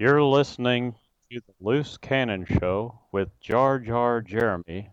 You're 0.00 0.22
listening 0.22 0.94
to 1.30 1.40
the 1.46 1.52
Loose 1.60 1.98
Cannon 1.98 2.46
Show 2.46 2.98
with 3.12 3.38
Jar 3.38 3.78
Jar 3.78 4.22
Jeremy 4.22 4.88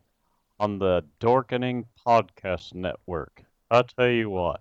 on 0.60 0.80
the 0.80 1.02
Dorkening 1.22 1.86
Podcast 2.06 2.76
Network. 2.76 3.42
I'll 3.72 3.86
tell 3.86 4.10
you 4.10 4.30
what. 4.30 4.60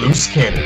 Loose 0.00 0.26
Cannon. 0.32 0.64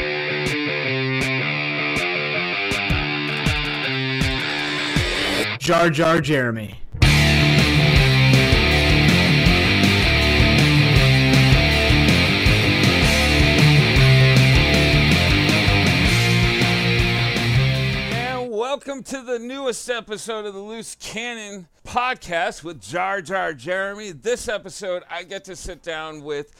Jar 5.58 5.90
Jar 5.90 6.20
Jeremy. 6.20 6.81
Welcome 18.84 19.02
to 19.04 19.22
the 19.22 19.38
newest 19.38 19.88
episode 19.88 20.44
of 20.44 20.54
the 20.54 20.60
Loose 20.60 20.96
Cannon 20.96 21.68
podcast 21.86 22.64
with 22.64 22.80
Jar 22.80 23.22
Jar 23.22 23.54
Jeremy. 23.54 24.10
This 24.10 24.48
episode, 24.48 25.04
I 25.08 25.22
get 25.22 25.44
to 25.44 25.54
sit 25.54 25.84
down 25.84 26.24
with, 26.24 26.52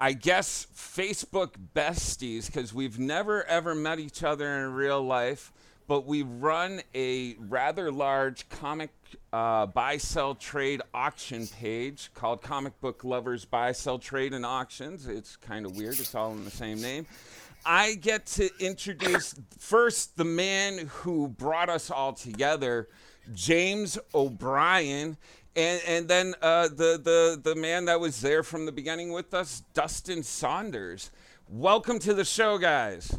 I 0.00 0.14
guess, 0.14 0.66
Facebook 0.74 1.50
besties 1.72 2.46
because 2.46 2.74
we've 2.74 2.98
never 2.98 3.44
ever 3.44 3.76
met 3.76 4.00
each 4.00 4.24
other 4.24 4.48
in 4.48 4.74
real 4.74 5.00
life, 5.00 5.52
but 5.86 6.06
we 6.06 6.22
run 6.22 6.80
a 6.92 7.36
rather 7.38 7.92
large 7.92 8.48
comic 8.48 8.90
uh, 9.32 9.66
buy, 9.66 9.96
sell, 9.96 10.34
trade 10.34 10.82
auction 10.92 11.46
page 11.46 12.10
called 12.14 12.42
Comic 12.42 12.80
Book 12.80 13.04
Lovers 13.04 13.44
Buy, 13.44 13.70
Sell, 13.70 14.00
Trade, 14.00 14.34
and 14.34 14.44
Auctions. 14.44 15.06
It's 15.06 15.36
kind 15.36 15.64
of 15.64 15.76
weird, 15.76 16.00
it's 16.00 16.16
all 16.16 16.32
in 16.32 16.44
the 16.44 16.50
same 16.50 16.82
name. 16.82 17.06
I 17.64 17.94
get 17.94 18.26
to 18.26 18.48
introduce 18.58 19.34
first 19.58 20.16
the 20.16 20.24
man 20.24 20.86
who 20.88 21.28
brought 21.28 21.68
us 21.68 21.90
all 21.90 22.12
together, 22.12 22.88
James 23.34 23.98
O'Brien, 24.14 25.16
and 25.56 25.80
and 25.86 26.08
then 26.08 26.34
uh, 26.42 26.68
the 26.68 27.00
the 27.02 27.40
the 27.42 27.54
man 27.54 27.84
that 27.86 28.00
was 28.00 28.20
there 28.20 28.42
from 28.42 28.66
the 28.66 28.72
beginning 28.72 29.12
with 29.12 29.34
us, 29.34 29.62
Dustin 29.74 30.22
Saunders. 30.22 31.10
Welcome 31.48 31.98
to 32.00 32.14
the 32.14 32.24
show, 32.24 32.58
guys. 32.58 33.16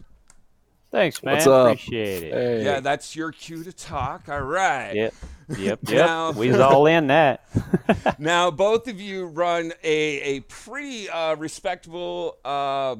Thanks, 0.92 1.24
man. 1.24 1.36
What's 1.36 1.48
up? 1.48 1.68
Appreciate 1.68 2.24
it. 2.24 2.34
Hey. 2.34 2.66
Yeah, 2.66 2.82
that's 2.82 3.16
your 3.16 3.32
cue 3.32 3.64
to 3.64 3.72
talk. 3.72 4.28
All 4.28 4.42
right. 4.42 4.94
Yep. 4.94 5.14
Yep. 5.58 5.80
Now- 5.90 6.28
Yep. 6.30 6.36
We's 6.36 6.58
all 6.60 6.86
in 6.88 7.08
that. 7.08 7.46
Now, 8.20 8.52
both 8.52 8.88
of 8.88 9.00
you 9.02 9.26
run 9.28 9.72
a, 9.84 10.22
a 10.22 10.40
pretty 10.42 11.10
uh, 11.10 11.36
respectable 11.36 12.38
uh, 12.46 12.96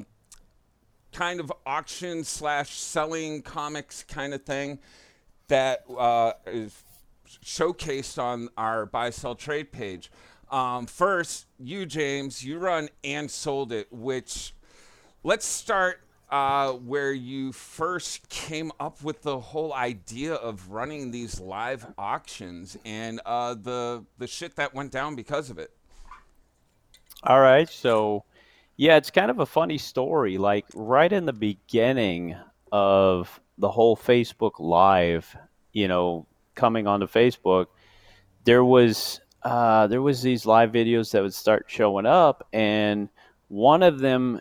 kind 1.12 1.40
of 1.40 1.52
auction 1.66 2.24
slash 2.24 2.78
selling 2.78 3.42
comics 3.42 4.02
kind 4.02 4.34
of 4.34 4.42
thing 4.42 4.78
that 5.48 5.84
uh, 5.96 6.32
is 6.46 6.82
showcased 7.44 8.20
on 8.22 8.48
our 8.56 8.86
buy 8.86 9.10
sell 9.10 9.34
trade 9.34 9.72
page. 9.72 10.10
Um, 10.50 10.86
first, 10.86 11.46
you 11.58 11.86
James, 11.86 12.44
you 12.44 12.58
run 12.58 12.88
and 13.02 13.30
sold 13.30 13.72
it, 13.72 13.88
which 13.90 14.54
let's 15.22 15.46
start 15.46 16.00
uh, 16.30 16.72
where 16.72 17.12
you 17.12 17.52
first 17.52 18.28
came 18.30 18.72
up 18.80 19.02
with 19.02 19.22
the 19.22 19.38
whole 19.38 19.74
idea 19.74 20.34
of 20.34 20.70
running 20.70 21.10
these 21.10 21.38
live 21.38 21.86
auctions 21.98 22.76
and 22.84 23.20
uh, 23.26 23.54
the 23.54 24.04
the 24.18 24.26
shit 24.26 24.56
that 24.56 24.74
went 24.74 24.90
down 24.90 25.14
because 25.14 25.50
of 25.50 25.58
it. 25.58 25.70
All 27.24 27.40
right. 27.40 27.68
So, 27.68 28.24
yeah, 28.82 28.96
it's 28.96 29.12
kind 29.12 29.30
of 29.30 29.38
a 29.38 29.46
funny 29.46 29.78
story. 29.78 30.38
Like 30.38 30.66
right 30.74 31.12
in 31.12 31.24
the 31.24 31.32
beginning 31.32 32.34
of 32.72 33.40
the 33.56 33.70
whole 33.70 33.96
Facebook 33.96 34.58
Live, 34.58 35.36
you 35.72 35.86
know, 35.86 36.26
coming 36.56 36.88
onto 36.88 37.06
Facebook, 37.06 37.66
there 38.42 38.64
was 38.64 39.20
uh, 39.44 39.86
there 39.86 40.02
was 40.02 40.20
these 40.20 40.46
live 40.46 40.72
videos 40.72 41.12
that 41.12 41.22
would 41.22 41.32
start 41.32 41.66
showing 41.68 42.06
up, 42.06 42.48
and 42.52 43.08
one 43.46 43.84
of 43.84 44.00
them 44.00 44.40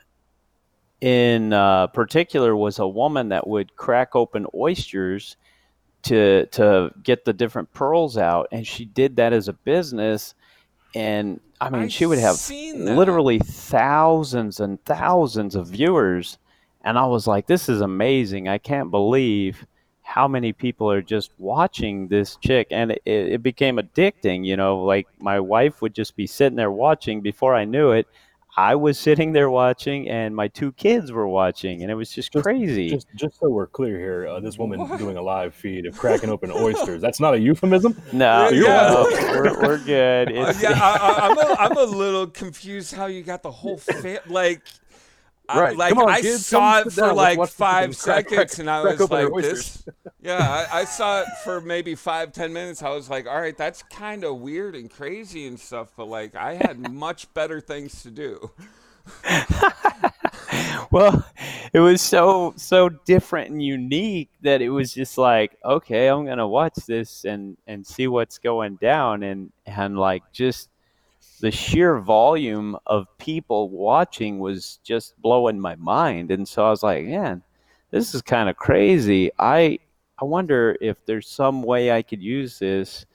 in 1.02 1.54
uh, 1.54 1.86
particular 1.88 2.56
was 2.56 2.80
a 2.80 2.88
woman 2.88 3.30
that 3.30 3.46
would 3.46 3.76
crack 3.76 4.16
open 4.16 4.48
oysters 4.56 5.38
to 6.02 6.48
to 6.48 6.90
get 7.04 7.26
the 7.26 7.34
different 7.34 7.72
pearls 7.74 8.18
out, 8.18 8.48
and 8.52 8.66
she 8.66 8.86
did 8.86 9.18
that 9.18 9.34
as 9.34 9.48
a 9.48 9.54
business. 9.54 10.34
And 10.96 11.40
I 11.62 11.70
mean, 11.70 11.84
I've 11.84 11.92
she 11.92 12.06
would 12.08 12.18
have 12.18 12.36
seen 12.36 12.96
literally 12.96 13.40
thousands 13.40 14.60
and 14.60 14.84
thousands 14.84 15.56
of 15.56 15.68
viewers, 15.68 16.40
and 16.84 16.98
I 16.98 17.06
was 17.06 17.28
like, 17.28 17.46
"This 17.48 17.70
is 17.70 17.82
amazing! 17.82 18.50
I 18.50 18.58
can't 18.58 18.92
believe." 18.92 19.66
how 20.12 20.28
many 20.28 20.52
people 20.52 20.92
are 20.92 21.02
just 21.02 21.32
watching 21.38 22.10
this 22.10 22.36
chick 22.38 22.68
and 22.70 22.92
it, 22.92 23.02
it 23.06 23.42
became 23.42 23.78
addicting 23.78 24.46
you 24.46 24.58
know 24.58 24.84
like 24.84 25.08
my 25.20 25.40
wife 25.40 25.82
would 25.82 25.96
just 25.96 26.18
be 26.18 26.28
sitting 26.28 26.58
there 26.58 26.72
watching 26.72 27.22
before 27.22 27.56
i 27.56 27.64
knew 27.64 27.92
it 27.92 28.06
i 28.58 28.76
was 28.76 29.00
sitting 29.00 29.32
there 29.32 29.50
watching 29.50 30.10
and 30.10 30.36
my 30.36 30.48
two 30.48 30.72
kids 30.74 31.12
were 31.12 31.28
watching 31.28 31.82
and 31.82 31.90
it 31.92 31.96
was 31.96 32.12
just, 32.12 32.34
Just- 32.34 32.44
crazy 32.44 32.90
Just, 32.90 33.08
just 33.16 33.40
so 33.40 33.50
we're 33.50 33.68
clear 33.68 33.98
here, 33.98 34.28
uh, 34.28 34.40
this 34.40 34.58
woman 34.58 34.86
doing 34.98 35.18
a 35.18 35.22
live 35.22 35.54
feed 35.56 35.86
of 35.86 35.98
cracking 35.98 36.30
open 36.30 36.52
oysters. 36.52 37.02
That's 37.02 37.20
not 37.20 37.34
a 37.34 37.40
euphemism. 37.40 38.00
no, 38.12 38.50
Yeah. 38.50 38.62
no, 38.92 39.08
we're, 39.12 39.62
we're 39.62 39.78
good 39.78 40.30
Uh, 40.32 40.34
It's- 40.34 40.62
yeah, 40.62 40.72
I, 40.82 40.98
I, 40.98 41.30
I'm, 41.30 41.38
a, 41.38 41.56
I'm 41.60 41.78
a 41.78 41.84
little 41.98 42.28
confused 42.28 42.94
how 42.94 43.06
you 43.06 43.24
got 43.24 43.42
the 43.44 43.52
whole 43.52 43.78
fa- 43.78 44.22
like. 44.28 44.62
I, 45.54 45.60
Right. 45.60 45.78
like 45.78 45.90
Come 45.94 46.04
on, 46.04 46.10
I 46.10 46.22
kids, 46.22 46.46
saw 46.46 46.80
it 46.80 46.92
for 46.92 47.02
down. 47.02 47.16
Like 47.16 47.50
five 47.50 47.92
thing 47.92 48.00
crack- 48.00 48.30
seconds, 48.30 48.56
crack- 48.56 48.60
and 48.60 48.70
I 48.70 48.84
was 48.84 49.10
like, 49.12 49.34
"This." 49.44 49.84
Yeah, 50.24 50.38
I, 50.72 50.82
I 50.82 50.86
saw 50.86 51.22
it 51.22 51.28
for 51.44 51.62
maybe 51.62 51.96
five, 51.96 52.32
ten 52.32 52.54
minutes. 52.54 52.84
I 52.84 52.90
was 52.90 53.10
like, 53.10 53.26
"All 53.28 53.42
right, 53.42 53.58
that's 53.58 53.82
kind 53.84 54.24
of 54.24 54.38
weird 54.38 54.76
and 54.76 54.88
crazy 54.90 55.48
and 55.48 55.60
stuff," 55.60 55.90
but 55.98 56.06
like, 56.10 56.36
I 56.36 56.54
had 56.54 56.92
much 56.94 57.34
better 57.34 57.60
things 57.60 58.04
to 58.04 58.12
do. 58.12 58.52
well 60.92 61.26
it 61.74 61.80
was 61.80 62.02
so 62.02 62.54
so 62.58 62.90
different 62.90 63.50
and 63.50 63.64
unique 63.64 64.30
that 64.42 64.62
it 64.62 64.70
was 64.70 64.94
just 64.94 65.18
like 65.18 65.58
okay 65.66 66.08
i'm 66.08 66.26
gonna 66.26 66.48
watch 66.48 66.76
this 66.88 67.24
and 67.26 67.58
and 67.68 67.86
see 67.86 68.08
what's 68.08 68.38
going 68.38 68.76
down 68.76 69.24
and 69.24 69.52
and 69.66 69.98
like 69.98 70.22
just 70.34 70.70
the 71.42 71.52
sheer 71.52 72.00
volume 72.00 72.78
of 72.86 73.06
people 73.18 73.70
watching 73.70 74.40
was 74.40 74.80
just 74.84 75.20
blowing 75.22 75.60
my 75.60 75.76
mind 75.76 76.32
and 76.32 76.48
so 76.48 76.66
i 76.66 76.70
was 76.70 76.84
like 76.84 77.06
man 77.06 77.42
this 77.92 78.14
is 78.16 78.22
kind 78.22 78.48
of 78.50 78.56
crazy 78.56 79.30
i 79.40 79.78
i 80.22 80.26
wonder 80.26 80.78
if 80.82 80.98
there's 81.06 81.28
some 81.28 81.62
way 81.64 81.92
i 81.92 82.02
could 82.02 82.22
use 82.22 82.60
this 82.60 83.06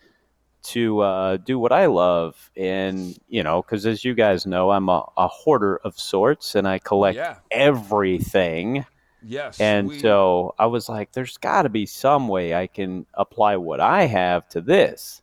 to 0.63 0.99
uh, 0.99 1.37
do 1.37 1.61
what 1.61 1.71
I 1.71 1.87
love. 1.87 2.51
And, 2.57 3.17
you 3.29 3.45
know, 3.45 3.63
because 3.63 3.87
as 3.87 4.05
you 4.05 4.15
guys 4.15 4.47
know, 4.47 4.73
I'm 4.73 4.89
a, 4.89 5.05
a 5.17 5.29
hoarder 5.29 5.77
of 5.85 5.97
sorts 5.97 6.57
and 6.57 6.67
I 6.67 6.81
collect 6.81 7.15
Yeah. 7.19 7.37
everything. 7.53 8.85
Yes. 9.23 9.61
And 9.61 9.89
we- 9.89 10.01
so 10.01 10.57
I 10.59 10.67
was 10.67 10.89
like, 10.89 11.13
there's 11.13 11.37
got 11.37 11.63
to 11.63 11.69
be 11.69 11.87
some 11.87 12.27
way 12.27 12.53
I 12.53 12.67
can 12.67 13.07
apply 13.15 13.57
what 13.59 13.79
I 13.79 14.07
have 14.07 14.49
to 14.49 14.61
this. 14.61 15.23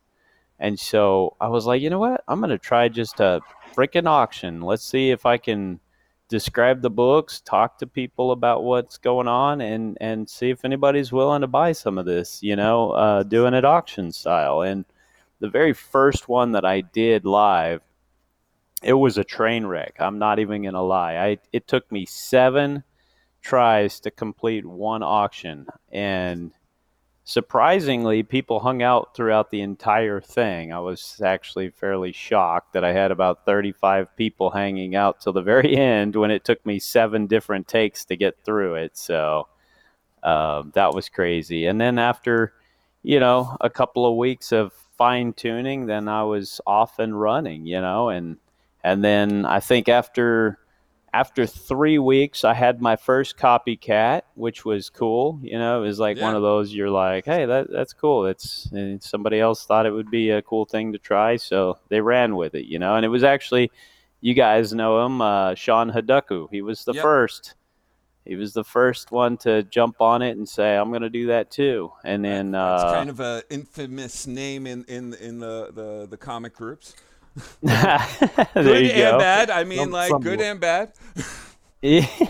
And 0.59 0.80
so 0.80 1.36
I 1.41 1.47
was 1.47 1.66
like, 1.66 1.81
you 1.81 1.90
know 1.90 2.00
what? 2.00 2.24
I'm 2.28 2.40
going 2.40 2.50
to 2.50 2.58
try 2.58 2.88
just 2.88 3.19
a 3.19 3.41
freaking 3.75 4.08
auction. 4.08 4.62
Let's 4.62 4.86
see 4.86 5.12
if 5.12 5.25
I 5.25 5.38
can 5.38 5.80
describe 6.30 6.81
the 6.81 6.90
books, 6.90 7.41
talk 7.41 7.78
to 7.80 7.88
people 7.88 8.31
about 8.31 8.64
what's 8.64 8.97
going 8.97 9.28
on, 9.28 9.62
and, 9.62 9.97
and 10.00 10.30
see 10.30 10.50
if 10.50 10.64
anybody's 10.64 11.12
willing 11.12 11.41
to 11.41 11.47
buy 11.47 11.72
some 11.72 11.97
of 11.97 12.06
this, 12.06 12.41
you 12.41 12.56
know, 12.56 12.91
uh, 12.91 13.24
doing 13.24 13.53
it 13.53 13.66
auction 13.66 14.12
style. 14.12 14.62
And 14.62 14.86
the 15.40 15.50
very 15.50 15.74
first 15.74 16.30
one 16.30 16.53
that 16.53 16.66
I 16.66 16.81
did 16.81 17.25
live, 17.25 17.81
it 18.81 18.94
was 18.94 19.18
a 19.18 19.24
train 19.24 19.66
wreck. 19.66 19.96
I'm 20.00 20.20
not 20.20 20.40
even 20.40 20.62
going 20.62 20.74
to 20.74 20.81
lie. 20.81 21.16
I, 21.16 21.38
it 21.52 21.67
took 21.67 21.91
me 21.91 22.05
seven 22.05 22.84
tries 23.41 24.00
to 24.00 24.11
complete 24.11 24.66
one 24.66 25.03
auction. 25.03 25.67
And 25.91 26.52
surprisingly, 27.25 28.23
people 28.23 28.59
hung 28.59 28.81
out 28.81 29.16
throughout 29.16 29.49
the 29.49 29.61
entire 29.61 30.20
thing. 30.20 30.73
I 30.73 30.79
was 30.79 31.22
actually 31.23 31.70
fairly 31.70 32.11
shocked 32.11 32.73
that 32.73 32.84
I 32.84 32.93
had 32.93 33.11
about 33.11 33.46
35 33.46 34.16
people 34.16 34.49
hanging 34.49 34.96
out 34.96 35.22
till 35.22 35.34
the 35.34 35.41
very 35.41 35.75
end 35.78 36.16
when 36.16 36.31
it 36.31 36.43
took 36.43 36.66
me 36.66 36.79
seven 36.79 37.28
different 37.28 37.67
takes 37.67 38.05
to 38.05 38.16
get 38.16 38.37
through 38.43 38.75
it. 38.75 38.97
So 38.97 39.47
um, 40.23 40.72
that 40.75 40.93
was 40.93 41.09
crazy. 41.09 41.66
And 41.66 41.79
then 41.79 41.97
after, 41.97 42.53
you 43.03 43.20
know, 43.20 43.58
a 43.61 43.69
couple 43.69 44.05
of 44.05 44.17
weeks 44.17 44.52
of 44.52 44.73
fine 44.97 45.34
tuning, 45.34 45.85
then 45.85 46.08
I 46.08 46.23
was 46.23 46.61
off 46.67 46.99
and 46.99 47.19
running, 47.19 47.66
you 47.66 47.81
know, 47.81 48.09
and 48.09 48.37
and 48.85 49.02
then 49.03 49.46
I 49.46 49.61
think 49.61 49.87
after 49.87 50.59
after 51.14 51.46
three 51.46 52.00
weeks, 52.00 52.44
I 52.44 52.56
had 52.56 52.82
my 52.82 52.96
first 52.96 53.38
copycat, 53.38 54.24
which 54.34 54.66
was 54.66 54.90
cool. 54.90 55.40
You 55.44 55.60
know, 55.60 55.84
it 55.84 55.86
was 55.86 56.00
like 56.00 56.20
one 56.20 56.36
of 56.36 56.42
those 56.42 56.74
you're 56.74 56.90
like, 56.90 57.26
hey, 57.26 57.46
that 57.46 57.72
that's 57.72 57.94
cool. 57.94 58.26
It's 58.26 58.66
and 58.72 59.02
somebody 59.02 59.40
else 59.40 59.66
thought 59.66 59.86
it 59.86 59.92
would 59.92 60.10
be 60.10 60.32
a 60.32 60.42
cool 60.42 60.66
thing 60.66 60.92
to 60.94 60.98
try, 60.98 61.36
so 61.36 61.78
they 61.90 62.02
ran 62.02 62.36
with 62.36 62.56
it. 62.56 62.66
You 62.66 62.80
know, 62.80 62.96
and 62.96 63.06
it 63.06 63.10
was 63.10 63.24
actually, 63.24 63.72
you 64.22 64.34
guys 64.34 64.74
know 64.74 65.06
him, 65.06 65.22
uh, 65.22 65.54
Sean 65.54 65.92
Haduku. 65.92 66.48
He 66.50 66.64
was 66.64 66.84
the 66.84 66.94
Yep. 66.94 67.04
first. 67.04 67.54
He 68.26 68.36
was 68.36 68.54
the 68.54 68.64
first 68.64 69.12
one 69.12 69.38
to 69.40 69.64
jump 69.64 70.02
on 70.02 70.22
it 70.22 70.38
and 70.38 70.48
say, 70.50 70.78
"I'm 70.78 70.90
going 70.90 71.02
to 71.02 71.10
do 71.10 71.28
that 71.28 71.52
too." 71.52 71.92
And 72.04 72.26
then 72.26 72.56
It's 72.56 72.84
uh, 72.84 72.94
kind 72.94 73.10
of 73.10 73.20
an 73.20 73.44
infamous 73.52 74.26
name 74.26 74.66
in 74.66 74.84
in 74.86 75.14
in 75.14 75.40
the 75.40 75.70
the, 75.72 76.08
the 76.10 76.18
comic 76.18 76.56
groups. 76.56 76.96
there 77.62 78.00
Good 78.53 78.85
you 78.85 78.91
and 78.91 79.12
go. 79.14 79.20
bad. 79.20 79.50
I 79.50 79.64
mean, 79.64 79.80
Some- 79.80 79.91
like 79.91 80.09
some 80.09 80.22
good 80.22 80.40
will. 80.40 80.46
and 80.52 80.59
bad. 80.59 80.94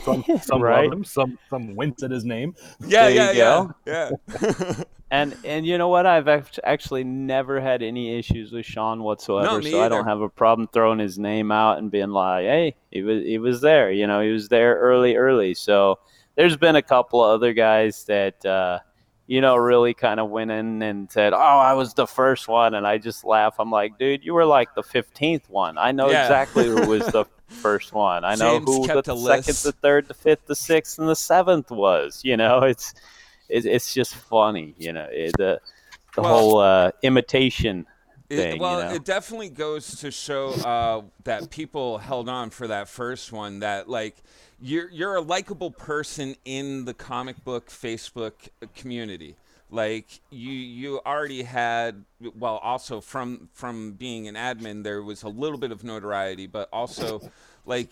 Some, 0.04 0.24
some 0.42 0.62
right. 0.64 0.86
love 0.90 0.94
him, 0.94 1.04
some 1.04 1.38
some 1.48 1.76
wince 1.76 2.02
at 2.02 2.10
his 2.10 2.26
name. 2.26 2.56
Yeah, 2.88 3.04
There 3.08 3.12
you 3.34 3.38
yeah, 3.40 3.68
yeah, 3.86 4.10
yeah. 4.42 4.74
And 5.12 5.38
and 5.46 5.64
you 5.64 5.78
know 5.78 5.90
what? 5.90 6.08
I've 6.08 6.28
actually 6.64 7.04
never 7.04 7.62
had 7.62 7.84
any 7.84 8.18
issues 8.18 8.52
with 8.52 8.66
Sean 8.66 9.04
whatsoever, 9.04 9.60
me 9.62 9.70
so 9.70 9.80
I 9.84 9.90
don't 9.90 10.08
have 10.08 10.22
a 10.22 10.30
problem 10.30 10.68
throwing 10.74 10.98
his 10.98 11.20
name 11.20 11.52
out 11.52 11.78
and 11.78 11.92
being 11.92 12.10
like, 12.10 12.46
"Hey, 12.46 12.76
he 12.90 13.04
was 13.04 13.22
he 13.24 13.38
was 13.38 13.62
there." 13.62 13.92
You 13.92 14.08
know, 14.08 14.22
he 14.22 14.32
was 14.32 14.50
there 14.50 14.74
early, 14.80 15.16
early. 15.18 15.54
So 15.54 16.00
there's 16.36 16.58
been 16.58 16.76
a 16.76 16.82
couple 16.82 17.24
of 17.24 17.30
other 17.36 17.54
guys 17.54 18.06
that 18.06 18.44
uh, 18.44 18.80
you 19.28 19.40
know 19.42 19.56
really 19.56 19.94
kind 19.94 20.20
of 20.20 20.30
went 20.30 20.52
in 20.52 20.82
and 20.82 21.12
said, 21.12 21.34
"Oh, 21.34 21.38
I 21.38 21.74
was 21.74 21.94
the 21.94 22.08
first 22.08 22.48
one," 22.48 22.74
and 22.74 22.86
I 22.86 22.98
just 22.98 23.24
laugh. 23.24 23.56
I'm 23.60 23.72
like, 23.72 23.98
"Dude, 23.98 24.24
you 24.24 24.34
were 24.34 24.46
like 24.46 24.76
the 24.76 24.84
fifteenth 24.84 25.50
one. 25.50 25.78
I 25.78 25.92
know 25.92 26.10
Yeah. 26.10 26.24
exactly 26.24 26.66
who 26.66 26.88
was 26.88 27.06
the 27.08 27.26
first 27.48 27.94
one. 27.94 28.26
I 28.26 28.36
know 28.36 28.60
James 28.60 28.66
who 28.70 28.88
the 28.88 29.04
second, 29.16 29.24
list. 29.24 29.64
the 29.64 29.72
third, 29.72 30.08
the 30.08 30.14
fifth, 30.14 30.46
the 30.48 30.56
sixth, 30.56 31.00
and 31.00 31.08
the 31.08 31.16
seventh 31.16 31.72
was. 31.72 32.22
You 32.24 32.36
know, 32.38 32.60
it's 32.64 32.94
it, 33.50 33.66
it's 33.66 33.94
just 33.94 34.16
funny. 34.16 34.76
You 34.78 34.94
know, 34.94 35.08
it, 35.12 35.34
the 35.38 35.60
the 36.16 36.22
Well- 36.22 36.40
whole 36.40 36.58
uh, 36.60 36.92
imitation 37.02 37.86
It- 38.30 38.60
well, 38.60 38.80
you 38.82 38.86
know? 38.90 38.96
it 38.96 39.06
definitely 39.06 39.50
goes 39.50 39.98
to 40.00 40.10
show 40.12 40.50
uh, 40.54 41.02
that 41.26 41.50
people 41.50 41.98
held 42.00 42.30
on 42.30 42.50
for 42.50 42.68
that 42.68 42.88
first 42.90 43.32
one. 43.32 43.60
That 43.60 43.90
like 43.90 44.16
you're 44.62 44.90
you're 44.90 45.16
a 45.16 45.22
likable 45.22 45.72
person 45.72 46.36
in 46.46 46.86
the 46.86 46.94
comic 46.94 47.44
book 47.44 47.70
Facebook 47.70 48.34
community. 48.76 49.36
Like 49.70 50.06
you 50.30 50.52
you 50.52 51.00
already 51.06 51.44
had 51.44 52.06
well 52.38 52.58
also 52.58 53.02
from 53.02 53.50
from 53.54 53.94
being 53.94 54.28
an 54.28 54.36
admin 54.36 54.84
there 54.84 55.02
was 55.02 55.24
a 55.24 55.30
little 55.30 55.58
bit 55.58 55.72
of 55.72 55.84
notoriety, 55.84 56.48
but 56.48 56.70
also 56.72 57.22
like 57.66 57.90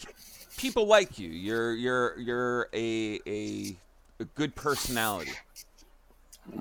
people 0.57 0.85
like 0.85 1.17
you. 1.19 1.29
You're 1.29 1.73
you're 1.73 2.19
you're 2.19 2.69
a 2.73 3.19
a, 3.27 3.75
a 4.19 4.23
good 4.35 4.55
personality. 4.55 5.31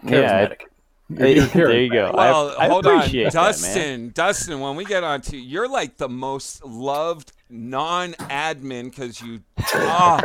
yeah, 0.04 0.46
Charismatic. 0.48 0.52
it- 0.52 0.60
You're 0.62 0.69
there 1.16 1.80
you 1.80 1.90
go. 1.90 2.12
Well, 2.14 2.54
I, 2.56 2.68
hold 2.68 2.86
appreciate 2.86 3.26
on, 3.26 3.32
that, 3.32 3.34
man. 3.34 3.46
Dustin. 3.46 4.10
Dustin, 4.14 4.60
when 4.60 4.76
we 4.76 4.84
get 4.84 5.02
on 5.02 5.20
to 5.22 5.36
you're 5.36 5.68
like 5.68 5.96
the 5.96 6.08
most 6.08 6.64
loved 6.64 7.32
non-admin 7.48 8.90
because 8.90 9.20
you, 9.20 9.40
ah, 9.74 10.20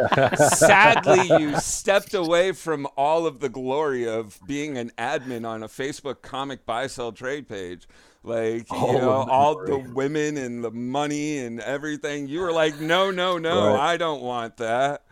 sadly, 0.54 1.28
you 1.40 1.60
stepped 1.60 2.14
away 2.14 2.52
from 2.52 2.88
all 2.96 3.26
of 3.26 3.40
the 3.40 3.50
glory 3.50 4.08
of 4.08 4.40
being 4.46 4.78
an 4.78 4.92
admin 4.98 5.48
on 5.48 5.64
a 5.64 5.68
Facebook 5.68 6.22
comic 6.22 6.68
buy 6.68 6.86
sell 6.86 7.12
trade 7.12 7.48
page. 7.50 7.88
Like 8.26 8.66
All 8.72 8.94
you 8.94 9.00
know, 9.00 9.12
all 9.30 9.64
the 9.66 9.78
women 9.78 10.38
and 10.38 10.64
the 10.64 10.72
money 10.72 11.38
and 11.38 11.60
everything. 11.60 12.28
You 12.28 12.40
were 12.40 12.52
like, 12.52 12.80
no, 12.80 13.12
no, 13.12 13.38
no, 13.38 13.68
Right. 13.68 13.94
I 13.94 13.98
don't 13.98 14.22
want 14.22 14.58
that. 14.58 15.04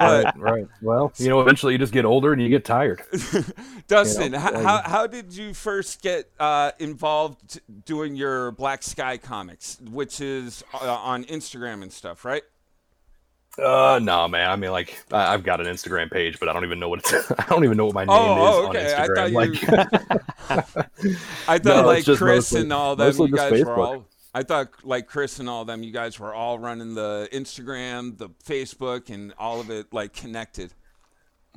Right, 0.00 0.26
right. 0.36 0.66
Well, 0.82 1.12
you 1.18 1.28
know, 1.28 1.40
eventually 1.40 1.72
you 1.72 1.78
just 1.78 1.92
get 1.92 2.04
older 2.04 2.32
and 2.32 2.42
you 2.42 2.48
get 2.48 2.64
tired. 2.64 3.00
Dustin, 3.86 4.32
know, 4.32 4.38
how, 4.40 4.60
how, 4.60 4.82
how 4.82 5.06
did 5.06 5.32
you 5.32 5.54
first 5.54 6.02
get 6.02 6.30
uh, 6.40 6.72
involved 6.80 7.60
doing 7.84 8.16
your 8.16 8.50
Black 8.50 8.82
Sky 8.82 9.18
comics, 9.18 9.78
which 9.90 10.20
is 10.20 10.64
uh, 10.74 10.92
on 10.92 11.24
Instagram 11.26 11.82
and 11.82 11.92
stuff, 11.92 12.24
right? 12.24 12.42
Uh, 13.58 13.98
no, 14.02 14.28
man. 14.28 14.50
I 14.50 14.56
mean, 14.56 14.70
like, 14.70 15.02
I, 15.12 15.34
I've 15.34 15.42
got 15.42 15.60
an 15.60 15.66
Instagram 15.66 16.10
page, 16.10 16.38
but 16.38 16.48
I 16.48 16.52
don't 16.52 16.64
even 16.64 16.78
know 16.78 16.88
what 16.88 17.00
it's. 17.00 17.12
I 17.38 17.44
don't 17.48 17.64
even 17.64 17.76
know 17.76 17.86
what 17.86 17.94
my 17.94 18.04
name 18.04 18.10
Oh, 18.10 18.36
oh, 18.38 18.70
is 18.72 18.76
okay. 18.76 18.94
on 18.94 19.00
I 19.00 19.06
Instagram. 19.08 19.58
thought 19.68 20.50
like, 20.50 20.78
I 21.48 21.58
thought 21.58 21.64
No, 21.64 21.86
like 21.86 22.04
Chris 22.04 22.20
mostly- 22.20 22.60
and 22.62 22.72
all 22.72 22.96
them, 22.96 23.16
you 23.18 23.28
guys 23.28 23.64
were 23.64 23.74
all. 23.74 24.04
I 24.34 24.42
thought 24.42 24.68
like 24.84 25.06
Chris 25.08 25.40
and 25.40 25.48
all 25.48 25.64
them, 25.64 25.82
you 25.82 25.90
guys 25.92 26.20
were 26.20 26.32
all 26.34 26.58
running 26.58 26.94
the 26.94 27.28
Instagram, 27.32 28.16
the 28.18 28.28
Facebook, 28.46 29.10
and 29.12 29.32
all 29.38 29.58
of 29.60 29.70
it 29.70 29.92
like 29.92 30.12
connected. 30.12 30.72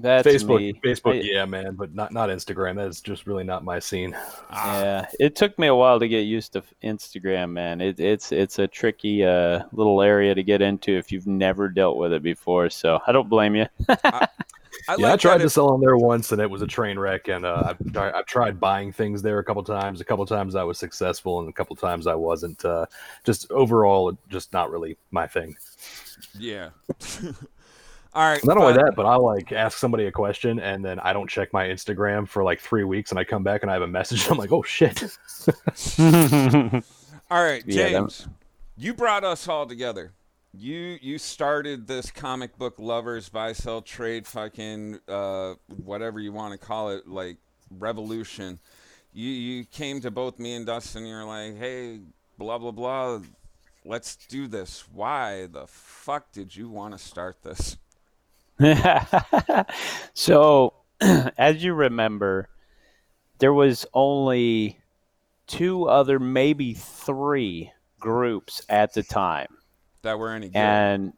That's 0.01 0.27
Facebook, 0.27 0.59
me. 0.59 0.73
Facebook, 0.83 1.13
I- 1.19 1.21
yeah, 1.23 1.45
man, 1.45 1.75
but 1.75 1.93
not 1.93 2.11
not 2.11 2.29
Instagram. 2.29 2.75
That 2.75 2.87
is 2.87 3.01
just 3.01 3.27
really 3.27 3.43
not 3.43 3.63
my 3.63 3.79
scene. 3.79 4.15
Yeah, 4.51 5.07
it 5.19 5.35
took 5.35 5.57
me 5.59 5.67
a 5.67 5.75
while 5.75 5.99
to 5.99 6.07
get 6.07 6.21
used 6.21 6.53
to 6.53 6.63
Instagram, 6.83 7.51
man. 7.51 7.81
It, 7.81 7.99
it's 7.99 8.31
it's 8.31 8.59
a 8.59 8.67
tricky 8.67 9.23
uh, 9.25 9.63
little 9.71 10.01
area 10.01 10.35
to 10.35 10.43
get 10.43 10.61
into 10.61 10.91
if 10.97 11.11
you've 11.11 11.27
never 11.27 11.69
dealt 11.69 11.97
with 11.97 12.13
it 12.13 12.23
before. 12.23 12.69
So 12.69 12.99
I 13.07 13.11
don't 13.11 13.29
blame 13.29 13.55
you. 13.55 13.65
I 14.87 14.95
yeah, 14.97 15.13
I 15.13 15.17
tried 15.17 15.39
to 15.39 15.45
it- 15.45 15.49
sell 15.49 15.69
on 15.69 15.81
there 15.81 15.97
once, 15.97 16.31
and 16.31 16.41
it 16.41 16.49
was 16.49 16.61
a 16.61 16.67
train 16.67 16.97
wreck. 16.97 17.27
And 17.27 17.45
uh, 17.45 17.63
I've, 17.67 17.93
tri- 17.93 18.11
I've 18.11 18.25
tried 18.25 18.59
buying 18.59 18.91
things 18.91 19.21
there 19.21 19.37
a 19.37 19.43
couple 19.43 19.63
times. 19.63 20.01
A 20.01 20.05
couple 20.05 20.25
times 20.25 20.55
I 20.55 20.63
was 20.63 20.77
successful, 20.79 21.39
and 21.39 21.49
a 21.49 21.51
couple 21.53 21.75
times 21.75 22.07
I 22.07 22.15
wasn't. 22.15 22.63
Uh, 22.65 22.85
just 23.23 23.51
overall, 23.51 24.17
just 24.29 24.53
not 24.53 24.71
really 24.71 24.97
my 25.11 25.27
thing. 25.27 25.55
Yeah. 26.39 26.69
all 28.13 28.23
right. 28.29 28.43
Not 28.45 28.57
only 28.57 28.73
that, 28.73 28.93
but 28.95 29.05
I 29.05 29.15
like 29.15 29.51
ask 29.51 29.77
somebody 29.77 30.05
a 30.05 30.11
question, 30.11 30.59
and 30.59 30.83
then 30.83 30.99
I 30.99 31.13
don't 31.13 31.29
check 31.29 31.53
my 31.53 31.65
Instagram 31.67 32.27
for 32.27 32.43
like 32.43 32.59
three 32.59 32.83
weeks, 32.83 33.11
and 33.11 33.19
I 33.19 33.23
come 33.23 33.43
back 33.43 33.61
and 33.61 33.71
I 33.71 33.73
have 33.73 33.83
a 33.83 33.87
message. 33.87 34.27
I'm 34.29 34.37
like, 34.37 34.51
oh 34.51 34.63
shit. 34.63 35.01
All 37.31 37.41
right, 37.43 37.63
Yeah, 37.65 37.83
that- 37.83 37.91
James, 37.91 38.27
you 38.77 38.93
brought 38.93 39.23
us 39.23 39.47
all 39.47 39.65
together. 39.65 40.11
You 40.53 40.97
you 41.01 41.17
started 41.17 41.87
this 41.87 42.11
comic 42.11 42.57
book 42.57 42.75
lovers 42.77 43.29
buy 43.29 43.53
sell 43.53 43.81
trade 43.81 44.27
fucking 44.27 44.99
uh, 45.07 45.53
whatever 45.83 46.19
you 46.19 46.33
want 46.33 46.51
to 46.51 46.57
call 46.57 46.89
it 46.89 47.07
like 47.07 47.37
revolution. 47.69 48.59
You 49.13 49.29
you 49.29 49.63
came 49.65 50.01
to 50.01 50.11
both 50.11 50.39
me 50.39 50.55
and 50.55 50.65
Dustin. 50.65 51.05
You're 51.05 51.23
like, 51.23 51.57
hey, 51.57 52.01
blah 52.37 52.57
blah 52.57 52.71
blah. 52.71 53.21
Let's 53.85 54.17
do 54.17 54.47
this. 54.47 54.83
Why 54.91 55.45
the 55.45 55.67
fuck 55.67 56.33
did 56.33 56.53
you 56.53 56.67
want 56.69 56.97
to 56.97 56.99
start 56.99 57.37
this? 57.43 57.77
so, 60.13 60.73
as 61.37 61.63
you 61.63 61.73
remember, 61.73 62.49
there 63.39 63.53
was 63.53 63.85
only 63.93 64.79
two 65.47 65.85
other, 65.85 66.19
maybe 66.19 66.73
three 66.73 67.71
groups 67.99 68.61
at 68.69 68.93
the 68.93 69.03
time, 69.03 69.47
That 70.03 70.19
were 70.19 70.31
any 70.31 70.47
good? 70.47 70.57
and 70.57 71.13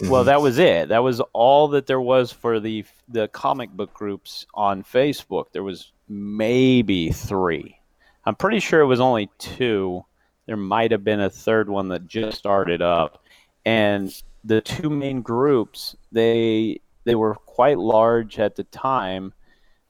mm-hmm. 0.00 0.08
well, 0.08 0.24
that 0.24 0.42
was 0.42 0.58
it. 0.58 0.88
That 0.88 1.02
was 1.02 1.20
all 1.32 1.68
that 1.68 1.86
there 1.86 2.00
was 2.00 2.32
for 2.32 2.60
the 2.60 2.84
the 3.08 3.28
comic 3.28 3.70
book 3.70 3.94
groups 3.94 4.46
on 4.54 4.82
Facebook. 4.82 5.52
There 5.52 5.62
was 5.62 5.92
maybe 6.08 7.10
three. 7.10 7.78
I'm 8.24 8.34
pretty 8.34 8.60
sure 8.60 8.80
it 8.80 8.86
was 8.86 9.00
only 9.00 9.30
two. 9.38 10.04
There 10.46 10.56
might 10.56 10.90
have 10.90 11.04
been 11.04 11.20
a 11.20 11.30
third 11.30 11.68
one 11.68 11.88
that 11.88 12.06
just 12.06 12.38
started 12.38 12.82
up, 12.82 13.22
and 13.64 14.12
the 14.44 14.60
two 14.60 14.90
main 14.90 15.22
groups 15.22 15.94
they 16.10 16.80
they 17.08 17.14
were 17.14 17.34
quite 17.34 17.78
large 17.78 18.38
at 18.38 18.54
the 18.54 18.64
time, 18.64 19.32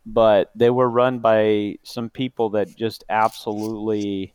but 0.07 0.51
they 0.55 0.71
were 0.71 0.89
run 0.89 1.19
by 1.19 1.77
some 1.83 2.09
people 2.11 2.51
that 2.51 2.77
just 2.77 3.03
absolutely 3.09 4.35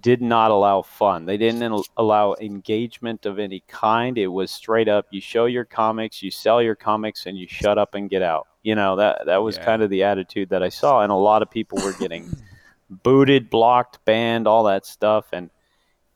did 0.00 0.22
not 0.22 0.50
allow 0.52 0.82
fun. 0.82 1.26
They 1.26 1.36
didn't 1.36 1.62
al- 1.64 1.84
allow 1.96 2.34
engagement 2.40 3.26
of 3.26 3.38
any 3.38 3.62
kind. 3.68 4.16
It 4.16 4.28
was 4.28 4.50
straight 4.50 4.88
up 4.88 5.06
you 5.10 5.20
show 5.20 5.46
your 5.46 5.64
comics, 5.64 6.22
you 6.22 6.30
sell 6.30 6.62
your 6.62 6.74
comics 6.76 7.26
and 7.26 7.36
you 7.36 7.46
shut 7.48 7.78
up 7.78 7.94
and 7.94 8.08
get 8.08 8.22
out. 8.22 8.46
You 8.62 8.74
know, 8.76 8.96
that 8.96 9.26
that 9.26 9.42
was 9.42 9.56
Yeah. 9.56 9.64
kind 9.64 9.82
of 9.82 9.90
the 9.90 10.04
attitude 10.04 10.48
that 10.50 10.62
I 10.62 10.68
saw 10.68 11.02
and 11.02 11.12
a 11.12 11.16
lot 11.16 11.42
of 11.42 11.50
people 11.50 11.78
were 11.84 11.92
getting 11.98 12.30
booted, 12.90 13.50
blocked, 13.50 14.04
banned, 14.04 14.46
all 14.46 14.64
that 14.64 14.86
stuff 14.86 15.26
and 15.32 15.50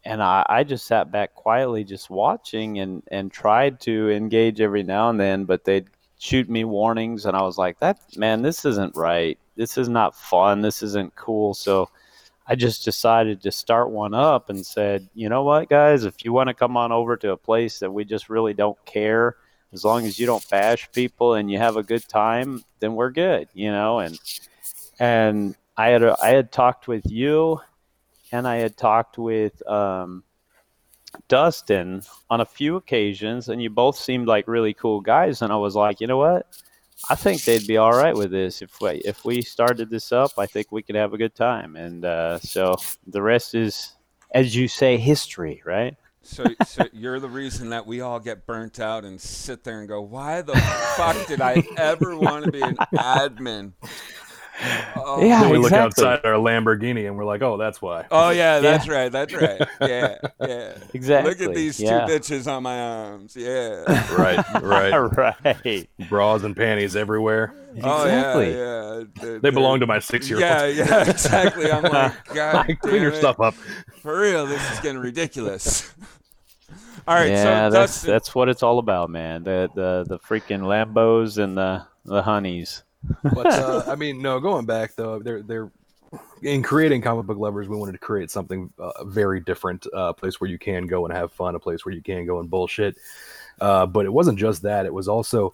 and 0.08 0.22
I, 0.22 0.42
I 0.48 0.64
just 0.64 0.86
sat 0.86 1.12
back 1.12 1.34
quietly 1.34 1.84
just 1.84 2.08
watching 2.08 2.78
and 2.78 3.02
and 3.08 3.30
tried 3.30 3.78
to 3.80 4.10
engage 4.10 4.58
every 4.58 4.82
now 4.82 5.10
and 5.10 5.20
then, 5.20 5.44
but 5.44 5.64
they'd 5.64 5.86
shoot 6.18 6.48
me 6.48 6.64
warnings 6.64 7.26
and 7.26 7.36
I 7.36 7.42
was 7.42 7.58
like, 7.58 7.78
That 7.80 8.00
man, 8.16 8.40
this 8.40 8.64
isn't 8.64 8.96
right. 8.96 9.38
This 9.56 9.76
is 9.76 9.88
not 9.90 10.16
fun. 10.16 10.62
This 10.62 10.82
isn't 10.82 11.14
cool. 11.14 11.52
So 11.52 11.90
I 12.46 12.54
just 12.54 12.86
decided 12.86 13.42
to 13.42 13.52
start 13.52 13.90
one 13.90 14.14
up 14.14 14.48
and 14.48 14.64
said, 14.64 15.06
you 15.14 15.28
know 15.28 15.42
what, 15.42 15.68
guys, 15.68 16.04
if 16.04 16.24
you 16.24 16.32
want 16.32 16.48
to 16.48 16.54
come 16.54 16.78
on 16.78 16.90
over 16.90 17.14
to 17.18 17.32
a 17.32 17.36
place 17.36 17.78
that 17.80 17.92
we 17.92 18.06
just 18.06 18.30
really 18.30 18.54
don't 18.54 18.82
care, 18.86 19.36
as 19.74 19.84
long 19.84 20.06
as 20.06 20.18
you 20.18 20.24
don't 20.24 20.48
bash 20.48 20.90
people 20.92 21.34
and 21.34 21.50
you 21.50 21.58
have 21.58 21.76
a 21.76 21.82
good 21.82 22.08
time, 22.08 22.64
then 22.80 22.94
we're 22.94 23.10
good, 23.10 23.48
you 23.52 23.70
know. 23.70 23.98
And 23.98 24.18
and 24.98 25.54
I 25.76 25.88
had 25.88 26.02
I 26.02 26.30
had 26.30 26.50
talked 26.50 26.88
with 26.88 27.04
you, 27.10 27.60
and 28.32 28.46
I 28.46 28.56
had 28.56 28.76
talked 28.76 29.18
with 29.18 29.66
um, 29.68 30.24
Dustin 31.28 32.02
on 32.30 32.40
a 32.40 32.46
few 32.46 32.76
occasions, 32.76 33.48
and 33.48 33.62
you 33.62 33.70
both 33.70 33.96
seemed 33.96 34.26
like 34.26 34.48
really 34.48 34.74
cool 34.74 35.00
guys. 35.00 35.42
And 35.42 35.52
I 35.52 35.56
was 35.56 35.74
like, 35.74 36.00
you 36.00 36.06
know 36.06 36.18
what? 36.18 36.46
I 37.08 37.14
think 37.14 37.44
they'd 37.44 37.66
be 37.66 37.76
all 37.76 37.92
right 37.92 38.14
with 38.14 38.30
this 38.30 38.60
if 38.60 38.80
we 38.80 38.90
if 39.04 39.24
we 39.24 39.40
started 39.42 39.88
this 39.88 40.10
up. 40.10 40.32
I 40.36 40.46
think 40.46 40.72
we 40.72 40.82
could 40.82 40.96
have 40.96 41.12
a 41.12 41.18
good 41.18 41.34
time, 41.34 41.76
and 41.76 42.04
uh, 42.04 42.38
so 42.40 42.74
the 43.06 43.22
rest 43.22 43.54
is, 43.54 43.92
as 44.32 44.56
you 44.56 44.66
say, 44.66 44.96
history, 44.96 45.62
right? 45.64 45.96
So, 46.22 46.44
so 46.66 46.84
you're 46.92 47.20
the 47.20 47.28
reason 47.28 47.70
that 47.70 47.86
we 47.86 48.00
all 48.00 48.18
get 48.18 48.46
burnt 48.46 48.80
out 48.80 49.04
and 49.04 49.20
sit 49.20 49.62
there 49.62 49.78
and 49.78 49.88
go, 49.88 50.00
"Why 50.00 50.42
the 50.42 50.56
fuck 50.96 51.26
did 51.28 51.40
I 51.40 51.62
ever 51.76 52.16
want 52.16 52.46
to 52.46 52.52
be 52.52 52.62
an 52.62 52.76
admin?" 52.94 53.74
Oh, 54.96 55.22
Yeah, 55.24 55.42
Then 55.42 55.50
we 55.50 55.58
look 55.58 55.72
outside 55.72 56.20
our 56.24 56.34
Lamborghini 56.34 57.06
and 57.06 57.16
we're 57.16 57.24
like, 57.24 57.42
oh, 57.42 57.56
that's 57.56 57.80
why. 57.80 58.06
Oh 58.10 58.30
yeah, 58.30 58.60
that's 58.60 58.88
right. 58.88 59.10
That's 59.10 59.32
right. 59.32 59.60
Yeah, 59.80 60.16
yeah. 60.40 60.74
Exactly. 60.94 61.30
Look 61.30 61.40
at 61.40 61.54
these 61.54 61.78
yeah. 61.80 62.06
two 62.06 62.12
bitches 62.12 62.50
on 62.50 62.62
my 62.62 62.78
arms. 62.80 63.36
Yeah. 63.36 63.84
right, 64.14 64.62
right. 64.62 65.46
right. 65.56 65.88
Bras 66.08 66.42
and 66.42 66.56
panties 66.56 66.96
everywhere. 66.96 67.54
Oh 67.82 68.04
Exactly. 68.04 68.50
yeah, 68.52 68.56
yeah. 68.98 69.04
They're- 69.20 69.38
They 69.40 69.50
belong 69.50 69.80
to 69.80 69.86
my 69.86 69.98
six-year-old. 70.00 70.42
Yeah, 70.42 70.66
yeah, 70.66 71.02
exactly. 71.10 71.70
I'm 71.70 71.82
like, 71.84 72.24
God 72.34 72.66
Clean 72.80 73.02
your 73.02 73.12
it. 73.12 73.16
stuff 73.18 73.40
up. 73.40 73.54
For 74.02 74.18
real, 74.20 74.46
this 74.46 74.72
is 74.72 74.80
getting 74.80 74.98
ridiculous. 75.00 75.92
All 77.06 77.14
right, 77.14 77.30
yeah, 77.30 77.42
so 77.42 77.70
that's 77.70 77.92
Dustin, 77.94 78.10
that's 78.10 78.34
what 78.34 78.48
it's 78.48 78.62
all 78.62 78.78
about, 78.78 79.08
man. 79.08 79.42
The 79.44 79.70
the 79.74 80.04
the 80.06 80.18
freaking 80.18 80.60
Lambos 80.60 81.42
and 81.42 81.56
the 81.56 81.86
the 82.04 82.22
honeys. 82.22 82.82
But 83.22 83.46
uh, 83.46 83.84
I 83.86 83.94
mean, 83.94 84.20
no. 84.20 84.40
Going 84.40 84.66
back 84.66 84.94
though, 84.94 85.18
they're 85.18 85.42
they're 85.42 85.70
in 86.42 86.62
creating 86.62 87.02
comic 87.02 87.26
book 87.26 87.38
lovers. 87.38 87.68
We 87.68 87.76
wanted 87.76 87.92
to 87.92 87.98
create 87.98 88.30
something 88.30 88.72
uh, 88.78 89.04
very 89.04 89.40
different, 89.40 89.86
a 89.92 90.14
place 90.14 90.40
where 90.40 90.50
you 90.50 90.58
can 90.58 90.86
go 90.86 91.04
and 91.04 91.14
have 91.14 91.32
fun, 91.32 91.54
a 91.54 91.60
place 91.60 91.84
where 91.84 91.94
you 91.94 92.02
can 92.02 92.26
go 92.26 92.40
and 92.40 92.50
bullshit. 92.50 92.96
Uh, 93.60 93.86
but 93.86 94.06
it 94.06 94.12
wasn't 94.12 94.38
just 94.38 94.62
that; 94.62 94.86
it 94.86 94.94
was 94.94 95.08
also 95.08 95.52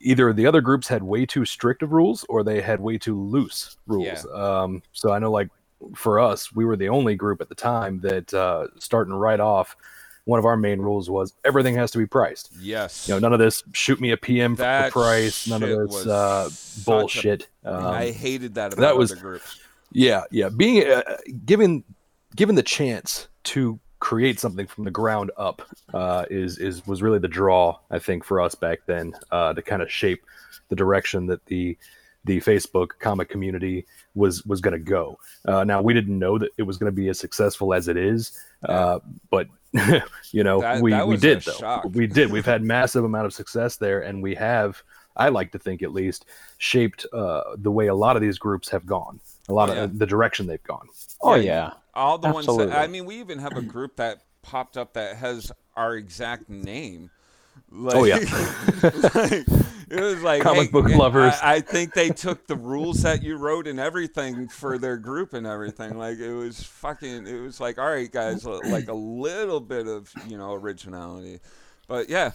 either 0.00 0.32
the 0.32 0.46
other 0.46 0.60
groups 0.60 0.88
had 0.88 1.02
way 1.02 1.26
too 1.26 1.44
strict 1.44 1.82
of 1.82 1.92
rules, 1.92 2.24
or 2.28 2.42
they 2.42 2.60
had 2.60 2.80
way 2.80 2.98
too 2.98 3.20
loose 3.20 3.76
rules. 3.86 4.26
Um, 4.32 4.82
so 4.92 5.12
I 5.12 5.18
know, 5.18 5.30
like 5.30 5.48
for 5.94 6.20
us, 6.20 6.54
we 6.54 6.64
were 6.64 6.76
the 6.76 6.88
only 6.88 7.14
group 7.14 7.40
at 7.40 7.48
the 7.48 7.54
time 7.54 8.00
that 8.00 8.32
uh, 8.32 8.68
starting 8.78 9.14
right 9.14 9.40
off. 9.40 9.76
One 10.26 10.38
of 10.38 10.46
our 10.46 10.56
main 10.56 10.80
rules 10.80 11.10
was 11.10 11.34
everything 11.44 11.74
has 11.76 11.90
to 11.92 11.98
be 11.98 12.06
priced. 12.06 12.50
yes, 12.58 13.06
You 13.06 13.14
know, 13.14 13.18
none 13.20 13.32
of 13.34 13.38
this 13.38 13.62
shoot 13.72 14.00
me 14.00 14.10
a 14.12 14.16
PM 14.16 14.56
for 14.56 14.62
the 14.62 14.88
price. 14.90 15.46
None 15.46 15.62
of 15.62 15.68
this 15.90 16.06
uh, 16.06 16.48
such 16.48 16.82
a- 16.82 16.84
bullshit. 16.86 17.48
Um, 17.64 17.84
I 17.86 18.10
hated 18.10 18.54
that 18.54 18.72
about 18.72 18.80
that 18.80 18.96
was- 18.96 19.14
groups. 19.14 19.58
yeah, 19.92 20.22
yeah. 20.30 20.48
Being 20.48 20.88
uh, 20.90 21.02
given 21.44 21.84
given 22.36 22.54
the 22.54 22.62
chance 22.62 23.28
to 23.44 23.78
create 24.00 24.38
something 24.40 24.66
from 24.66 24.84
the 24.84 24.90
ground 24.90 25.30
up 25.36 25.62
uh, 25.92 26.24
is 26.30 26.58
is 26.58 26.86
was 26.86 27.02
really 27.02 27.18
the 27.18 27.28
draw 27.28 27.78
I 27.90 27.98
think 27.98 28.24
for 28.24 28.40
us 28.40 28.54
back 28.54 28.80
then 28.86 29.12
uh, 29.30 29.52
to 29.54 29.62
kind 29.62 29.82
of 29.82 29.90
shape 29.90 30.24
the 30.68 30.76
direction 30.76 31.26
that 31.26 31.44
the 31.46 31.76
the 32.24 32.40
Facebook 32.40 32.88
comic 32.98 33.28
community 33.28 33.84
was 34.14 34.42
was 34.46 34.60
going 34.62 34.72
to 34.72 34.78
go. 34.78 35.18
Uh, 35.44 35.64
now 35.64 35.82
we 35.82 35.92
didn't 35.92 36.18
know 36.18 36.38
that 36.38 36.50
it 36.56 36.62
was 36.62 36.78
going 36.78 36.90
to 36.90 36.96
be 36.96 37.08
as 37.08 37.18
successful 37.18 37.74
as 37.74 37.88
it 37.88 37.98
is, 37.98 38.38
uh, 38.68 38.98
but 39.30 39.46
you 40.32 40.44
know 40.44 40.60
That- 40.60 40.80
we 40.82 40.90
that 40.92 41.06
we 41.08 41.16
did 41.16 41.42
though. 41.42 41.52
shock. 41.52 41.84
We 41.92 42.06
did. 42.06 42.30
We've 42.30 42.46
had 42.46 42.62
massive 42.62 43.04
amount 43.04 43.26
of 43.26 43.34
success 43.34 43.76
there, 43.76 44.00
and 44.00 44.22
we 44.22 44.34
have. 44.36 44.82
I 45.16 45.28
like 45.28 45.52
to 45.52 45.58
think 45.60 45.82
at 45.82 45.92
least 45.92 46.26
shaped 46.58 47.06
uh, 47.12 47.42
the 47.58 47.70
way 47.70 47.86
a 47.86 47.94
lot 47.94 48.16
of 48.16 48.22
these 48.22 48.36
groups 48.36 48.68
have 48.70 48.84
gone, 48.84 49.20
a 49.48 49.52
lot 49.52 49.68
Oh, 49.68 49.72
of 49.72 49.78
yeah. 49.78 49.86
the 49.98 50.06
direction 50.06 50.46
they've 50.46 50.62
gone. 50.64 50.88
Oh 51.22 51.34
Yeah, 51.36 51.42
yeah. 51.42 51.70
All 51.94 52.18
the 52.18 52.30
ones 52.32 52.46
that 52.46 52.72
I 52.72 52.88
mean, 52.88 53.04
we 53.04 53.20
even 53.20 53.38
have 53.38 53.56
a 53.56 53.62
group 53.62 53.94
that 53.96 54.22
popped 54.42 54.76
up 54.76 54.94
that 54.94 55.16
has 55.16 55.52
our 55.76 55.94
exact 55.96 56.48
name. 56.50 57.10
Like, 57.74 57.96
Oh, 57.96 58.04
yeah. 58.04 58.16
like, 59.14 59.46
it 59.90 60.00
was 60.00 60.22
like 60.22 60.42
Comic 60.42 60.66
hey, 60.66 60.68
book 60.68 60.88
lovers. 60.90 61.34
I, 61.42 61.60
think 61.60 61.92
they 61.92 62.08
took 62.10 62.46
the 62.46 62.56
rules 62.56 63.02
that 63.02 63.22
you 63.22 63.36
wrote 63.36 63.66
and 63.66 63.80
everything 63.80 64.48
for 64.48 64.78
their 64.78 64.96
group 64.96 65.34
and 65.34 65.46
everything. 65.46 65.98
Like 65.98 66.18
it 66.18 66.32
was 66.32 66.62
fucking. 66.62 67.26
It 67.26 67.40
was 67.40 67.60
like, 67.60 67.78
all 67.78 67.88
right, 67.88 68.10
guys, 68.10 68.46
uh, 68.46 68.60
like 68.64 68.88
a 68.88 68.94
little 68.94 69.60
bit 69.60 69.86
of 69.86 70.12
you 70.26 70.38
know 70.38 70.54
originality, 70.54 71.40
but 71.88 72.08
yeah. 72.08 72.32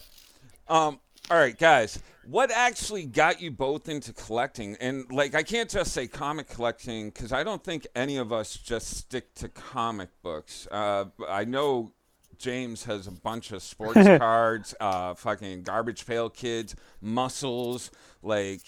Um. 0.68 1.00
All 1.30 1.38
right, 1.38 1.56
guys. 1.56 2.02
What 2.24 2.50
actually 2.50 3.06
got 3.06 3.40
you 3.40 3.50
both 3.50 3.88
into 3.88 4.12
collecting? 4.12 4.76
And 4.80 5.10
like, 5.10 5.34
I 5.34 5.42
can't 5.42 5.70
just 5.70 5.92
say 5.92 6.06
comic 6.06 6.48
collecting 6.48 7.10
because 7.10 7.32
I 7.32 7.44
don't 7.44 7.62
think 7.62 7.86
any 7.94 8.18
of 8.18 8.32
us 8.32 8.56
just 8.56 8.96
stick 8.96 9.34
to 9.36 9.48
comic 9.48 10.10
books. 10.22 10.66
Uh, 10.70 11.06
I 11.28 11.44
know 11.44 11.92
James 12.40 12.84
has 12.84 13.06
a 13.06 13.12
bunch 13.12 13.52
of 13.52 13.62
sports 13.62 14.02
cards, 14.02 14.74
uh, 14.80 15.14
fucking 15.14 15.62
garbage 15.62 16.04
pail 16.06 16.28
kids, 16.28 16.74
muscles, 17.00 17.90
like. 18.22 18.62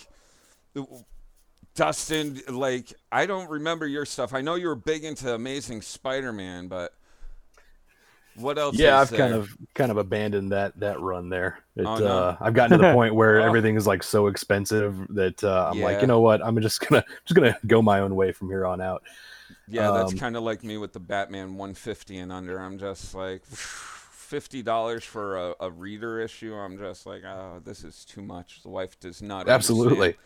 Dustin, 1.75 2.39
like 2.49 2.93
I 3.11 3.25
don't 3.25 3.49
remember 3.49 3.87
your 3.87 4.05
stuff. 4.05 4.35
I 4.35 4.43
know 4.43 4.57
you 4.57 4.69
were 4.69 4.75
big 4.75 5.05
into 5.05 5.33
Amazing 5.33 5.81
Spider-Man, 5.81 6.69
but 6.69 6.93
what 8.37 8.59
else? 8.59 8.77
Yeah, 8.77 9.01
is 9.01 9.11
I've 9.11 9.19
kind 9.19 9.33
of 9.35 9.57
kind 9.75 9.91
of 9.91 9.97
abandoned 9.97 10.53
that 10.53 10.79
that 10.81 11.01
run 11.01 11.31
there. 11.31 11.61
It, 11.77 11.87
Oh, 11.87 11.97
no. 11.97 12.07
uh, 12.07 12.37
I've 12.43 12.53
gotten 12.53 12.79
to 12.79 12.87
the 12.87 12.93
point 12.95 13.15
where 13.15 13.41
Oh. 13.41 13.45
everything 13.45 13.77
is 13.77 13.87
like 13.87 14.03
so 14.03 14.27
expensive 14.27 15.07
that 15.15 15.43
uh, 15.43 15.71
I'm 15.73 15.81
like, 15.81 16.03
you 16.03 16.07
know 16.07 16.21
what? 16.21 16.45
I'm 16.45 16.61
just 16.61 16.87
gonna 16.87 17.05
just 17.25 17.35
gonna 17.35 17.57
go 17.67 17.81
my 17.81 18.01
own 18.01 18.15
way 18.17 18.33
from 18.33 18.49
here 18.49 18.67
on 18.67 18.83
out. 18.83 19.03
Yeah, 19.69 19.91
that's 19.93 20.13
Um, 20.13 20.19
kind 20.19 20.37
of 20.37 20.43
like 20.43 20.65
me 20.65 20.77
with 20.77 20.93
the 20.93 21.01
Batman 21.01 21.57
150 21.57 22.19
and 22.19 22.33
under. 22.33 22.59
I'm 22.59 22.79
just 22.79 23.15
like 23.15 23.45
fifty 23.47 24.63
dollars 24.63 25.05
for 25.05 25.37
a, 25.37 25.55
a 25.61 25.71
reader 25.71 26.21
issue. 26.21 26.55
I'm 26.55 26.79
just 26.79 27.07
like, 27.07 27.23
oh, 27.25 27.61
this 27.65 27.85
is 27.85 28.05
too 28.05 28.23
much. 28.23 28.63
The 28.63 28.69
wife 28.71 28.99
does 29.01 29.23
not. 29.23 29.49
Absolutely. 29.49 30.17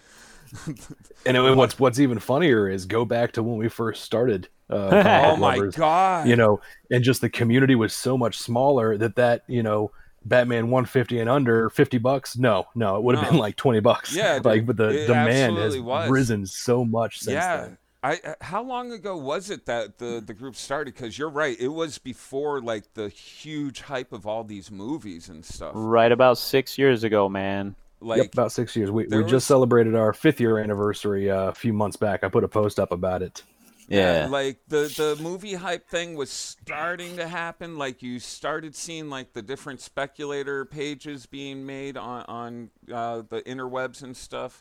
And 1.26 1.36
it- 1.36 1.56
what's 1.56 1.76
what's 1.78 1.98
even 1.98 2.18
funnier 2.20 2.68
is 2.68 2.86
go 2.86 3.04
back 3.04 3.32
to 3.32 3.42
when 3.42 3.58
we 3.58 3.68
first 3.68 4.04
started. 4.04 4.48
Uh, 4.70 4.90
Oh 5.32 5.36
my 5.36 5.54
lovers, 5.56 5.74
god. 5.74 6.28
You 6.28 6.36
know, 6.36 6.60
and 6.90 7.02
just 7.02 7.20
the 7.20 7.28
community 7.30 7.74
was 7.74 7.92
so 7.92 8.16
much 8.16 8.38
smaller 8.38 8.96
that 8.98 9.16
that 9.16 9.42
you 9.48 9.62
know. 9.62 9.90
Batman 10.24 10.70
150 10.70 11.20
and 11.20 11.30
under 11.30 11.70
50 11.70 11.98
bucks? 11.98 12.36
No, 12.36 12.66
no, 12.74 12.96
it 12.96 13.04
would 13.04 13.14
have 13.14 13.22
No. 13.26 13.30
been 13.30 13.38
like 13.38 13.54
20 13.54 13.78
bucks. 13.78 14.12
Yeah, 14.12 14.40
like 14.44 14.66
but 14.66 14.76
the 14.76 15.04
demand 15.06 15.56
has 15.56 15.78
was. 15.78 16.10
risen 16.10 16.44
so 16.46 16.84
much 16.84 17.20
since 17.20 17.34
yeah. 17.34 17.56
then. 17.58 17.78
I, 18.06 18.20
uh, 18.24 18.34
how 18.40 18.62
long 18.62 18.92
ago 18.92 19.16
was 19.16 19.50
it 19.50 19.66
that 19.66 19.98
the, 19.98 20.22
the 20.24 20.32
group 20.32 20.54
started? 20.54 20.94
Because 20.94 21.18
you're 21.18 21.28
right, 21.28 21.56
it 21.58 21.68
was 21.68 21.98
before 21.98 22.60
like 22.60 22.94
the 22.94 23.08
huge 23.08 23.80
hype 23.80 24.12
of 24.12 24.26
all 24.28 24.44
these 24.44 24.70
movies 24.70 25.28
and 25.28 25.44
stuff. 25.44 25.72
Right 25.74 26.12
about 26.12 26.38
six 26.38 26.78
years 26.78 27.02
ago, 27.02 27.28
man. 27.28 27.74
Like, 28.00 28.18
yep, 28.18 28.32
about 28.32 28.52
six 28.52 28.76
years. 28.76 28.92
We, 28.92 29.06
we 29.08 29.22
was- 29.22 29.30
just 29.30 29.48
celebrated 29.48 29.96
our 29.96 30.12
fifth 30.12 30.38
year 30.38 30.58
anniversary 30.58 31.30
uh, 31.32 31.48
a 31.48 31.54
few 31.54 31.72
months 31.72 31.96
back. 31.96 32.22
I 32.22 32.28
put 32.28 32.44
a 32.44 32.48
post 32.48 32.78
up 32.78 32.92
about 32.92 33.22
it. 33.22 33.42
Yeah. 33.88 34.26
like 34.30 34.58
the 34.66 34.92
the 34.96 35.22
movie 35.22 35.54
hype 35.54 35.88
thing 35.88 36.16
was 36.16 36.28
starting 36.28 37.18
to 37.18 37.28
happen 37.28 37.78
like 37.78 38.02
you 38.02 38.18
started 38.18 38.74
seeing 38.74 39.08
like 39.10 39.32
the 39.32 39.42
different 39.42 39.80
speculator 39.80 40.64
pages 40.64 41.26
being 41.26 41.64
made 41.66 41.96
on 41.96 42.24
on 42.26 42.70
uh, 42.92 43.22
the 43.28 43.42
interwebs 43.42 44.02
and 44.02 44.16
stuff 44.16 44.60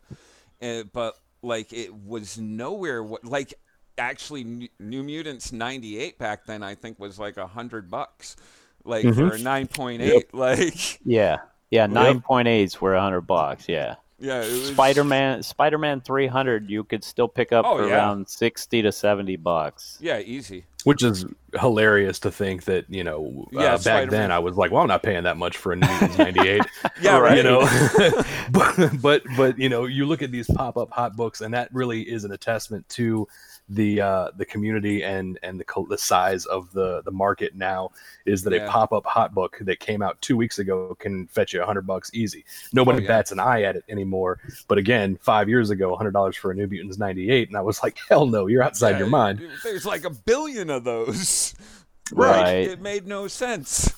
uh, 0.61 0.83
but 0.93 1.17
like 1.45 1.71
it 1.71 1.93
was 1.93 2.37
nowhere 2.37 3.03
like 3.23 3.53
actually 3.97 4.43
New- 4.43 4.69
mutants 5.03 5.53
98 5.53 6.17
back 6.17 6.45
then 6.45 6.63
i 6.63 6.75
think 6.75 6.99
was 6.99 7.17
like 7.17 7.37
a 7.37 7.47
hundred 7.47 7.89
bucks 7.89 8.35
like 8.85 9.05
mm-hmm. 9.05 9.29
for 9.29 9.35
a 9.35 9.39
9.8 9.39 10.25
like 10.33 10.99
Yeah. 11.03 11.37
Yeah. 11.71 11.87
Nine 11.87 12.21
point 12.21 12.47
eights 12.47 12.79
were 12.79 12.93
a 12.93 13.01
hundred 13.01 13.21
bucks. 13.21 13.67
Yeah. 13.67 13.95
Yeah 14.19 14.41
it 14.43 14.51
was 14.51 14.67
Spider 14.69 15.03
Man 15.03 15.43
Spider 15.43 15.77
Man 15.77 16.01
three 16.01 16.27
hundred 16.27 16.69
you 16.69 16.83
could 16.83 17.03
still 17.03 17.27
pick 17.27 17.51
up 17.51 17.65
Oh, 17.67 17.77
for 17.77 17.87
yeah. 17.87 17.95
around 17.95 18.29
sixty 18.29 18.81
to 18.81 18.91
seventy 18.91 19.35
bucks. 19.35 19.97
yeah 20.01 20.19
easy 20.19 20.65
Which 20.85 21.03
is 21.03 21.25
hilarious 21.59 22.19
to 22.19 22.31
think 22.31 22.65
that, 22.65 22.85
you 22.89 23.03
know, 23.03 23.47
Yeah, 23.51 23.59
uh, 23.61 23.71
back 23.73 23.81
Spider-Man. 23.81 24.09
then 24.21 24.31
I 24.31 24.39
was 24.39 24.55
like, 24.57 24.71
well, 24.71 24.81
I'm 24.83 24.87
not 24.87 25.03
paying 25.03 25.23
that 25.23 25.35
much 25.37 25.57
for 25.57 25.71
a 25.71 25.75
New 25.77 25.87
Mutants 25.87 26.17
98. 26.17 26.61
yeah 27.01 27.17
right 27.17 27.37
You 27.37 27.43
know, 27.43 27.61
but, 28.51 29.01
but, 29.01 29.23
but, 29.35 29.57
you 29.59 29.67
know, 29.69 29.85
you 29.85 30.05
look 30.05 30.21
at 30.21 30.31
these 30.31 30.47
pop 30.47 30.77
up 30.77 30.91
hot 30.91 31.15
books 31.15 31.41
and 31.41 31.53
that 31.53 31.69
really 31.73 32.01
is 32.01 32.23
an 32.23 32.31
attestament 32.31 32.87
to 32.89 33.27
the, 33.69 33.99
uh, 33.99 34.29
the 34.37 34.45
community 34.45 35.03
and, 35.03 35.39
and 35.41 35.59
the, 35.59 35.65
the 35.89 35.97
size 35.97 36.45
of 36.45 36.71
the, 36.73 37.01
the 37.03 37.11
market 37.11 37.55
now 37.55 37.89
is 38.25 38.43
that 38.43 38.53
Yeah. 38.53 38.65
a 38.65 38.69
pop 38.69 38.93
up 38.93 39.05
hot 39.05 39.33
book 39.33 39.57
that 39.61 39.79
came 39.79 40.01
out 40.03 40.21
two 40.21 40.37
weeks 40.37 40.59
ago 40.59 40.95
can 40.99 41.25
fetch 41.27 41.53
you 41.53 41.61
a 41.63 41.65
hundred 41.65 41.87
bucks 41.87 42.11
easy. 42.13 42.45
Nobody 42.73 42.99
Oh, 42.99 43.01
yeah. 43.01 43.07
bats 43.07 43.31
an 43.31 43.39
eye 43.39 43.63
at 43.63 43.75
it 43.75 43.83
anymore. 43.89 44.39
But 44.67 44.77
again, 44.77 45.17
five 45.21 45.49
years 45.49 45.71
ago, 45.71 45.93
a 45.93 45.97
hundred 45.97 46.11
dollars 46.11 46.35
for 46.35 46.51
a 46.51 46.55
New 46.55 46.67
Mutants 46.67 46.97
98. 46.99 47.47
And 47.47 47.57
I 47.57 47.61
was 47.61 47.81
like, 47.81 47.97
hell 48.07 48.27
no, 48.27 48.45
you're 48.47 48.61
outside 48.63 48.91
Yeah, 48.91 48.99
your 48.99 49.07
mind. 49.07 49.41
There's 49.63 49.85
like 49.85 50.05
a 50.05 50.11
billion 50.11 50.69
of 50.69 50.83
those. 50.83 51.55
Right. 52.11 52.67
It 52.67 52.81
made 52.81 53.07
no 53.07 53.27
sense. 53.27 53.91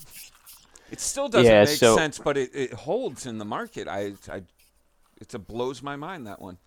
It 0.89 1.01
still 1.01 1.27
doesn't 1.27 1.45
Yeah, 1.51 1.65
make 1.65 1.77
so- 1.77 1.97
sense, 1.97 2.17
but 2.19 2.37
it, 2.37 2.51
it 2.55 2.71
holds 2.73 3.25
in 3.25 3.37
the 3.37 3.43
market. 3.43 3.89
I, 3.89 4.13
I, 4.31 4.43
it's 5.19 5.33
a 5.33 5.39
blows 5.39 5.83
my 5.83 5.97
mind 5.97 6.25
that 6.25 6.41
one. 6.41 6.57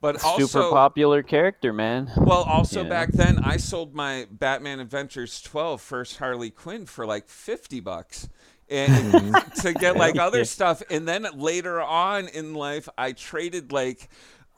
But 0.00 0.22
also, 0.24 0.46
Super 0.46 0.70
popular 0.70 1.22
character, 1.22 1.72
man. 1.72 2.10
well, 2.18 2.42
also 2.42 2.82
Yeah. 2.82 2.88
back 2.90 3.12
then 3.12 3.38
I 3.42 3.56
sold 3.56 3.94
my 3.94 4.26
Batman 4.30 4.78
Adventures 4.78 5.40
12 5.40 5.80
first 5.80 6.18
Harley 6.18 6.50
Quinn 6.50 6.86
for 6.86 7.06
like 7.06 7.28
50 7.28 7.80
bucks. 7.80 8.28
And 8.68 9.36
to 9.62 9.72
get 9.72 9.96
like 9.96 10.18
other 10.18 10.44
stuff. 10.44 10.82
And 10.90 11.06
then 11.06 11.26
later 11.34 11.80
on 11.80 12.28
in 12.28 12.52
life, 12.54 12.88
I 12.98 13.12
traded 13.12 13.72
like, 13.72 14.08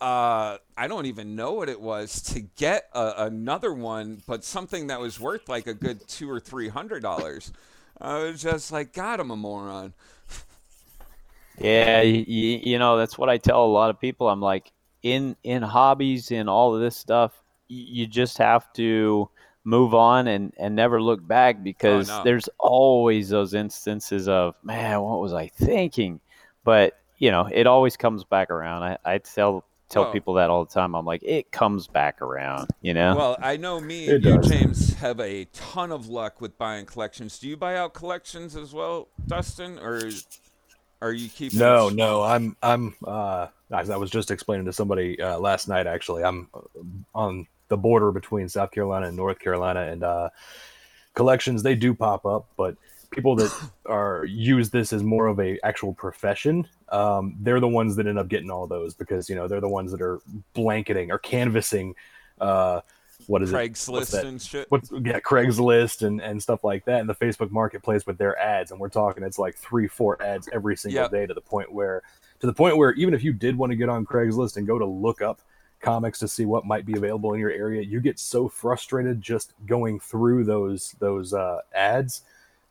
uh, 0.01 0.59
I 0.77 0.89
don't 0.89 1.07
even 1.07 1.37
know 1.37 1.53
what 1.53 1.69
it 1.69 1.81
was 1.81 2.23
to 2.23 2.41
get 2.41 2.89
a, 2.95 3.15
another 3.19 3.73
one, 3.73 4.23
but 4.27 4.45
something 4.45 4.87
that 4.87 4.99
was 4.99 5.21
worth 5.21 5.49
like 5.49 5.67
a 5.67 5.75
good 5.75 6.07
two 6.09 6.31
or 6.31 6.41
three 6.41 6.69
hundred 6.69 7.03
dollars. 7.03 7.53
I 8.01 8.19
was 8.23 8.43
just 8.43 8.73
like, 8.73 8.93
God, 8.93 9.21
I'm 9.21 9.31
a 9.31 9.37
moron. 9.37 9.93
Yeah, 11.59 12.03
you, 12.03 12.61
you 12.63 12.79
know 12.79 12.97
that's 12.97 13.19
what 13.19 13.29
I 13.29 13.39
tell 13.39 13.65
a 13.65 13.67
lot 13.67 13.91
of 13.91 14.01
people. 14.01 14.29
I'm 14.29 14.41
like, 14.41 14.71
in 15.03 15.37
in 15.43 15.63
hobbies, 15.63 16.31
in 16.31 16.49
all 16.49 16.75
of 16.75 16.81
this 16.81 16.97
stuff, 16.97 17.33
you 17.69 18.07
just 18.07 18.39
have 18.39 18.73
to 18.75 19.29
move 19.65 19.95
on 19.95 20.27
and 20.27 20.53
and 20.59 20.75
never 20.75 21.01
look 21.01 21.27
back 21.27 21.63
because 21.63 22.09
no. 22.09 22.23
there's 22.25 22.49
always 22.59 23.29
those 23.29 23.55
instances 23.55 24.29
of 24.29 24.55
man, 24.63 25.01
what 25.03 25.21
was 25.21 25.35
I 25.35 25.49
thinking? 25.49 26.21
But 26.65 26.99
you 27.19 27.31
know, 27.31 27.49
it 27.53 27.67
always 27.67 27.97
comes 27.97 28.25
back 28.25 28.51
around. 28.51 28.83
I, 28.83 28.99
I 29.05 29.19
tell 29.19 29.65
tell 29.89 30.05
Well- 30.05 30.13
people 30.13 30.35
that 30.35 30.51
all 30.51 30.65
the 30.65 30.73
time. 30.73 30.95
I'm 30.95 31.05
like, 31.05 31.23
it 31.23 31.51
comes 31.53 31.87
back 31.87 32.23
around. 32.23 32.71
You 32.81 32.95
know. 32.95 33.17
Well, 33.17 33.37
I 33.41 33.57
know 33.57 33.81
me 33.81 34.09
and 34.09 34.25
you. 34.25 34.41
James, 34.41 34.95
have 34.95 35.21
a 35.21 35.45
ton 35.47 35.93
of 35.93 36.09
luck 36.09 36.41
with 36.41 36.57
buying 36.59 36.87
collections. 36.87 37.39
Do 37.39 37.49
you 37.49 37.57
buy 37.57 37.77
out 37.77 37.95
collections 37.95 38.57
as 38.57 38.73
well, 38.73 39.09
Dustin, 39.27 39.79
or 39.79 40.01
are 41.03 41.13
you 41.13 41.29
keeping? 41.29 41.59
No, 41.59 41.89
no, 41.89 42.23
I'm 42.23 42.57
I'm 42.63 42.95
uh 43.07 43.49
as 43.73 43.91
I 43.91 43.97
was 43.97 44.11
just 44.11 44.31
explaining 44.31 44.67
to 44.67 44.73
somebody 44.73 45.21
uh, 45.21 45.39
last 45.39 45.69
night 45.69 45.87
actually. 45.87 46.25
I'm 46.25 46.49
uh, 46.55 46.61
on 47.15 47.47
the 47.69 47.77
border 47.77 48.13
between 48.13 48.49
South 48.49 48.71
Carolina 48.71 49.09
and 49.09 49.17
North 49.17 49.39
Carolina 49.39 49.83
and 49.83 50.03
uh 50.03 50.31
collections 51.15 51.63
they 51.63 51.75
do 51.75 51.95
pop 51.95 52.25
up, 52.25 52.47
but 52.57 52.77
people 53.11 53.35
that 53.37 53.53
are 53.87 54.25
use 54.25 54.71
this 54.71 54.93
as 54.93 55.03
more 55.03 55.27
of 55.27 55.39
a 55.41 55.59
actual 55.65 55.93
profession, 55.93 56.67
um 56.91 57.37
they're 57.41 57.61
the 57.61 57.69
ones 57.69 57.97
that 57.97 58.07
end 58.07 58.19
up 58.19 58.29
getting 58.29 58.51
all 58.51 58.67
those 58.67 58.95
because 58.95 59.29
you 59.29 59.35
know, 59.37 59.49
they're 59.49 59.61
the 59.61 59.69
ones 59.69 59.91
that 59.93 60.01
are 60.01 60.21
blanketing 60.55 61.11
or 61.11 61.19
canvassing 61.19 61.95
uh 62.41 62.81
what 63.27 63.43
is 63.43 63.53
it? 63.53 63.57
Craigslist 63.57 64.25
and 64.25 64.41
shit. 64.41 64.71
what's 64.71 64.91
yeah 65.03 65.19
Craigslist 65.21 66.07
and 66.07 66.23
and 66.23 66.41
stuff 66.43 66.63
like 66.65 66.85
that, 66.87 67.01
and 67.01 67.09
the 67.09 67.15
Facebook 67.15 67.51
Marketplace 67.51 68.07
with 68.07 68.17
their 68.17 68.39
ads, 68.39 68.71
and 68.71 68.81
we're 68.81 68.89
talking 68.89 69.25
it's 69.25 69.39
like 69.39 69.57
three 69.57 69.89
four 69.89 70.23
ads 70.23 70.49
every 70.53 70.77
single 70.77 71.03
Yep. 71.03 71.11
day 71.11 71.27
to 71.27 71.35
the 71.35 71.41
point 71.41 71.71
where 71.73 72.03
to 72.41 72.47
the 72.47 72.53
point 72.53 72.77
where 72.77 72.93
even 72.93 73.15
if 73.15 73.23
you 73.25 73.33
did 73.33 73.57
want 73.57 73.71
to 73.71 73.77
get 73.77 73.89
on 73.89 74.05
Craigslist 74.07 74.57
and 74.57 74.67
go 74.67 74.79
to 74.79 74.87
look 74.87 75.23
up 75.23 75.41
comics 75.81 76.19
to 76.21 76.29
see 76.29 76.45
what 76.45 76.65
might 76.67 76.85
be 76.87 76.97
available 76.97 77.33
in 77.35 77.41
your 77.41 77.51
area, 77.51 77.83
you 77.83 78.01
get 78.01 78.19
so 78.19 78.49
frustrated 78.49 79.21
just 79.21 79.53
going 79.67 80.01
through 80.01 80.45
those 80.45 80.95
those 80.99 81.33
uh, 81.35 81.61
ads 81.75 82.23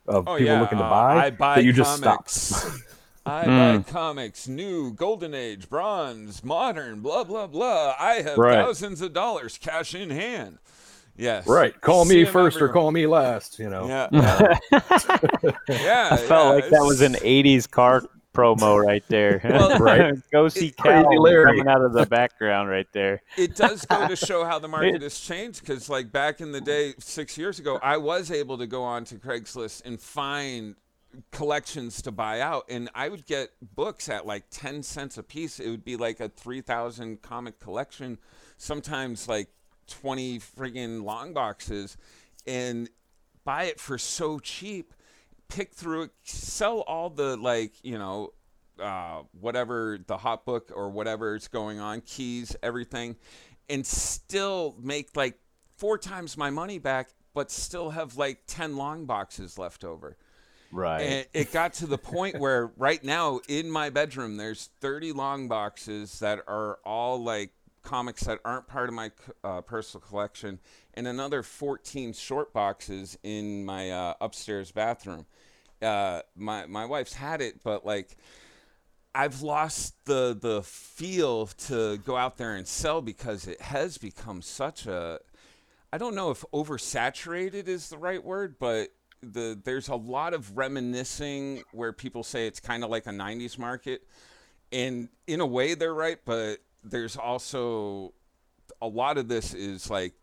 of 0.08 0.26
Oh 0.26 0.36
people 0.36 0.46
yeah, 0.46 0.60
looking 0.60 0.78
to 0.78 0.84
uh, 0.84 0.90
buy, 0.90 1.16
I 1.16 1.30
buy 1.32 1.56
that 1.56 1.64
you 1.64 1.74
just 1.74 1.92
comics. 2.02 2.32
stop. 2.34 2.74
I 3.26 3.46
Mm. 3.46 3.84
buy 3.86 3.92
comics, 3.92 4.48
new, 4.48 4.94
golden 4.94 5.34
age, 5.34 5.70
bronze, 5.70 6.44
modern, 6.44 7.02
blah 7.02 7.24
blah 7.26 7.48
blah. 7.48 7.96
I 8.00 8.22
have 8.22 8.38
Right. 8.38 8.58
thousands 8.58 9.02
of 9.02 9.14
dollars 9.14 9.58
cash 9.58 9.94
in 9.94 10.10
hand. 10.10 10.60
Yes. 11.18 11.46
right, 11.48 11.80
call 11.82 12.06
See 12.06 12.20
me 12.20 12.26
'em 12.26 12.32
first 12.32 12.62
or 12.62 12.70
call 12.70 12.92
me 12.92 13.08
last. 13.08 13.60
You 13.60 13.70
know, 13.70 13.88
Yeah. 13.88 14.10
Uh, 14.14 14.56
yeah. 15.68 16.10
I 16.12 16.18
felt 16.18 16.48
yeah, 16.48 16.54
like 16.56 16.70
that 16.70 16.84
was 16.86 17.02
an 17.02 17.16
'80s 17.22 17.70
car 17.70 18.04
promo 18.38 18.84
right 18.84 19.04
there. 19.08 19.42
Well, 19.44 19.80
Right. 19.80 20.14
Go 20.32 20.48
see 20.48 20.68
It- 20.68 20.78
Cal 20.78 21.22
Larry. 21.22 21.46
coming 21.60 21.68
out 21.68 21.82
of 21.82 21.94
the 21.94 22.06
background 22.06 22.70
right 22.70 22.88
there. 22.94 23.22
it 23.38 23.56
does 23.56 23.86
go 23.86 24.08
to 24.08 24.16
show 24.16 24.46
how 24.46 24.60
the 24.60 24.68
market 24.68 25.02
has 25.02 25.20
changed 25.20 25.62
because 25.62 25.90
like 25.90 26.12
back 26.12 26.40
in 26.42 26.52
the 26.52 26.62
day 26.62 26.94
six 27.00 27.38
years 27.38 27.60
ago 27.60 27.80
i 27.82 27.98
was 27.98 28.30
able 28.32 28.58
to 28.58 28.68
go 28.68 28.84
on 28.84 29.04
to 29.06 29.16
craigslist 29.16 29.84
and 29.86 30.00
find 30.00 30.76
collections 31.32 32.02
to 32.02 32.12
buy 32.12 32.42
out 32.42 32.66
and 32.70 32.90
i 32.94 33.10
would 33.10 33.26
get 33.26 33.50
books 33.76 34.08
at 34.10 34.26
like 34.26 34.44
10 34.52 34.84
cents 34.84 35.18
a 35.18 35.24
piece 35.24 35.60
it 35.60 35.70
would 35.70 35.84
be 35.84 35.96
like 35.96 36.20
a 36.20 36.30
3000 36.30 37.22
comic 37.22 37.60
collection 37.60 38.18
sometimes 38.58 39.28
like 39.28 39.48
20 39.88 40.40
friggin 40.40 41.04
long 41.04 41.34
boxes 41.34 41.98
and 42.46 42.90
buy 43.46 43.64
it 43.64 43.80
for 43.80 43.98
so 43.98 44.38
cheap 44.40 44.94
pick 45.50 45.74
through 45.74 46.04
it 46.04 46.12
sell 46.24 46.82
all 46.82 47.10
the 47.10 47.38
like 47.38 47.74
you 47.84 47.98
know 47.98 48.32
uh, 48.80 49.22
whatever 49.40 49.98
the 50.08 50.18
hot 50.18 50.46
book 50.46 50.72
or 50.76 50.90
whatever 50.90 51.36
is 51.36 51.48
going 51.48 51.80
on 51.80 52.02
keys 52.02 52.56
everything 52.62 53.16
and 53.70 53.86
still 53.86 54.76
make 54.80 55.10
like 55.16 55.40
four 55.78 55.98
times 55.98 56.38
my 56.38 56.50
money 56.50 56.78
back 56.80 57.10
but 57.34 57.50
still 57.52 57.90
have 57.92 58.18
like 58.18 58.40
10 58.48 58.76
long 58.78 59.06
boxes 59.06 59.58
left 59.58 59.84
over 59.84 60.18
Right. 60.72 61.02
and 61.02 61.28
it 61.34 61.54
got 61.54 61.74
to 61.76 61.88
the 61.88 61.98
point 61.98 62.40
where 62.40 62.72
right 62.76 63.02
now 63.04 63.40
in 63.48 63.70
my 63.72 63.90
bedroom 63.90 64.36
there's 64.36 64.70
30 64.82 65.14
long 65.14 65.48
boxes 65.48 66.20
that 66.20 66.40
are 66.48 66.80
all 66.84 67.24
like 67.24 67.52
comics 67.88 68.26
that 68.26 68.40
aren't 68.44 68.68
part 68.68 68.90
of 68.90 68.96
my 68.96 69.12
uh, 69.44 69.62
personal 69.62 70.06
collection 70.06 70.60
and 70.94 71.08
another 71.08 71.42
14 71.42 72.12
short 72.14 72.52
boxes 72.52 73.18
in 73.24 73.66
my 73.66 73.92
uh, 73.92 74.14
upstairs 74.20 74.72
bathroom. 74.72 75.26
Uh, 75.82 76.22
my, 76.36 76.66
my 76.66 76.86
wife's 76.86 77.14
had 77.14 77.40
it 77.40 77.64
but 77.64 77.86
like 77.86 78.18
I've 79.16 79.42
lost 79.42 79.96
the 80.06 80.38
the 80.40 80.62
feel 80.64 81.48
to 81.48 81.98
go 81.98 82.18
out 82.18 82.38
there 82.38 82.56
and 82.56 82.68
sell 82.68 83.02
because 83.02 83.48
it 83.48 83.62
has 83.62 83.98
become 83.98 84.42
such 84.42 84.86
a 84.86 85.20
I 85.92 85.98
don't 85.98 86.14
know 86.14 86.30
if 86.32 86.44
oversaturated 86.54 87.68
is 87.68 87.90
the 87.90 87.98
right 87.98 88.24
word, 88.24 88.58
but 88.60 88.90
the 89.22 89.60
there's 89.64 89.88
a 89.88 89.96
lot 89.96 90.34
of 90.34 90.58
reminiscing 90.58 91.64
where 91.72 91.94
people 91.94 92.24
say 92.24 92.46
it's 92.46 92.60
kind 92.60 92.84
of 92.84 92.90
like 92.90 93.08
a 93.08 93.12
90s 93.12 93.58
market 93.58 94.04
and 94.72 95.10
in 95.26 95.40
a 95.40 95.46
way 95.46 95.74
they're 95.74 95.94
right, 95.94 96.20
but 96.26 96.60
there's 96.90 97.18
also 97.18 98.14
a 98.82 98.88
lot 98.88 99.18
of 99.18 99.28
this 99.28 99.54
is 99.54 99.90
like 99.90 100.14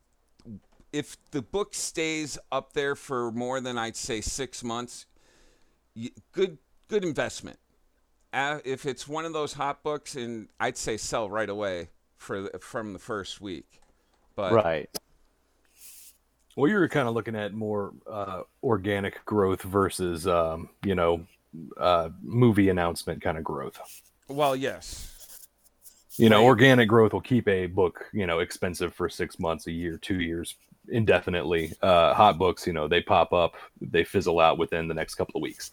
if 0.92 1.16
the 1.30 1.42
book 1.42 1.74
stays 1.74 2.38
up 2.52 2.72
there 2.72 2.94
for 2.94 3.32
more 3.32 3.60
than 3.60 3.76
I'd 3.78 3.96
say 3.96 4.20
6 4.20 4.62
months, 4.64 5.06
y- 5.96 6.10
good 6.32 6.58
good 6.88 7.04
investment 7.04 7.58
uh, 8.34 8.58
if 8.64 8.84
it's 8.84 9.06
one 9.06 9.24
of 9.24 9.32
those 9.32 9.52
hot 9.52 9.82
books, 9.82 10.16
and 10.16 10.48
I'd 10.58 10.76
say 10.76 10.96
sell 10.96 11.30
right 11.30 11.48
away 11.48 11.88
for 12.16 12.48
from 12.60 12.92
the 12.92 12.98
first 12.98 13.40
week. 13.40 13.80
But 14.34 14.52
right. 14.52 14.90
Well, 16.56 16.70
you 16.70 16.76
were 16.78 16.88
kind 16.88 17.08
of 17.08 17.14
looking 17.14 17.36
at 17.36 17.52
more 17.52 17.92
uh, 18.10 18.42
organic 18.62 19.24
growth 19.24 19.62
versus, 19.62 20.26
um, 20.26 20.68
you 20.84 20.94
know, 20.94 21.26
uh, 21.76 22.10
movie 22.22 22.68
announcement 22.68 23.22
kind 23.22 23.38
of 23.38 23.44
growth. 23.44 23.78
well, 24.28 24.54
yes, 24.54 25.13
You 26.16 26.28
know, 26.28 26.38
Right. 26.40 26.46
organic 26.46 26.88
growth 26.88 27.12
will 27.12 27.20
keep 27.20 27.48
a 27.48 27.66
book, 27.66 28.06
you 28.12 28.26
know, 28.26 28.38
expensive 28.38 28.94
for 28.94 29.08
six 29.08 29.38
months, 29.38 29.66
a 29.66 29.72
year, 29.72 29.96
two 29.98 30.20
years, 30.20 30.54
indefinitely. 30.88 31.72
Uh, 31.82 32.14
hot 32.14 32.38
books, 32.38 32.66
you 32.66 32.72
know, 32.72 32.86
they 32.88 33.00
pop 33.00 33.32
up, 33.32 33.54
they 33.80 34.04
fizzle 34.04 34.38
out 34.40 34.56
within 34.58 34.86
the 34.88 34.94
next 34.94 35.16
couple 35.16 35.38
of 35.38 35.42
weeks. 35.42 35.72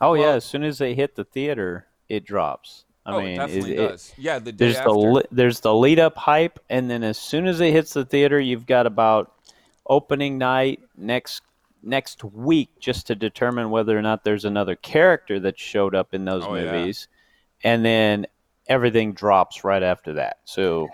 Oh 0.00 0.14
yeah. 0.14 0.30
As 0.32 0.44
soon 0.44 0.62
as 0.64 0.78
they 0.78 0.94
hit 0.94 1.14
the 1.14 1.24
theater, 1.24 1.86
it 2.08 2.24
drops. 2.24 2.84
I 3.06 3.12
oh, 3.14 3.20
mean, 3.20 3.28
it 3.28 3.32
is 3.32 3.36
definitely 3.38 3.72
it- 3.76 3.88
does. 3.88 4.12
yeah, 4.18 4.38
the 4.38 4.52
day 4.52 4.66
there's 4.66 4.76
after. 4.76 4.90
the 4.92 5.24
there's 5.32 5.60
the 5.60 5.74
lead 5.74 5.98
up 5.98 6.16
hype, 6.16 6.58
and 6.70 6.90
then 6.90 7.02
as 7.02 7.18
soon 7.18 7.46
as 7.46 7.60
it 7.60 7.72
hits 7.72 7.94
the 7.94 8.04
theater, 8.04 8.38
you've 8.38 8.66
got 8.66 8.86
about 8.86 9.32
opening 9.86 10.38
night 10.38 10.80
next 10.96 11.42
next 11.82 12.22
week 12.22 12.68
just 12.78 13.08
to 13.08 13.14
determine 13.16 13.70
whether 13.70 13.98
or 13.98 14.02
not 14.02 14.22
there's 14.22 14.44
another 14.44 14.76
character 14.76 15.40
that 15.40 15.58
showed 15.58 15.94
up 15.96 16.14
in 16.14 16.24
those 16.24 16.44
Oh, 16.46 16.54
yeah. 16.54 16.70
movies, 16.70 17.08
and 17.64 17.84
then 17.84 18.26
everything 18.72 19.12
drops 19.12 19.64
right 19.64 19.82
after 19.82 20.14
that. 20.14 20.38
So 20.44 20.88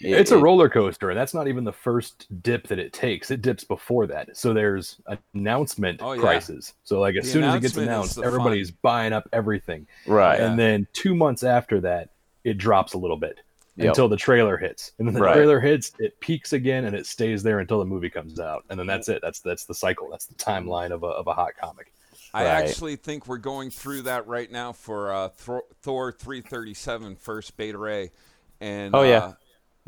it- 0.00 0.12
it's 0.18 0.32
a 0.32 0.38
it- 0.38 0.40
roller 0.40 0.68
coaster, 0.68 1.10
and 1.10 1.18
that's 1.18 1.34
not 1.34 1.46
even 1.46 1.62
the 1.64 1.72
first 1.72 2.26
dip 2.42 2.66
that 2.68 2.78
it 2.78 2.92
takes. 2.92 3.30
It 3.30 3.42
dips 3.42 3.64
before 3.64 4.06
that. 4.08 4.36
So 4.36 4.54
there's 4.54 5.00
announcement 5.34 6.00
Oh, 6.02 6.12
yeah. 6.12 6.20
prices. 6.22 6.74
So 6.84 6.98
like 7.00 7.14
as 7.16 7.24
The 7.26 7.30
soon 7.30 7.44
as 7.44 7.54
it 7.56 7.60
gets 7.60 7.76
announced, 7.76 8.16
the 8.16 8.22
everybody's 8.22 8.70
buying 8.70 9.12
up 9.12 9.28
everything. 9.32 9.86
right. 10.06 10.38
Yeah. 10.40 10.50
and 10.50 10.58
then 10.58 10.86
two 10.92 11.14
months 11.14 11.42
after 11.44 11.80
that 11.82 12.10
it 12.44 12.56
drops 12.56 12.94
a 12.94 12.98
little 12.98 13.18
bit 13.18 13.38
Yep. 13.76 13.88
until 13.88 14.08
the 14.08 14.16
trailer 14.16 14.56
hits 14.56 14.92
and 14.98 15.06
then 15.06 15.14
the 15.14 15.20
Right. 15.20 15.34
trailer 15.34 15.60
hits 15.60 15.92
it 15.98 16.18
peaks 16.20 16.52
again 16.54 16.86
and 16.86 16.96
it 16.96 17.04
stays 17.06 17.42
there 17.42 17.60
until 17.60 17.78
the 17.78 17.84
movie 17.84 18.08
comes 18.10 18.40
out 18.40 18.64
and 18.70 18.78
then 18.80 18.86
that's 18.86 19.08
it 19.10 19.20
that's 19.22 19.40
that's 19.40 19.64
the 19.66 19.74
cycle 19.74 20.08
that's 20.10 20.24
the 20.26 20.34
timeline 20.34 20.90
of 20.90 21.02
a, 21.02 21.06
of 21.06 21.26
a 21.26 21.34
hot 21.34 21.52
comic 21.60 21.92
I 22.32 22.44
Right. 22.44 22.50
actually 22.64 22.96
think 22.96 23.26
we're 23.26 23.38
going 23.38 23.70
through 23.70 24.02
that 24.02 24.26
right 24.26 24.50
now 24.50 24.72
for 24.72 25.12
uh, 25.12 25.28
Thor, 25.30 25.64
Thor 25.82 26.12
337 26.12 27.16
first 27.16 27.56
beta 27.56 27.76
ray, 27.78 28.12
and 28.60 28.94
Oh, 28.94 29.02
yeah. 29.02 29.32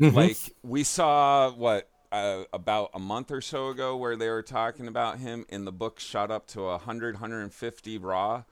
uh, 0.01 0.11
like 0.11 0.37
we 0.63 0.83
saw 0.83 1.51
what 1.51 1.89
uh, 2.11 2.43
about 2.53 2.91
a 2.93 2.99
month 2.99 3.31
or 3.31 3.41
so 3.41 3.69
ago 3.69 3.95
where 3.97 4.15
they 4.15 4.29
were 4.29 4.43
talking 4.43 4.87
about 4.87 5.17
him, 5.19 5.45
in 5.49 5.65
the 5.65 5.71
book 5.71 5.99
shot 5.99 6.29
up 6.29 6.45
to 6.47 6.61
100, 6.63 7.15
150 7.15 7.97
raw. 7.97 8.43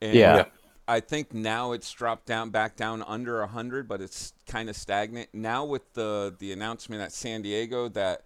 And 0.00 0.14
Yeah. 0.14 0.36
Yeah. 0.36 0.44
I 0.88 1.00
think 1.00 1.34
now 1.34 1.72
it's 1.72 1.92
dropped 1.92 2.24
down 2.26 2.48
back 2.50 2.74
down 2.74 3.02
under 3.06 3.40
100, 3.40 3.86
but 3.86 4.00
it's 4.00 4.32
kind 4.46 4.70
of 4.70 4.74
stagnant. 4.76 5.28
Now 5.34 5.64
with 5.64 5.92
the 5.92 6.34
the 6.38 6.50
announcement 6.50 7.02
at 7.02 7.12
San 7.12 7.42
Diego 7.42 7.88
that 7.90 8.22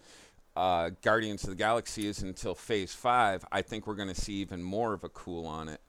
uh, 0.57 0.91
Guardians 1.03 1.45
of 1.45 1.51
the 1.51 1.57
Galaxy 1.57 2.07
is 2.07 2.23
until 2.23 2.55
Phase 2.55 2.93
Five, 2.95 3.45
I 3.53 3.63
think 3.63 3.87
we're 3.87 3.95
going 3.95 4.09
to 4.09 4.15
see 4.21 4.35
even 4.35 4.63
more 4.63 4.93
of 4.93 5.05
a 5.05 5.09
cool 5.09 5.47
on 5.47 5.69
it. 5.69 5.81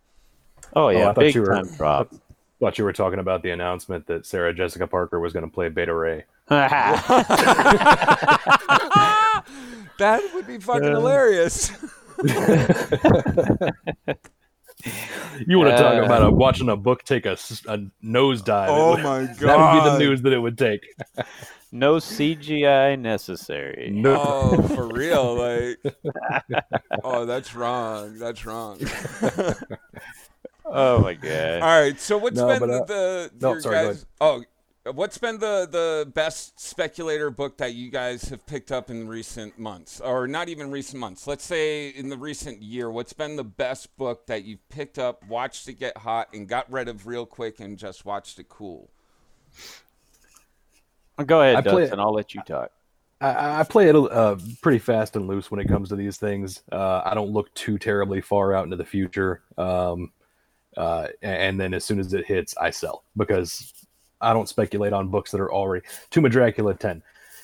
oh 0.76 0.90
yeah, 0.90 1.02
I 1.10 1.14
thought 1.14 1.16
big 1.18 1.36
you 1.36 1.42
were- 1.42 1.48
time 1.56 1.68
drop. 1.76 2.14
thought 2.60 2.78
you 2.78 2.84
were 2.86 2.94
talking 2.94 3.20
about 3.20 3.44
the 3.44 3.50
announcement 3.52 4.08
that 4.08 4.26
sarah 4.26 4.54
jessica 4.54 4.88
parker 4.88 5.20
was 5.20 5.34
going 5.34 5.44
to 5.44 5.52
play 5.52 5.68
beta 5.68 5.94
ray 5.94 6.24
That 10.00 10.22
would 10.34 10.48
be 10.48 10.58
fucking 10.60 10.90
hilarious. 10.90 11.70
you 15.46 15.58
want 15.60 15.70
to 15.72 15.78
talk 15.78 15.96
Uh. 15.96 16.04
about 16.04 16.24
a, 16.24 16.32
watching 16.32 16.70
a 16.70 16.76
book 16.78 17.04
take 17.04 17.26
a, 17.26 17.32
s- 17.32 17.64
a 17.68 17.78
nosedive? 18.04 18.68
Oh 18.70 18.92
would- 18.96 19.04
my 19.04 19.26
god! 19.26 19.38
That 19.40 19.58
would 19.60 19.84
be 19.84 19.90
the 19.90 19.98
news 20.00 20.22
that 20.24 20.34
it 20.34 20.40
would 20.40 20.58
take. 20.58 20.82
No 21.74 21.96
CGI 21.96 23.00
necessary. 23.00 23.90
No. 23.92 24.22
Oh, 24.24 24.68
for 24.76 24.88
real? 24.88 25.34
Like, 25.34 25.96
oh, 27.04 27.26
that's 27.26 27.56
wrong. 27.56 28.20
That's 28.20 28.46
wrong. 28.46 28.80
Oh 30.66 31.00
my 31.00 31.14
god. 31.14 31.62
All 31.62 31.82
right. 31.82 32.00
So 32.00 32.18
what's 32.18 32.38
No, 32.38 32.48
been 32.48 32.60
but, 32.60 32.70
uh, 32.70 32.86
the 32.86 33.32
no, 33.42 33.52
your 33.52 33.60
sorry, 33.60 33.76
guys? 33.76 34.06
Oh, 34.22 34.44
what's 34.94 35.18
been 35.18 35.38
the 35.38 35.68
the 35.70 36.10
best 36.10 36.60
speculator 36.60 37.30
book 37.30 37.58
that 37.58 37.74
you 37.74 37.92
guys 37.92 38.30
have 38.30 38.46
picked 38.46 38.72
up 38.72 38.90
in 38.90 39.08
recent 39.08 39.60
months, 39.60 40.00
or 40.00 40.26
not 40.26 40.48
even 40.48 40.72
recent 40.72 41.00
months? 41.02 41.28
Let's 41.28 41.44
say 41.44 41.90
in 41.90 42.08
the 42.08 42.18
recent 42.18 42.62
year. 42.62 42.90
What's 42.90 43.14
been 43.14 43.36
the 43.36 43.44
best 43.44 43.96
book 43.98 44.26
that 44.28 44.46
you've 44.46 44.68
picked 44.70 44.98
up, 44.98 45.28
watched 45.28 45.68
it 45.68 45.74
get 45.74 45.98
hot, 45.98 46.30
and 46.34 46.48
got 46.48 46.72
rid 46.72 46.88
of 46.88 47.08
real 47.08 47.26
quick, 47.26 47.60
and 47.60 47.78
just 47.78 48.06
watched 48.06 48.40
it 48.40 48.48
cool? 48.48 48.90
Go 51.26 51.42
ahead, 51.42 51.56
I 51.56 51.62
play- 51.62 51.82
Dustin. 51.84 52.00
I'll 52.00 52.14
let 52.14 52.34
you 52.34 52.42
talk. 52.46 52.72
I, 53.22 53.62
I 53.62 53.64
play 53.64 53.88
it 53.88 53.96
uh, 53.96 54.36
pretty 54.62 54.80
fast 54.80 55.16
and 55.16 55.28
loose 55.28 55.50
when 55.50 55.60
it 55.62 55.68
comes 55.68 55.90
to 55.90 55.96
these 55.96 56.18
things. 56.18 56.62
Uh, 56.72 57.02
I 57.06 57.14
don't 57.14 57.30
look 57.32 57.54
too 57.54 57.78
terribly 57.78 58.20
far 58.20 58.54
out 58.54 58.66
into 58.66 58.76
the 58.76 58.84
future. 58.84 59.42
Um, 59.58 60.12
uh, 60.76 61.08
and 61.22 61.58
then 61.60 61.74
as 61.74 61.86
soon 61.86 62.00
as 62.00 62.14
it 62.14 62.26
hits, 62.26 62.58
I 62.58 62.72
sell 62.72 63.04
because 63.16 63.72
I 64.20 64.34
don't 64.34 64.50
speculate 64.50 64.92
on 64.92 65.08
books 65.08 65.32
that 65.32 65.40
are 65.40 65.54
already 65.54 65.86
Tomb 66.10 66.26
of 66.26 66.32
Dracula 66.32 66.74
10. 66.74 67.02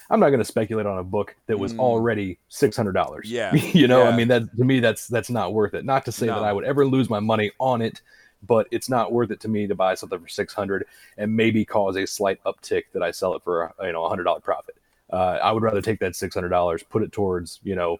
I'm 0.10 0.19
not 0.19 0.29
going 0.29 0.39
to 0.39 0.45
speculate 0.45 0.88
on 0.88 0.97
a 0.97 1.03
book 1.03 1.36
that 1.45 1.58
was 1.60 1.73
Mm. 1.73 1.79
already 1.79 2.39
six 2.49 2.75
hundred 2.75 2.93
dollars. 2.93 3.32
Yeah, 3.32 3.53
you 3.73 3.88
know, 3.88 4.03
yeah. 4.03 4.10
I 4.10 4.17
mean 4.17 4.27
that 4.29 4.58
to 4.58 4.65
me 4.65 4.79
that's 4.79 5.08
that's 5.08 5.29
not 5.29 5.53
worth 5.53 5.75
it. 5.75 5.86
Not 5.86 6.03
to 6.05 6.12
say 6.12 6.25
that 6.25 6.39
I 6.43 6.51
would 6.51 6.63
ever 6.65 6.84
lose 6.86 7.12
my 7.12 7.19
money 7.19 7.51
on 7.60 7.84
it, 7.84 8.01
but 8.43 8.67
it's 8.71 8.89
not 8.89 9.12
worth 9.12 9.32
it 9.32 9.39
to 9.41 9.47
me 9.47 9.67
to 9.67 9.75
buy 9.75 9.95
something 9.95 10.19
for 10.19 10.28
six 10.28 10.54
hundred 10.54 10.86
and 11.17 11.36
maybe 11.36 11.65
cause 11.65 11.95
a 11.95 12.06
slight 12.06 12.41
uptick 12.43 12.84
that 12.93 13.04
I 13.04 13.12
sell 13.12 13.36
it 13.36 13.43
for 13.43 13.73
you 13.82 13.91
know 13.91 14.06
a 14.06 14.10
hundred 14.10 14.23
dollar 14.23 14.39
profit. 14.39 14.75
Uh, 15.12 15.39
I 15.41 15.52
would 15.52 15.63
rather 15.63 15.82
take 15.82 15.99
that 15.99 16.15
six 16.15 16.36
hundred 16.36 16.49
dollars, 16.49 16.84
put 16.84 17.04
it 17.04 17.12
towards 17.12 17.60
you 17.63 17.75
know 17.75 17.97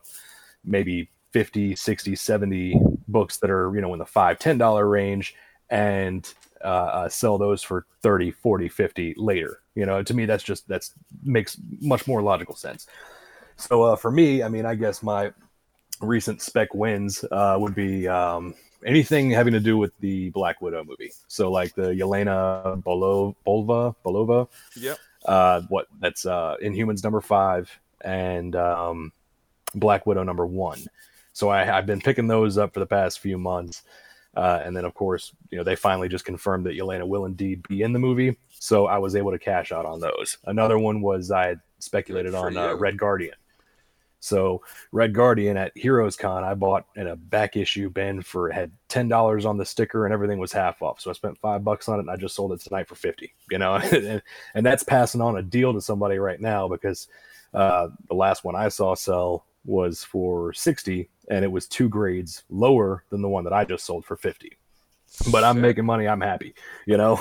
maybe 0.64 1.10
50 1.32 1.76
60 1.76 2.16
70 2.16 2.82
books 3.08 3.38
that 3.38 3.50
are 3.50 3.74
you 3.76 3.82
know 3.82 3.94
in 3.94 4.00
the 4.00 4.06
five 4.06 4.40
ten 4.40 4.58
dollar 4.58 4.88
range 4.88 5.36
and 5.70 6.34
uh, 6.64 6.68
uh, 6.68 7.10
sell 7.10 7.38
those 7.38 7.62
for 7.64 7.86
30 8.02 8.32
40 8.32 8.68
50 8.68 9.14
later 9.18 9.62
you 9.76 9.86
know 9.86 10.02
to 10.04 10.14
me 10.14 10.26
that's 10.26 10.44
just 10.44 10.68
that's 10.68 10.94
makes 11.24 11.58
much 11.82 12.08
more 12.08 12.22
logical 12.22 12.56
sense 12.56 12.88
so 13.56 13.84
uh, 13.84 13.96
for 13.96 14.12
me 14.12 14.42
i 14.44 14.50
mean 14.50 14.66
i 14.66 14.76
guess 14.76 15.04
my 15.04 15.32
recent 16.02 16.42
spec 16.42 16.74
wins 16.74 17.24
uh, 17.32 17.56
would 17.60 17.76
be 17.76 18.08
um, 18.08 18.56
anything 18.86 19.30
having 19.30 19.54
to 19.54 19.60
do 19.60 19.78
with 19.78 19.92
the 20.00 20.30
black 20.32 20.62
widow 20.62 20.84
movie 20.84 21.12
so 21.28 21.52
like 21.52 21.74
the 21.76 21.90
yelena 21.94 22.82
Bolo, 22.84 23.36
bolva 23.46 23.96
bolova 24.06 24.48
Yep. 24.76 24.98
uh, 25.26 25.62
what 25.70 25.88
that's 26.00 26.26
uh, 26.26 26.56
Inhumans 26.62 27.04
number 27.04 27.22
five 27.22 27.70
and 28.02 28.56
um, 28.56 29.12
Black 29.76 30.06
Widow 30.06 30.24
number 30.24 30.46
one. 30.46 30.80
So 31.34 31.50
I, 31.50 31.78
I've 31.78 31.86
been 31.86 32.02
picking 32.02 32.28
those 32.28 32.58
up 32.58 32.74
for 32.74 32.80
the 32.80 32.86
past 32.86 33.20
few 33.20 33.38
months, 33.38 33.84
uh, 34.36 34.62
and 34.64 34.76
then 34.76 34.86
of 34.86 34.94
course 34.94 35.34
you 35.52 35.58
know 35.58 35.64
they 35.64 35.76
finally 35.76 36.10
just 36.10 36.26
confirmed 36.26 36.66
that 36.66 36.78
Yelena 36.78 37.08
will 37.08 37.26
indeed 37.26 37.64
be 37.68 37.82
in 37.82 37.94
the 37.94 38.00
movie. 38.00 38.38
So 38.50 38.88
I 38.88 38.98
was 38.98 39.16
able 39.16 39.32
to 39.32 39.40
cash 39.40 39.72
out 39.72 39.86
on 39.86 40.00
those. 40.00 40.38
Another 40.46 40.78
one 40.80 41.02
was 41.02 41.32
I 41.32 41.48
had 41.48 41.60
speculated 41.80 42.34
on 42.36 42.58
uh. 42.58 42.76
Red 42.76 42.98
Guardian. 42.98 43.36
So 44.20 44.62
Red 44.92 45.14
Guardian 45.14 45.58
at 45.58 45.78
Heroes 45.78 46.16
Con, 46.16 46.44
I 46.44 46.54
bought 46.54 46.86
in 46.96 47.08
a 47.08 47.16
back 47.16 47.56
issue 47.56 47.90
bin 47.90 48.22
for 48.22 48.50
it 48.50 48.54
had 48.54 48.72
ten 48.88 49.08
dollars 49.08 49.46
on 49.46 49.58
the 49.58 49.66
sticker 49.66 50.06
and 50.06 50.14
everything 50.14 50.40
was 50.40 50.52
half 50.52 50.82
off. 50.82 51.00
So 51.00 51.10
I 51.10 51.14
spent 51.14 51.38
five 51.38 51.64
bucks 51.64 51.88
on 51.88 51.98
it 51.98 52.02
and 52.02 52.12
I 52.12 52.18
just 52.18 52.36
sold 52.36 52.52
it 52.52 52.60
tonight 52.60 52.88
for 52.88 52.96
fifty. 52.96 53.34
You 53.50 53.58
know, 53.58 53.76
and, 53.92 54.22
and 54.54 54.66
that's 54.66 54.84
passing 54.84 55.22
on 55.22 55.38
a 55.38 55.42
deal 55.42 55.74
to 55.74 55.82
somebody 55.82 56.18
right 56.18 56.40
now 56.40 56.68
because 56.68 57.08
uh, 57.54 57.90
the 58.08 58.16
last 58.16 58.44
one 58.44 58.56
I 58.56 58.70
saw 58.70 58.96
sell 58.96 59.46
was 59.66 60.04
for 60.04 60.54
sixty 60.54 61.10
and 61.30 61.46
it 61.46 61.52
was 61.52 61.68
two 61.68 61.88
grades 61.90 62.44
lower 62.50 63.04
than 63.10 63.22
the 63.22 63.30
one 63.30 63.44
that 63.46 63.54
I 63.54 63.64
just 63.64 63.86
sold 63.86 64.06
for 64.06 64.18
fifty. 64.18 64.58
But 65.32 65.44
I'm 65.44 65.60
making 65.60 65.86
money. 65.86 66.08
I'm 66.08 66.22
happy. 66.22 66.54
You 66.86 66.98
know. 66.98 67.16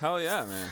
Hell 0.00 0.20
yeah, 0.20 0.44
man. 0.44 0.70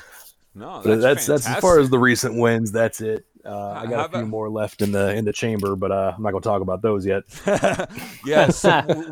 No, 0.55 0.83
that's 0.83 1.03
that's 1.03 1.27
that's, 1.27 1.49
as 1.49 1.57
far 1.61 1.79
as 1.79 1.89
the 1.89 1.99
recent 1.99 2.39
wins. 2.39 2.73
That's 2.73 3.01
it. 3.01 3.25
Uh, 3.45 3.71
I 3.71 3.75
How 3.81 3.87
got 3.87 4.07
a 4.07 4.09
few 4.11 4.19
about- 4.21 4.29
more 4.29 4.49
left 4.49 4.83
in 4.83 4.93
the 4.93 5.15
in 5.15 5.25
the 5.25 5.33
chamber, 5.33 5.75
but 5.77 5.91
uh, 5.91 6.13
I'm 6.17 6.23
not 6.23 6.31
going 6.31 6.43
to 6.43 6.49
talk 6.49 6.63
about 6.63 6.81
those 6.83 7.05
yet. 7.05 7.25
yes, 8.25 8.65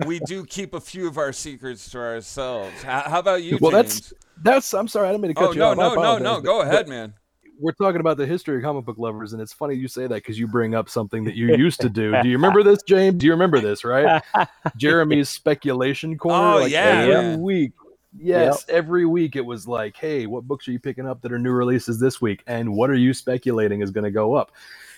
we 0.07 0.21
do 0.21 0.45
keep 0.47 0.75
a 0.75 0.81
few 0.81 1.09
of 1.09 1.19
our 1.19 1.33
secrets 1.33 1.91
to 1.91 1.99
ourselves. 1.99 2.83
How, 2.83 3.01
how 3.03 3.19
about 3.19 3.43
you, 3.43 3.59
Well, 3.61 3.73
James? 3.73 4.11
that's 4.11 4.13
that's. 4.43 4.75
I'm 4.75 4.89
sorry, 4.89 5.09
I 5.09 5.13
didn't 5.13 5.23
mean 5.23 5.35
to 5.35 5.41
cut 5.41 5.49
oh 5.49 5.53
you 5.53 5.59
no, 5.59 5.71
off. 5.71 5.79
I 5.79 5.83
no, 5.83 5.95
no, 5.95 6.19
no. 6.19 6.35
but- 6.37 6.45
Go 6.45 6.59
but 6.63 6.69
ahead, 6.69 6.89
man. 6.89 7.15
We're 7.63 7.73
talking 7.73 8.01
about 8.01 8.17
the 8.17 8.25
history 8.25 8.57
of 8.57 8.63
comic 8.63 8.87
book 8.87 8.97
lovers, 8.97 9.35
and 9.35 9.43
it's 9.43 9.53
funny 9.53 9.75
you 9.75 9.87
say 9.87 10.03
that 10.07 10.15
because 10.15 10.39
you 10.39 10.47
bring 10.47 10.75
up 10.75 10.89
something 10.89 11.25
that 11.25 11.35
you 11.35 11.55
used 11.57 11.81
to 11.83 11.91
do. 11.91 12.13
Do 12.23 12.27
you 12.29 12.37
remember 12.37 12.63
this, 12.63 12.83
James? 12.85 13.17
Do 13.19 13.27
you 13.27 13.33
remember 13.33 13.61
this? 13.61 13.85
Right, 13.85 14.23
Jeremy's 14.79 15.29
speculation 15.29 16.17
corner. 16.17 16.55
Oh, 16.57 16.61
like 16.63 16.73
yeah, 16.73 16.79
every 17.03 17.15
man. 17.15 17.41
week. 17.43 17.73
Yes, 18.19 18.65
every 18.69 19.07
week 19.07 19.37
it 19.37 19.45
was 19.45 19.69
like, 19.69 19.97
hey, 19.97 20.27
what 20.27 20.47
books 20.47 20.67
are 20.67 20.73
you 20.73 20.81
picking 20.81 21.07
up 21.07 21.23
that 21.23 21.33
are 21.33 21.39
new 21.39 21.53
releases 21.53 22.01
this 22.01 22.21
week, 22.21 22.43
and 22.47 22.73
what 22.75 22.91
are 22.91 22.95
you 22.95 23.15
speculating 23.15 23.83
is 23.83 23.91
going 23.91 24.05
to 24.05 24.11
go 24.11 24.35
up? 24.35 24.51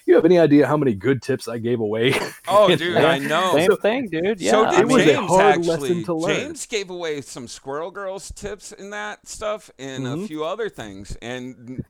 You 0.07 0.15
have 0.17 0.25
any 0.25 0.39
idea 0.39 0.67
how 0.67 0.77
many 0.77 0.95
good 0.95 1.23
tips 1.23 1.47
I 1.47 1.59
gave 1.59 1.79
away? 1.81 2.15
Oh, 2.49 2.75
dude, 2.75 2.97
I 2.97 3.19
know. 3.19 3.53
Same 3.55 3.77
thing, 3.77 4.09
dude. 4.09 4.41
Yeah. 4.41 4.51
so 4.51 4.71
did 4.71 4.81
it 4.81 4.87
was 4.89 4.97
mean, 5.07 5.09
a 5.11 5.13
James 5.19 5.29
hard 5.31 5.55
actually. 5.55 5.67
lesson 5.69 6.05
to 6.05 6.15
learn. 6.15 6.37
James 6.37 6.67
gave 6.67 6.91
away 6.91 7.21
some 7.21 7.47
Squirrel 7.47 7.91
Girls 7.93 8.33
tips 8.33 8.73
in 8.73 8.91
that 8.91 9.29
stuff 9.29 9.71
and 9.79 10.07
a 10.07 10.11
Mhm. 10.17 10.27
few 10.27 10.45
other 10.45 10.69
things, 10.69 11.17
and 11.23 11.85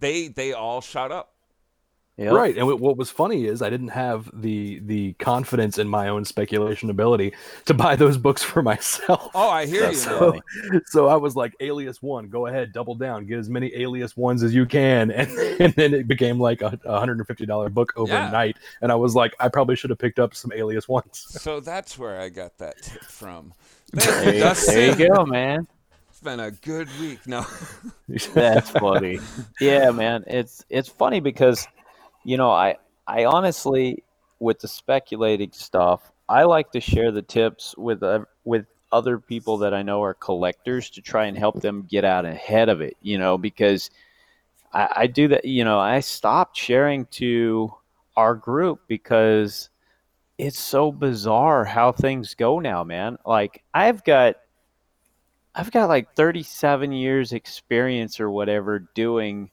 they 0.00 0.26
they 0.28 0.52
all 0.52 0.80
shot 0.80 1.12
up. 1.12 1.32
Yep. 2.18 2.32
Right, 2.32 2.56
and 2.56 2.66
what 2.80 2.96
was 2.96 3.10
funny 3.10 3.44
is 3.44 3.60
I 3.60 3.68
didn't 3.68 3.88
have 3.88 4.30
the 4.32 4.78
the 4.86 5.12
confidence 5.18 5.76
in 5.76 5.86
my 5.86 6.08
own 6.08 6.24
speculation 6.24 6.88
ability 6.88 7.34
to 7.66 7.74
buy 7.74 7.94
those 7.94 8.16
books 8.16 8.42
for 8.42 8.62
myself. 8.62 9.30
Oh, 9.34 9.50
I 9.50 9.66
hear 9.66 9.80
you. 9.90 9.96
That's 9.96 10.06
man. 10.06 10.18
funny. 10.18 10.40
so 10.86 11.08
I 11.08 11.16
was 11.16 11.36
like, 11.36 11.54
Alias 11.60 12.00
One, 12.00 12.28
go 12.30 12.46
ahead, 12.46 12.72
double 12.72 12.94
down, 12.94 13.26
get 13.26 13.38
as 13.38 13.50
many 13.50 13.70
Alias 13.76 14.16
Ones 14.16 14.42
as 14.42 14.54
you 14.54 14.64
can, 14.64 15.10
and, 15.20 15.30
and 15.60 15.74
then 15.74 15.92
it 15.92 16.08
became 16.08 16.40
like 16.40 16.62
a, 16.62 16.78
a 16.86 16.98
hundred 16.98 17.18
and 17.18 17.26
fifty 17.26 17.44
dollar 17.44 17.68
book 17.68 17.92
overnight, 17.96 18.56
and 18.80 18.90
I 18.90 18.94
was 18.94 19.14
like, 19.14 19.34
I 19.38 19.48
probably 19.50 19.76
should 19.76 19.90
have 19.90 19.98
picked 19.98 20.18
up 20.18 20.34
some 20.34 20.52
Alias 20.54 20.88
Ones. 20.88 21.26
So 21.46 21.60
that's 21.60 21.98
where 21.98 22.18
I 22.18 22.30
got 22.30 22.56
that 22.58 22.80
tip 22.80 23.04
from. 23.04 23.52
There, 23.92 24.34
you- 24.34 24.42
you, 24.42 24.54
there 24.66 24.98
you 24.98 25.08
go, 25.14 25.26
man. 25.26 25.68
It's 26.08 26.20
been 26.22 26.40
a 26.40 26.50
good 26.50 26.88
week. 26.98 27.26
No. 27.26 27.44
That's 28.32 28.70
funny. 28.70 29.18
yeah, 29.60 29.90
man. 29.90 30.24
It's 30.26 30.64
it's 30.70 30.88
funny 30.88 31.20
because, 31.20 31.68
you 32.26 32.36
know, 32.36 32.50
I 32.50 32.76
I 33.06 33.24
honestly 33.24 34.02
with 34.40 34.58
the 34.58 34.68
speculating 34.68 35.52
stuff, 35.52 36.10
I 36.28 36.42
like 36.42 36.72
to 36.72 36.80
share 36.80 37.12
the 37.12 37.22
tips 37.22 37.74
with 37.78 38.02
uh, 38.02 38.24
with 38.44 38.66
other 38.90 39.18
people 39.18 39.58
that 39.58 39.72
I 39.72 39.82
know 39.82 40.02
are 40.02 40.14
collectors 40.14 40.90
to 40.90 41.00
try 41.00 41.26
and 41.26 41.38
help 41.38 41.60
them 41.60 41.86
get 41.88 42.04
out 42.04 42.24
ahead 42.24 42.68
of 42.68 42.80
it. 42.80 42.96
You 43.00 43.18
know, 43.18 43.38
because 43.38 43.90
I, 44.72 44.88
I 44.96 45.06
do 45.06 45.28
that. 45.28 45.44
You 45.44 45.64
know, 45.64 45.78
I 45.78 46.00
stopped 46.00 46.56
sharing 46.56 47.06
to 47.12 47.72
our 48.16 48.34
group 48.34 48.80
because 48.88 49.70
it's 50.36 50.58
so 50.58 50.90
bizarre 50.90 51.64
how 51.64 51.92
things 51.92 52.34
go 52.34 52.58
now, 52.58 52.82
man. 52.82 53.18
Like 53.24 53.62
I've 53.72 54.02
got 54.02 54.34
I've 55.54 55.70
got 55.70 55.88
like 55.88 56.12
37 56.16 56.90
years 56.90 57.32
experience 57.32 58.18
or 58.18 58.30
whatever 58.30 58.80
doing 58.80 59.50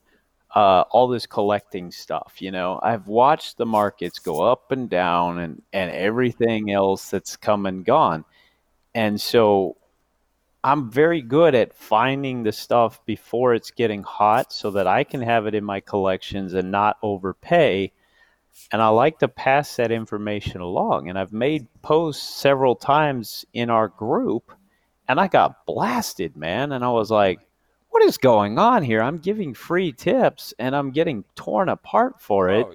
uh, 0.55 0.81
all 0.91 1.07
this 1.07 1.25
collecting 1.25 1.91
stuff. 1.91 2.35
You 2.39 2.51
know, 2.51 2.79
I've 2.81 3.07
watched 3.07 3.57
the 3.57 3.65
markets 3.65 4.19
go 4.19 4.43
up 4.43 4.71
and 4.71 4.89
down 4.89 5.39
and, 5.39 5.61
and 5.73 5.91
everything 5.91 6.71
else 6.71 7.09
that's 7.09 7.35
come 7.35 7.65
and 7.65 7.83
gone. 7.83 8.23
And 8.93 9.19
so 9.19 9.77
I'm 10.63 10.91
very 10.91 11.21
good 11.21 11.55
at 11.55 11.73
finding 11.73 12.43
the 12.43 12.51
stuff 12.51 13.03
before 13.05 13.53
it's 13.55 13.71
getting 13.71 14.03
hot 14.03 14.53
so 14.53 14.71
that 14.71 14.87
I 14.87 15.03
can 15.03 15.21
have 15.21 15.47
it 15.47 15.55
in 15.55 15.63
my 15.63 15.79
collections 15.79 16.53
and 16.53 16.71
not 16.71 16.97
overpay. 17.01 17.91
And 18.71 18.81
I 18.81 18.89
like 18.89 19.17
to 19.19 19.27
pass 19.27 19.75
that 19.77 19.91
information 19.91 20.61
along. 20.61 21.09
And 21.09 21.17
I've 21.17 21.33
made 21.33 21.67
posts 21.81 22.23
several 22.23 22.75
times 22.75 23.45
in 23.53 23.71
our 23.71 23.87
group 23.87 24.51
and 25.07 25.19
I 25.19 25.27
got 25.27 25.65
blasted, 25.65 26.37
man. 26.37 26.71
And 26.71 26.85
I 26.85 26.89
was 26.89 27.11
like, 27.11 27.39
what 27.93 28.01
is 28.03 28.17
going 28.17 28.57
on 28.57 28.81
here? 28.81 29.03
I'm 29.03 29.19
giving 29.19 29.53
free 29.53 29.91
tips 29.91 30.51
and 30.57 30.75
I'm 30.75 30.89
getting 30.89 31.23
torn 31.35 31.69
apart 31.69 32.19
for 32.19 32.49
it. 32.49 32.65
Oh, 32.67 32.73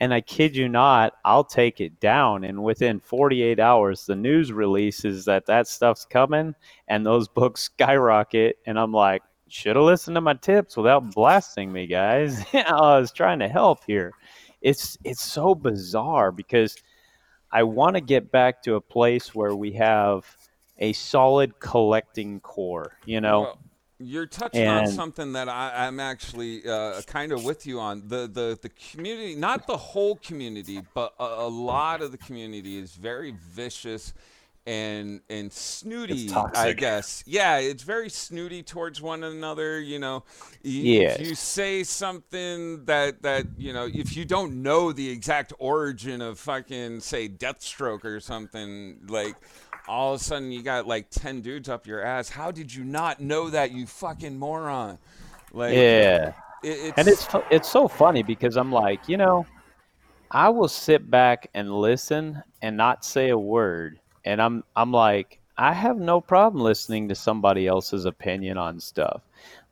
And 0.00 0.14
I 0.14 0.22
kid 0.22 0.56
you 0.56 0.70
not, 0.70 1.12
I'll 1.22 1.44
take 1.44 1.82
it 1.82 2.00
down. 2.00 2.44
And 2.44 2.64
within 2.64 2.98
48 2.98 3.60
hours, 3.60 4.06
the 4.06 4.16
news 4.16 4.52
releases 4.52 5.26
that 5.26 5.44
that 5.46 5.68
stuff's 5.68 6.06
coming 6.06 6.54
and 6.88 7.04
those 7.04 7.28
books 7.28 7.60
skyrocket. 7.74 8.56
And 8.64 8.78
I'm 8.78 8.90
like, 8.92 9.22
should 9.48 9.76
have 9.76 9.84
listened 9.84 10.14
to 10.14 10.22
my 10.22 10.32
tips 10.32 10.78
without 10.78 11.14
blasting 11.14 11.70
me, 11.70 11.86
guys. 11.86 12.42
I 12.54 12.98
was 12.98 13.12
trying 13.12 13.40
to 13.40 13.48
help 13.48 13.84
here. 13.86 14.12
It's 14.62 14.96
it's 15.04 15.22
so 15.22 15.54
bizarre 15.54 16.32
because 16.32 16.74
I 17.52 17.64
want 17.64 17.96
to 17.96 18.00
get 18.00 18.32
back 18.32 18.62
to 18.62 18.76
a 18.76 18.80
place 18.80 19.34
where 19.34 19.54
we 19.54 19.72
have 19.72 20.24
a 20.78 20.94
solid 20.94 21.60
collecting 21.60 22.40
core. 22.40 22.96
You 23.04 23.20
know, 23.20 23.42
Well, 23.42 23.58
you're 23.98 24.26
touching 24.26 24.66
on 24.66 24.86
something 24.88 25.32
that 25.34 25.48
I, 25.48 25.86
I'm 25.86 26.00
actually 26.00 26.68
uh, 26.68 27.00
kind 27.02 27.32
of 27.32 27.44
with 27.44 27.66
you 27.66 27.80
on. 27.80 28.02
The, 28.08 28.26
the 28.26 28.58
the 28.60 28.68
community, 28.92 29.34
not 29.36 29.66
the 29.66 29.76
whole 29.76 30.16
community, 30.16 30.82
but 30.94 31.14
a, 31.18 31.24
a 31.24 31.48
lot 31.48 32.02
of 32.02 32.10
the 32.12 32.18
community 32.18 32.76
is 32.78 32.92
very 32.94 33.34
vicious 33.50 34.12
and 34.66 35.20
and 35.28 35.52
snooty. 35.52 36.28
I 36.32 36.72
guess. 36.72 37.22
Yeah, 37.26 37.58
it's 37.58 37.82
very 37.82 38.08
snooty 38.10 38.62
towards 38.62 39.00
one 39.00 39.22
another. 39.22 39.78
You 39.80 39.98
know, 39.98 40.24
Y- 40.64 40.70
Yes. 40.70 41.20
if 41.20 41.26
you 41.28 41.34
say 41.34 41.84
something 41.84 42.84
that 42.86 43.22
that 43.22 43.46
you 43.56 43.72
know, 43.72 43.88
if 43.92 44.16
you 44.16 44.24
don't 44.24 44.62
know 44.62 44.90
the 44.92 45.08
exact 45.08 45.52
origin 45.58 46.20
of 46.20 46.38
fucking 46.38 47.00
say 47.00 47.28
Deathstroke 47.28 48.04
or 48.04 48.20
something 48.20 49.00
like. 49.08 49.36
All 49.86 50.14
of 50.14 50.20
a 50.20 50.24
sudden, 50.24 50.50
you 50.50 50.62
got 50.62 50.86
like 50.86 51.10
ten 51.10 51.40
dudes 51.40 51.68
up 51.68 51.86
your 51.86 52.02
ass. 52.02 52.28
How 52.28 52.50
did 52.50 52.74
you 52.74 52.84
not 52.84 53.20
know 53.20 53.50
that, 53.50 53.72
you 53.72 53.86
fucking 53.86 54.38
moron? 54.38 54.98
Like, 55.52 55.74
yeah. 55.74 56.32
it, 56.62 56.68
it's, 56.68 56.98
and 56.98 57.08
it's 57.08 57.28
it's 57.50 57.68
so 57.68 57.86
funny 57.86 58.22
because 58.22 58.56
I'm 58.56 58.72
like, 58.72 59.08
you 59.08 59.16
know, 59.16 59.46
I 60.30 60.48
will 60.48 60.68
sit 60.68 61.10
back 61.10 61.48
and 61.54 61.70
listen 61.70 62.42
and 62.62 62.76
not 62.76 63.04
say 63.04 63.28
a 63.28 63.38
word, 63.38 64.00
and 64.24 64.40
I'm 64.40 64.64
I'm 64.74 64.90
like, 64.90 65.38
I 65.56 65.72
have 65.72 65.98
no 65.98 66.20
problem 66.20 66.62
listening 66.64 67.08
to 67.08 67.14
somebody 67.14 67.66
else's 67.66 68.06
opinion 68.06 68.58
on 68.58 68.80
stuff, 68.80 69.20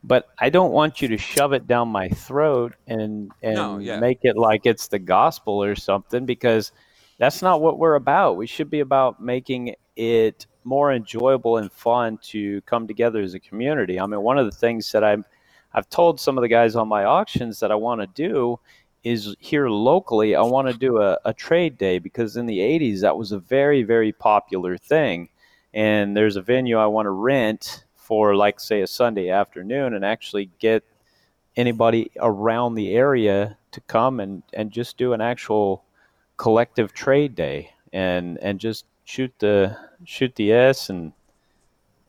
but 0.05 0.29
I 0.39 0.51
don't 0.51 0.73
want 0.73 1.03
you 1.03 1.09
to 1.09 1.17
shove 1.17 1.53
it 1.53 1.67
down 1.67 1.89
my 1.89 2.09
throat 2.09 2.75
and 2.87 3.33
and 3.43 3.55
No, 3.55 3.79
yeah. 3.79 3.99
make 3.99 4.21
it 4.23 4.37
like 4.37 4.67
it's 4.67 4.89
the 4.89 4.99
gospel 4.99 5.63
or 5.63 5.75
something 5.75 6.27
because 6.27 6.71
that's 7.23 7.41
not 7.41 7.61
what 7.61 7.79
we're 7.79 7.95
about. 7.95 8.37
We 8.37 8.49
should 8.49 8.69
be 8.69 8.81
about 8.81 9.23
making 9.23 9.77
it 9.95 10.45
more 10.65 10.93
enjoyable 10.93 11.59
and 11.59 11.71
fun 11.71 12.19
to 12.21 12.61
come 12.63 12.89
together 12.89 13.23
as 13.23 13.33
a 13.33 13.39
community. 13.39 14.01
I 14.01 14.07
mean, 14.07 14.23
one 14.23 14.39
of 14.39 14.47
the 14.47 14.59
things 14.59 14.91
that 14.91 15.05
I'm 15.05 15.25
I've 15.73 15.89
told 15.89 16.19
some 16.19 16.37
of 16.37 16.43
the 16.43 16.49
guys 16.49 16.75
on 16.75 16.89
my 16.89 17.05
auctions 17.05 17.61
that 17.61 17.71
I 17.71 17.77
want 17.77 18.01
to 18.01 18.09
do 18.09 18.59
is 19.05 19.37
here 19.39 19.69
locally. 19.69 20.35
I 20.35 20.43
want 20.43 20.67
to 20.67 20.75
do 20.75 21.01
a, 21.01 21.17
a 21.25 21.33
trade 21.33 21.79
day 21.79 22.01
because 22.01 22.37
in 22.37 22.47
the 22.47 22.59
80s 22.59 23.03
that 23.03 23.17
was 23.17 23.31
a 23.31 23.39
very 23.39 23.85
very 23.85 24.11
popular 24.11 24.77
thing, 24.77 25.29
and 25.73 26.17
there's 26.17 26.35
a 26.35 26.43
venue 26.43 26.77
I 26.77 26.87
want 26.87 27.07
to 27.07 27.11
rent 27.11 27.85
for 27.95 28.35
like 28.35 28.59
say 28.59 28.81
a 28.81 28.87
Sunday 28.89 29.31
afternoon 29.31 29.95
and 29.95 30.05
actually 30.05 30.51
get 30.59 30.83
anybody 31.55 32.11
around 32.17 32.75
the 32.75 32.93
area 32.97 33.59
to 33.71 33.81
come 33.83 34.19
and 34.19 34.43
and 34.53 34.73
just 34.73 34.99
do 34.99 35.13
an 35.13 35.21
actual 35.21 35.85
collective 36.37 36.93
trade 36.93 37.35
day 37.35 37.71
and 37.93 38.39
and 38.39 38.59
just 38.59 38.85
shoot 39.05 39.33
the 39.39 39.77
shoot 40.05 40.35
the 40.37 40.53
s 40.53 40.89
and 40.91 41.13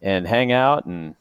and 0.01 0.27
hang 0.27 0.51
out 0.51 0.85
and 0.85 1.15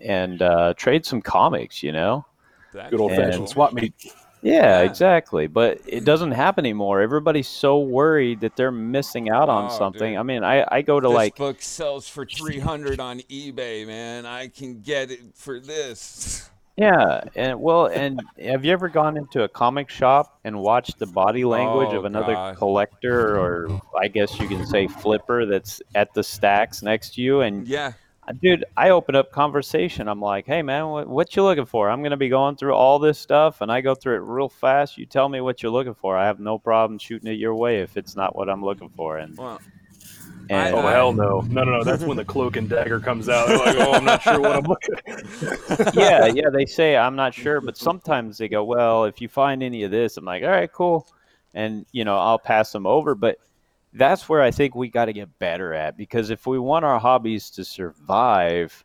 and 0.00 0.40
uh, 0.42 0.74
trade 0.74 1.04
some 1.04 1.20
comics 1.20 1.82
you 1.82 1.92
know 1.92 2.24
that- 2.72 2.90
Good 2.90 3.00
old 3.00 3.12
fashioned 3.12 3.48
swap 3.48 3.72
meet. 3.72 3.92
yeah, 4.04 4.12
Yeah. 4.42 4.80
exactly 4.82 5.48
but 5.48 5.80
it 5.86 6.04
doesn't 6.04 6.30
happen 6.32 6.64
anymore 6.64 7.00
everybody's 7.00 7.48
so 7.48 7.80
worried 7.80 8.40
that 8.40 8.54
they're 8.54 8.70
missing 8.70 9.28
out 9.30 9.48
on 9.48 9.70
Oh, 9.70 9.76
something 9.76 10.12
dude. 10.12 10.18
i 10.18 10.22
mean 10.22 10.44
i 10.44 10.64
i 10.70 10.82
go 10.82 11.00
to 11.00 11.08
This 11.08 11.14
like 11.16 11.36
book 11.36 11.60
sells 11.60 12.08
for 12.08 12.24
300 12.24 13.00
on 13.00 13.18
eBay, 13.20 13.84
man. 13.86 14.24
I 14.26 14.46
can 14.48 14.80
get 14.82 15.10
it 15.10 15.20
for 15.34 15.58
this. 15.58 16.48
Yeah, 16.78 17.22
and 17.34 17.60
well, 17.60 17.86
and 17.86 18.20
have 18.40 18.64
you 18.64 18.70
ever 18.72 18.88
gone 18.88 19.16
into 19.16 19.42
a 19.42 19.48
comic 19.48 19.90
shop 19.90 20.38
and 20.44 20.60
watched 20.60 21.00
the 21.00 21.06
body 21.08 21.44
language 21.44 21.92
Oh, 21.92 21.98
of 21.98 22.04
another 22.04 22.34
God. 22.34 22.56
collector, 22.56 23.36
or 23.36 23.80
I 24.00 24.06
guess 24.06 24.38
you 24.38 24.46
can 24.46 24.64
say 24.64 24.86
flipper, 24.86 25.44
that's 25.44 25.82
at 25.96 26.14
the 26.14 26.22
stacks 26.22 26.80
next 26.80 27.14
to 27.14 27.20
you? 27.20 27.40
And 27.40 27.66
Yeah. 27.66 27.94
dude, 28.40 28.64
I 28.76 28.90
open 28.90 29.16
up 29.16 29.32
conversation. 29.32 30.06
I'm 30.06 30.20
like, 30.20 30.46
"Hey, 30.46 30.62
man, 30.62 30.86
what, 30.88 31.08
what 31.08 31.34
you 31.34 31.42
looking 31.42 31.66
for? 31.66 31.90
I'm 31.90 32.00
gonna 32.04 32.16
be 32.16 32.28
going 32.28 32.54
through 32.54 32.74
all 32.74 33.00
this 33.00 33.18
stuff, 33.18 33.60
and 33.60 33.72
I 33.72 33.80
go 33.80 33.96
through 33.96 34.14
it 34.14 34.18
real 34.20 34.48
fast. 34.48 34.96
You 34.98 35.06
tell 35.06 35.28
me 35.28 35.40
what 35.40 35.64
you're 35.64 35.72
looking 35.72 35.94
for. 35.94 36.16
I 36.16 36.26
have 36.26 36.38
no 36.38 36.60
problem 36.60 36.98
shooting 37.00 37.28
it 37.32 37.40
your 37.40 37.56
way 37.56 37.80
if 37.80 37.96
it's 37.96 38.14
not 38.14 38.36
what 38.36 38.48
I'm 38.48 38.64
looking 38.64 38.90
for." 38.90 39.18
And, 39.18 39.36
Well, 39.36 39.60
and 40.50 40.74
Oh 40.74 40.82
hell 40.82 41.12
no, 41.12 41.40
no, 41.48 41.64
no, 41.64 41.78
no! 41.78 41.84
That's 41.84 42.04
when 42.04 42.16
the 42.16 42.24
cloak 42.34 42.56
and 42.56 42.68
dagger 42.68 43.00
comes 43.00 43.28
out. 43.28 43.48
They're 43.48 43.58
like, 43.58 43.76
oh, 43.78 43.92
I'm 43.92 44.04
not 44.04 44.22
sure 44.22 44.40
what 44.40 44.52
I'm 44.52 44.64
looking. 44.68 44.94
at. 45.06 45.94
yeah, 45.94 46.26
yeah, 46.34 46.50
they 46.50 46.66
say 46.66 46.96
I'm 46.96 47.16
not 47.16 47.34
sure, 47.34 47.60
but 47.60 47.76
sometimes 47.76 48.38
they 48.38 48.48
go, 48.48 48.64
"Well, 48.64 49.04
if 49.04 49.20
you 49.20 49.28
find 49.28 49.62
any 49.62 49.82
of 49.82 49.90
this," 49.90 50.16
I'm 50.16 50.24
like, 50.24 50.42
"All 50.42 50.50
right, 50.50 50.72
cool," 50.72 51.06
and 51.54 51.84
you 51.92 52.04
know, 52.04 52.16
I'll 52.18 52.38
pass 52.38 52.72
them 52.72 52.86
over. 52.86 53.14
But 53.14 53.38
that's 53.92 54.28
where 54.28 54.42
I 54.42 54.50
think 54.50 54.74
we 54.74 54.88
got 54.88 55.06
to 55.06 55.12
get 55.12 55.38
better 55.38 55.72
at 55.74 55.96
because 55.96 56.30
if 56.30 56.46
we 56.46 56.58
want 56.58 56.84
our 56.84 56.98
hobbies 56.98 57.50
to 57.50 57.64
survive, 57.64 58.84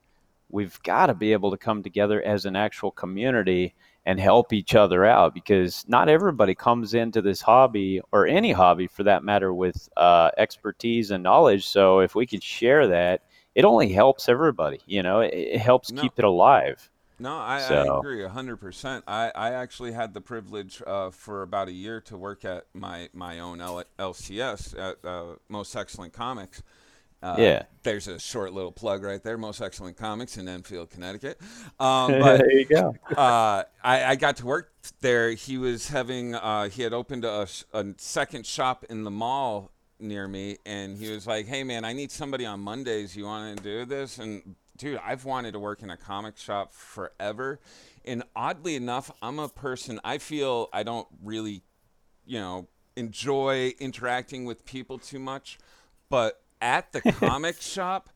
we've 0.50 0.82
got 0.84 1.08
to 1.08 1.14
be 1.14 1.34
able 1.34 1.52
to 1.52 1.58
come 1.58 1.84
together 1.84 2.22
as 2.22 2.46
an 2.46 2.56
actual 2.56 2.92
community 2.92 3.74
and 4.06 4.20
help 4.20 4.52
each 4.52 4.76
other 4.76 5.06
out 5.06 5.34
because 5.34 5.86
not 5.88 6.10
everybody 6.10 6.54
comes 6.56 6.94
into 6.94 7.22
this 7.22 7.42
hobby 7.42 8.02
or 8.12 8.28
any 8.28 8.52
hobby 8.52 8.88
for 8.88 9.04
that 9.04 9.24
matter 9.24 9.54
with 9.54 9.88
uh, 9.96 10.30
expertise 10.38 11.12
and 11.12 11.24
knowledge. 11.24 11.66
So 11.68 12.00
if 12.00 12.14
we 12.16 12.26
could 12.28 12.44
share 12.44 12.88
that, 12.88 13.22
it 13.56 13.64
only 13.66 13.94
helps 13.94 14.28
everybody. 14.28 14.80
You 14.86 15.04
know, 15.04 15.22
it, 15.22 15.34
it 15.34 15.60
helps 15.60 15.92
No. 15.92 16.02
keep 16.02 16.14
it 16.18 16.26
alive. 16.26 16.90
No, 17.20 17.38
I, 17.38 17.58
I 17.58 17.60
So- 17.60 18.00
agree 18.00 18.28
hundred 18.28 18.58
percent. 18.58 19.04
I, 19.08 19.32
I 19.34 19.52
actually 19.52 19.94
had 19.94 20.14
the 20.14 20.20
privilege 20.20 20.82
uh, 20.86 21.12
for 21.12 21.42
about 21.44 21.68
a 21.70 21.72
year 21.72 22.02
to 22.02 22.18
work 22.18 22.44
at 22.44 22.66
my 22.74 23.08
my 23.14 23.40
own 23.40 23.62
L- 23.62 23.84
LCS 24.00 24.78
at 24.78 25.06
uh, 25.08 25.36
Most 25.48 25.76
Excellent 25.76 26.12
Comics. 26.12 26.62
Uh, 27.24 27.36
Yeah. 27.40 27.64
there's 27.84 28.08
a 28.08 28.20
short 28.20 28.54
little 28.54 28.72
plug 28.72 29.02
right 29.04 29.24
there. 29.24 29.38
Most 29.38 29.62
Excellent 29.62 29.96
Comics 29.98 30.38
in 30.38 30.48
Enfield, 30.48 30.90
Connecticut. 30.90 31.40
Um, 31.80 32.20
but 32.20 32.38
there 32.38 32.52
you 32.52 32.66
go. 32.66 32.94
uh, 33.18 33.64
I, 33.84 34.04
I 34.06 34.16
got 34.16 34.38
to 34.38 34.46
work 34.46 34.72
there. 35.02 35.32
He 35.32 35.58
was 35.58 35.90
having 35.90 36.36
uh, 36.36 36.70
he 36.70 36.82
had 36.84 36.94
opened 36.94 37.26
a, 37.26 37.48
a 37.74 37.86
second 37.98 38.46
shop 38.46 38.86
in 38.90 39.04
the 39.04 39.12
mall 39.12 39.72
near 40.00 40.28
me, 40.28 40.58
and 40.66 40.98
he 40.98 41.10
was 41.10 41.26
like, 41.26 41.48
"Hey 41.48 41.64
man, 41.64 41.84
I 41.86 41.94
need 41.94 42.12
somebody 42.12 42.46
on 42.46 42.60
Mondays. 42.60 43.16
You 43.16 43.26
want 43.26 43.58
to 43.58 43.64
do 43.64 43.86
this?" 43.86 44.20
And 44.20 44.56
dude, 44.78 45.00
I've 45.04 45.26
wanted 45.26 45.54
to 45.54 45.60
work 45.60 45.82
in 45.82 45.90
a 45.90 45.98
comic 45.98 46.38
shop 46.38 46.74
forever. 46.74 47.60
And 48.06 48.24
oddly 48.36 48.76
enough, 48.76 49.12
I'm 49.22 49.40
a 49.40 49.48
person. 49.50 50.00
I 50.04 50.18
feel 50.18 50.70
I 50.74 50.84
don't 50.84 51.08
really, 51.24 51.64
you 52.26 52.40
know, 52.40 52.68
enjoy 52.96 53.74
interacting 53.80 54.46
with 54.46 54.66
people 54.66 55.00
too 55.00 55.20
much, 55.20 55.58
but 56.10 56.42
at 56.64 56.94
the 56.94 57.02
comic 57.02 57.62
shop. 57.62 58.10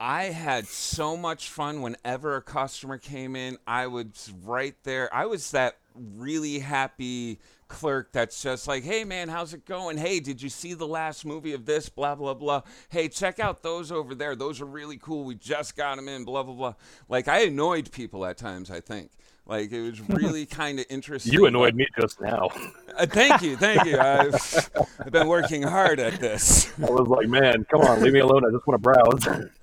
I 0.00 0.24
had 0.24 0.66
so 0.66 1.16
much 1.16 1.48
fun 1.48 1.82
whenever 1.82 2.34
a 2.34 2.42
customer 2.42 2.98
came 2.98 3.36
in. 3.36 3.58
I 3.66 3.86
was 3.86 4.32
right 4.42 4.74
there. 4.82 5.12
I 5.14 5.26
was 5.26 5.52
that 5.52 5.76
really 5.94 6.58
happy 6.58 7.38
clerk 7.68 8.12
that's 8.12 8.42
just 8.42 8.66
like, 8.66 8.82
hey 8.82 9.04
man, 9.04 9.28
how's 9.28 9.54
it 9.54 9.64
going? 9.64 9.96
Hey, 9.96 10.18
did 10.18 10.42
you 10.42 10.48
see 10.48 10.74
the 10.74 10.86
last 10.86 11.24
movie 11.24 11.52
of 11.52 11.64
this? 11.64 11.88
Blah, 11.88 12.16
blah, 12.16 12.34
blah. 12.34 12.62
Hey, 12.88 13.08
check 13.08 13.38
out 13.38 13.62
those 13.62 13.92
over 13.92 14.14
there. 14.14 14.34
Those 14.34 14.60
are 14.60 14.66
really 14.66 14.96
cool. 14.96 15.24
We 15.24 15.36
just 15.36 15.76
got 15.76 15.96
them 15.96 16.08
in, 16.08 16.24
blah, 16.24 16.42
blah, 16.42 16.54
blah. 16.54 16.74
Like, 17.08 17.28
I 17.28 17.42
annoyed 17.42 17.92
people 17.92 18.26
at 18.26 18.36
times, 18.36 18.70
I 18.70 18.80
think. 18.80 19.10
Like, 19.46 19.72
it 19.72 19.82
was 19.82 20.00
really 20.08 20.46
kind 20.46 20.80
of 20.80 20.86
interesting. 20.88 21.32
You 21.32 21.46
annoyed 21.46 21.74
me 21.74 21.86
just 22.00 22.20
now. 22.20 22.48
Uh, 22.96 23.06
thank 23.06 23.42
you, 23.42 23.56
thank 23.56 23.84
you. 23.84 23.98
I've, 23.98 24.34
I've 25.00 25.12
been 25.12 25.28
working 25.28 25.62
hard 25.62 26.00
at 26.00 26.20
this. 26.20 26.72
I 26.80 26.90
was 26.90 27.08
like, 27.08 27.28
man, 27.28 27.64
come 27.70 27.82
on, 27.82 28.02
leave 28.02 28.12
me 28.12 28.20
alone. 28.20 28.44
I 28.44 28.50
just 28.50 28.66
want 28.66 28.82
to 28.82 28.92
browse. 28.92 29.48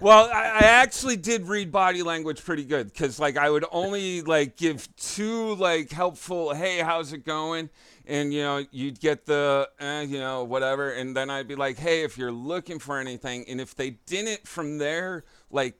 Well, 0.00 0.30
I, 0.32 0.44
I 0.44 0.64
actually 0.66 1.16
did 1.16 1.48
read 1.48 1.72
body 1.72 2.04
language 2.04 2.44
pretty 2.44 2.64
good 2.64 2.92
because, 2.92 3.18
like, 3.18 3.36
I 3.36 3.50
would 3.50 3.64
only 3.72 4.22
like 4.22 4.56
give 4.56 4.88
two 4.94 5.56
like 5.56 5.90
helpful, 5.90 6.54
"Hey, 6.54 6.78
how's 6.78 7.12
it 7.12 7.26
going?" 7.26 7.68
and 8.08 8.32
you 8.32 8.42
know, 8.42 8.64
you'd 8.72 8.98
get 8.98 9.26
the, 9.26 9.68
eh, 9.78 10.00
you 10.02 10.18
know, 10.18 10.42
whatever, 10.42 10.90
and 10.90 11.14
then 11.14 11.30
I'd 11.30 11.46
be 11.46 11.54
like, 11.54 11.78
"Hey, 11.78 12.02
if 12.02 12.16
you're 12.16 12.32
looking 12.32 12.78
for 12.78 12.98
anything," 12.98 13.44
and 13.48 13.60
if 13.60 13.74
they 13.74 13.90
didn't 14.06 14.48
from 14.48 14.78
there, 14.78 15.24
like, 15.50 15.74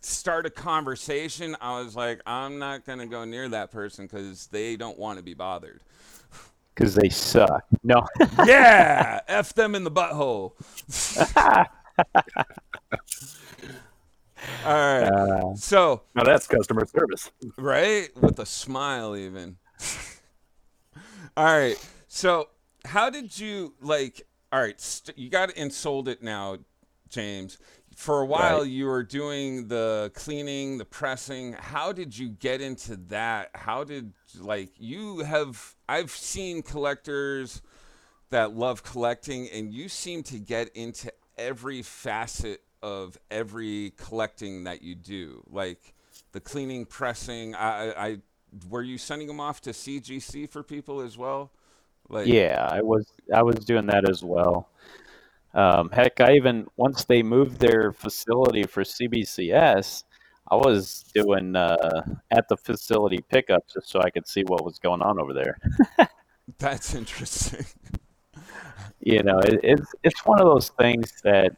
start 0.00 0.46
a 0.46 0.50
conversation, 0.50 1.56
I 1.60 1.80
was 1.80 1.96
like, 1.96 2.20
"I'm 2.26 2.58
not 2.58 2.84
gonna 2.84 3.06
go 3.06 3.24
near 3.24 3.48
that 3.48 3.70
person 3.70 4.06
because 4.06 4.46
they 4.48 4.76
don't 4.76 4.98
want 4.98 5.18
to 5.18 5.22
be 5.22 5.34
bothered." 5.34 5.80
because 6.74 6.94
they 6.94 7.08
suck. 7.08 7.64
No, 7.82 8.02
yeah, 8.46 9.20
f 9.28 9.54
them 9.54 9.74
in 9.74 9.84
the 9.84 9.90
butthole. 9.90 10.52
All 14.66 14.72
right, 14.72 15.02
uh, 15.04 15.54
so. 15.54 16.02
Now 16.14 16.24
that's 16.24 16.46
customer 16.46 16.84
service. 16.86 17.30
right 17.56 18.10
with 18.20 18.38
a 18.38 18.46
smile 18.46 19.16
even 19.16 19.56
all 21.36 21.44
right 21.44 21.76
so 22.08 22.48
how 22.84 23.10
did 23.10 23.36
you 23.38 23.74
like 23.80 24.22
all 24.52 24.60
right 24.60 24.80
st- 24.80 25.18
you 25.18 25.28
got 25.28 25.50
and 25.56 25.72
sold 25.72 26.08
it 26.08 26.22
now 26.22 26.56
james 27.08 27.58
for 27.96 28.20
a 28.20 28.26
while 28.26 28.60
Right. 28.60 28.70
you 28.70 28.86
were 28.86 29.02
doing 29.02 29.68
the 29.68 30.10
cleaning 30.14 30.78
the 30.78 30.84
pressing 30.84 31.52
how 31.54 31.92
did 31.92 32.16
you 32.16 32.28
get 32.28 32.60
into 32.60 32.96
that 33.08 33.50
how 33.54 33.84
did 33.84 34.12
like 34.38 34.70
you 34.78 35.20
have 35.20 35.74
i've 35.88 36.10
seen 36.10 36.62
collectors 36.62 37.62
that 38.34 38.52
love 38.56 38.82
collecting, 38.82 39.48
and 39.50 39.72
you 39.72 39.88
seem 39.88 40.24
to 40.24 40.38
get 40.40 40.68
into 40.70 41.12
every 41.38 41.82
facet 41.82 42.62
of 42.82 43.16
every 43.30 43.92
collecting 43.96 44.64
that 44.64 44.82
you 44.82 44.96
do, 44.96 45.40
like 45.48 45.94
the 46.32 46.40
cleaning, 46.40 46.84
pressing. 46.84 47.54
I, 47.54 47.90
I, 47.92 48.18
were 48.68 48.82
you 48.82 48.98
sending 48.98 49.28
them 49.28 49.38
off 49.38 49.60
to 49.62 49.70
CGC 49.70 50.50
for 50.50 50.64
people 50.64 51.00
as 51.00 51.16
well? 51.16 51.52
Like, 52.08 52.26
yeah, 52.26 52.68
I 52.70 52.82
was. 52.82 53.06
I 53.32 53.42
was 53.42 53.54
doing 53.56 53.86
that 53.86 54.08
as 54.08 54.24
well. 54.24 54.68
Um, 55.54 55.88
heck, 55.90 56.20
I 56.20 56.34
even 56.34 56.66
once 56.76 57.04
they 57.04 57.22
moved 57.22 57.60
their 57.60 57.92
facility 57.92 58.64
for 58.64 58.82
CBCS, 58.82 60.04
I 60.50 60.56
was 60.56 61.04
doing 61.14 61.56
uh, 61.56 62.02
at 62.30 62.48
the 62.48 62.56
facility 62.56 63.24
pickups 63.28 63.74
just 63.74 63.88
so 63.88 64.00
I 64.00 64.10
could 64.10 64.26
see 64.26 64.42
what 64.42 64.64
was 64.64 64.78
going 64.78 65.00
on 65.00 65.20
over 65.20 65.32
there. 65.32 65.58
That's 66.58 66.94
interesting. 66.94 67.64
you 69.00 69.22
know, 69.22 69.38
it, 69.38 69.60
it's 69.62 69.94
it's 70.02 70.26
one 70.26 70.40
of 70.40 70.46
those 70.46 70.70
things 70.70 71.12
that 71.22 71.56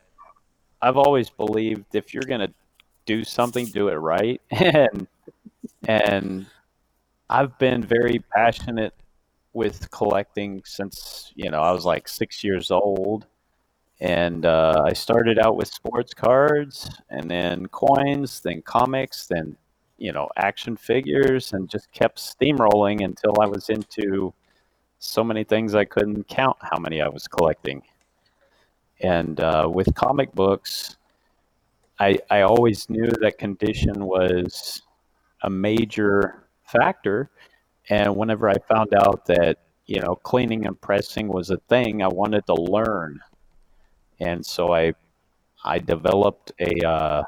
I've 0.82 0.96
always 0.96 1.30
believed 1.30 1.94
if 1.94 2.12
you're 2.12 2.22
gonna 2.22 2.52
do 3.06 3.24
something, 3.24 3.66
do 3.66 3.88
it 3.88 3.94
right, 3.94 4.40
and 4.50 5.06
and 5.88 6.46
I've 7.30 7.58
been 7.58 7.82
very 7.82 8.22
passionate 8.34 8.94
with 9.52 9.90
collecting 9.90 10.62
since 10.64 11.32
you 11.34 11.50
know 11.50 11.60
I 11.60 11.72
was 11.72 11.84
like 11.84 12.08
six 12.08 12.44
years 12.44 12.70
old, 12.70 13.26
and 14.00 14.44
uh, 14.44 14.82
I 14.84 14.92
started 14.92 15.38
out 15.38 15.56
with 15.56 15.68
sports 15.68 16.12
cards, 16.12 16.90
and 17.08 17.30
then 17.30 17.66
coins, 17.68 18.40
then 18.40 18.62
comics, 18.62 19.26
then 19.26 19.56
you 19.98 20.12
know 20.12 20.28
action 20.36 20.76
figures, 20.76 21.52
and 21.52 21.68
just 21.68 21.90
kept 21.92 22.18
steamrolling 22.18 23.04
until 23.04 23.34
I 23.40 23.46
was 23.46 23.70
into 23.70 24.34
so 24.98 25.24
many 25.24 25.44
things 25.44 25.74
I 25.74 25.84
couldn't 25.84 26.28
count 26.28 26.56
how 26.60 26.78
many 26.78 27.00
I 27.00 27.08
was 27.08 27.26
collecting. 27.26 27.82
And 29.00 29.40
uh, 29.40 29.68
with 29.72 29.94
comic 29.94 30.32
books, 30.34 30.96
I 31.98 32.18
I 32.30 32.42
always 32.42 32.90
knew 32.90 33.06
that 33.20 33.38
condition 33.38 34.04
was 34.04 34.82
a 35.42 35.50
major 35.50 36.48
factor. 36.64 37.30
And 37.88 38.16
whenever 38.16 38.48
I 38.48 38.56
found 38.68 38.92
out 38.94 39.24
that 39.26 39.58
you 39.86 40.00
know 40.00 40.16
cleaning 40.16 40.66
and 40.66 40.78
pressing 40.80 41.28
was 41.28 41.50
a 41.50 41.58
thing, 41.68 42.02
I 42.02 42.08
wanted 42.08 42.44
to 42.46 42.54
learn 42.54 43.20
and 44.20 44.44
so 44.44 44.72
I 44.74 44.94
I 45.64 45.78
developed 45.78 46.52
a 46.60 46.86
uh, 46.86 47.22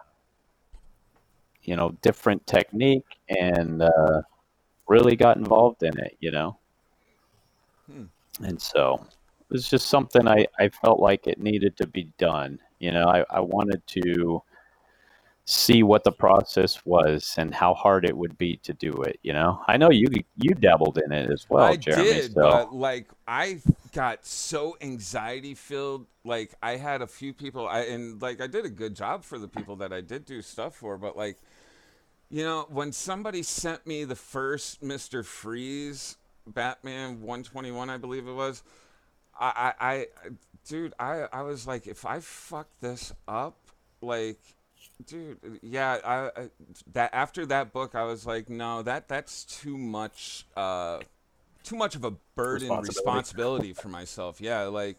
you 1.62 1.76
know 1.76 1.96
different 2.02 2.46
technique 2.46 3.18
and 3.28 3.82
uh, 3.82 4.22
really 4.88 5.16
got 5.16 5.36
involved 5.36 5.82
in 5.82 5.98
it. 5.98 6.16
You 6.20 6.30
know, 6.30 6.58
hmm. 7.90 8.04
and 8.42 8.60
so 8.60 9.04
it 9.40 9.52
was 9.52 9.68
just 9.68 9.88
something 9.88 10.26
I 10.26 10.46
I 10.58 10.68
felt 10.68 11.00
like 11.00 11.26
it 11.26 11.40
needed 11.40 11.76
to 11.78 11.86
be 11.86 12.04
done. 12.18 12.58
You 12.78 12.92
know, 12.92 13.06
I, 13.06 13.24
I 13.30 13.40
wanted 13.40 13.84
to 13.88 14.42
see 15.50 15.82
what 15.82 16.04
the 16.04 16.12
process 16.12 16.84
was 16.84 17.34
and 17.38 17.54
how 17.54 17.72
hard 17.72 18.04
it 18.04 18.14
would 18.14 18.36
be 18.36 18.58
to 18.58 18.74
do 18.74 18.92
it. 19.04 19.18
You 19.22 19.32
know, 19.32 19.64
I 19.66 19.78
know 19.78 19.88
you 19.90 20.06
you 20.36 20.50
dabbled 20.50 20.98
in 21.02 21.10
it 21.10 21.30
as 21.30 21.46
well, 21.48 21.64
I 21.64 21.76
Jeremy. 21.76 22.04
did, 22.04 22.32
so. 22.34 22.42
but 22.42 22.74
like 22.74 23.08
I 23.26 23.62
got 23.94 24.26
so 24.26 24.76
anxiety 24.82 25.54
filled. 25.54 26.06
Like 26.22 26.54
I 26.62 26.76
had 26.76 27.00
a 27.00 27.06
few 27.06 27.32
people, 27.32 27.66
I 27.66 27.80
and 27.84 28.20
like 28.20 28.42
I 28.42 28.46
did 28.46 28.66
a 28.66 28.68
good 28.68 28.94
job 28.94 29.24
for 29.24 29.38
the 29.38 29.48
people 29.48 29.76
that 29.76 29.90
I 29.90 30.02
did 30.02 30.26
do 30.26 30.42
stuff 30.42 30.74
for, 30.74 30.98
but 30.98 31.16
like, 31.16 31.38
you 32.28 32.44
know, 32.44 32.66
when 32.68 32.92
somebody 32.92 33.42
sent 33.42 33.86
me 33.86 34.04
the 34.04 34.16
first 34.16 34.82
Mister 34.82 35.22
Freeze 35.22 36.18
Batman 36.46 37.22
121, 37.22 37.88
I 37.88 37.96
believe 37.96 38.28
it 38.28 38.34
was, 38.34 38.62
I, 39.40 39.72
I, 39.80 39.90
I 39.90 40.06
dude, 40.68 40.92
I, 40.98 41.26
I 41.32 41.40
was 41.40 41.66
like, 41.66 41.86
if 41.86 42.04
I 42.04 42.20
fuck 42.20 42.68
this 42.82 43.14
up, 43.26 43.56
like 44.02 44.38
dude 45.06 45.38
yeah 45.62 45.98
I, 46.04 46.40
I, 46.40 46.48
that 46.92 47.10
after 47.12 47.46
that 47.46 47.72
book 47.72 47.94
i 47.94 48.04
was 48.04 48.26
like 48.26 48.48
no 48.48 48.82
that 48.82 49.08
that's 49.08 49.44
too 49.44 49.76
much 49.76 50.46
uh 50.56 51.00
too 51.62 51.76
much 51.76 51.94
of 51.94 52.04
a 52.04 52.12
burden 52.34 52.68
responsibility, 52.68 52.88
responsibility 52.88 53.72
for 53.74 53.88
myself 53.88 54.40
yeah 54.40 54.62
like 54.64 54.96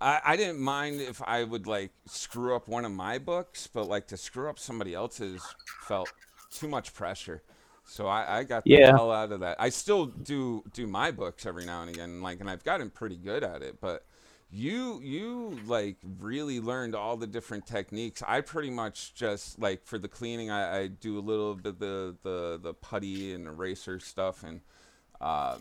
I, 0.00 0.20
I 0.24 0.36
didn't 0.36 0.60
mind 0.60 1.00
if 1.00 1.22
i 1.22 1.42
would 1.42 1.66
like 1.66 1.90
screw 2.06 2.54
up 2.54 2.68
one 2.68 2.84
of 2.84 2.92
my 2.92 3.18
books 3.18 3.66
but 3.66 3.88
like 3.88 4.08
to 4.08 4.16
screw 4.16 4.48
up 4.48 4.58
somebody 4.58 4.94
else's 4.94 5.42
felt 5.86 6.12
too 6.50 6.68
much 6.68 6.92
pressure 6.94 7.42
so 7.90 8.06
I, 8.06 8.38
I 8.38 8.44
got 8.44 8.62
the 8.62 8.70
yeah. 8.70 8.92
hell 8.92 9.10
out 9.10 9.32
of 9.32 9.40
that. 9.40 9.56
I 9.58 9.68
still 9.68 10.06
do 10.06 10.62
do 10.72 10.86
my 10.86 11.10
books 11.10 11.44
every 11.44 11.66
now 11.66 11.82
and 11.82 11.90
again, 11.90 12.22
like, 12.22 12.38
and 12.40 12.48
I've 12.48 12.62
gotten 12.62 12.88
pretty 12.88 13.16
good 13.16 13.42
at 13.42 13.62
it. 13.62 13.80
But 13.80 14.04
you 14.52 15.00
you 15.02 15.58
like 15.66 15.96
really 16.18 16.60
learned 16.60 16.94
all 16.94 17.16
the 17.16 17.26
different 17.26 17.66
techniques. 17.66 18.22
I 18.26 18.40
pretty 18.40 18.70
much 18.70 19.14
just 19.14 19.58
like 19.60 19.84
for 19.84 19.98
the 19.98 20.08
cleaning 20.08 20.50
i, 20.50 20.80
I 20.80 20.86
do 20.88 21.18
a 21.18 21.20
little 21.20 21.54
bit 21.54 21.78
the 21.78 22.16
the 22.22 22.58
the 22.62 22.74
putty 22.74 23.32
and 23.34 23.46
eraser 23.46 24.00
stuff 24.00 24.42
and 24.42 24.60
uh, 25.20 25.58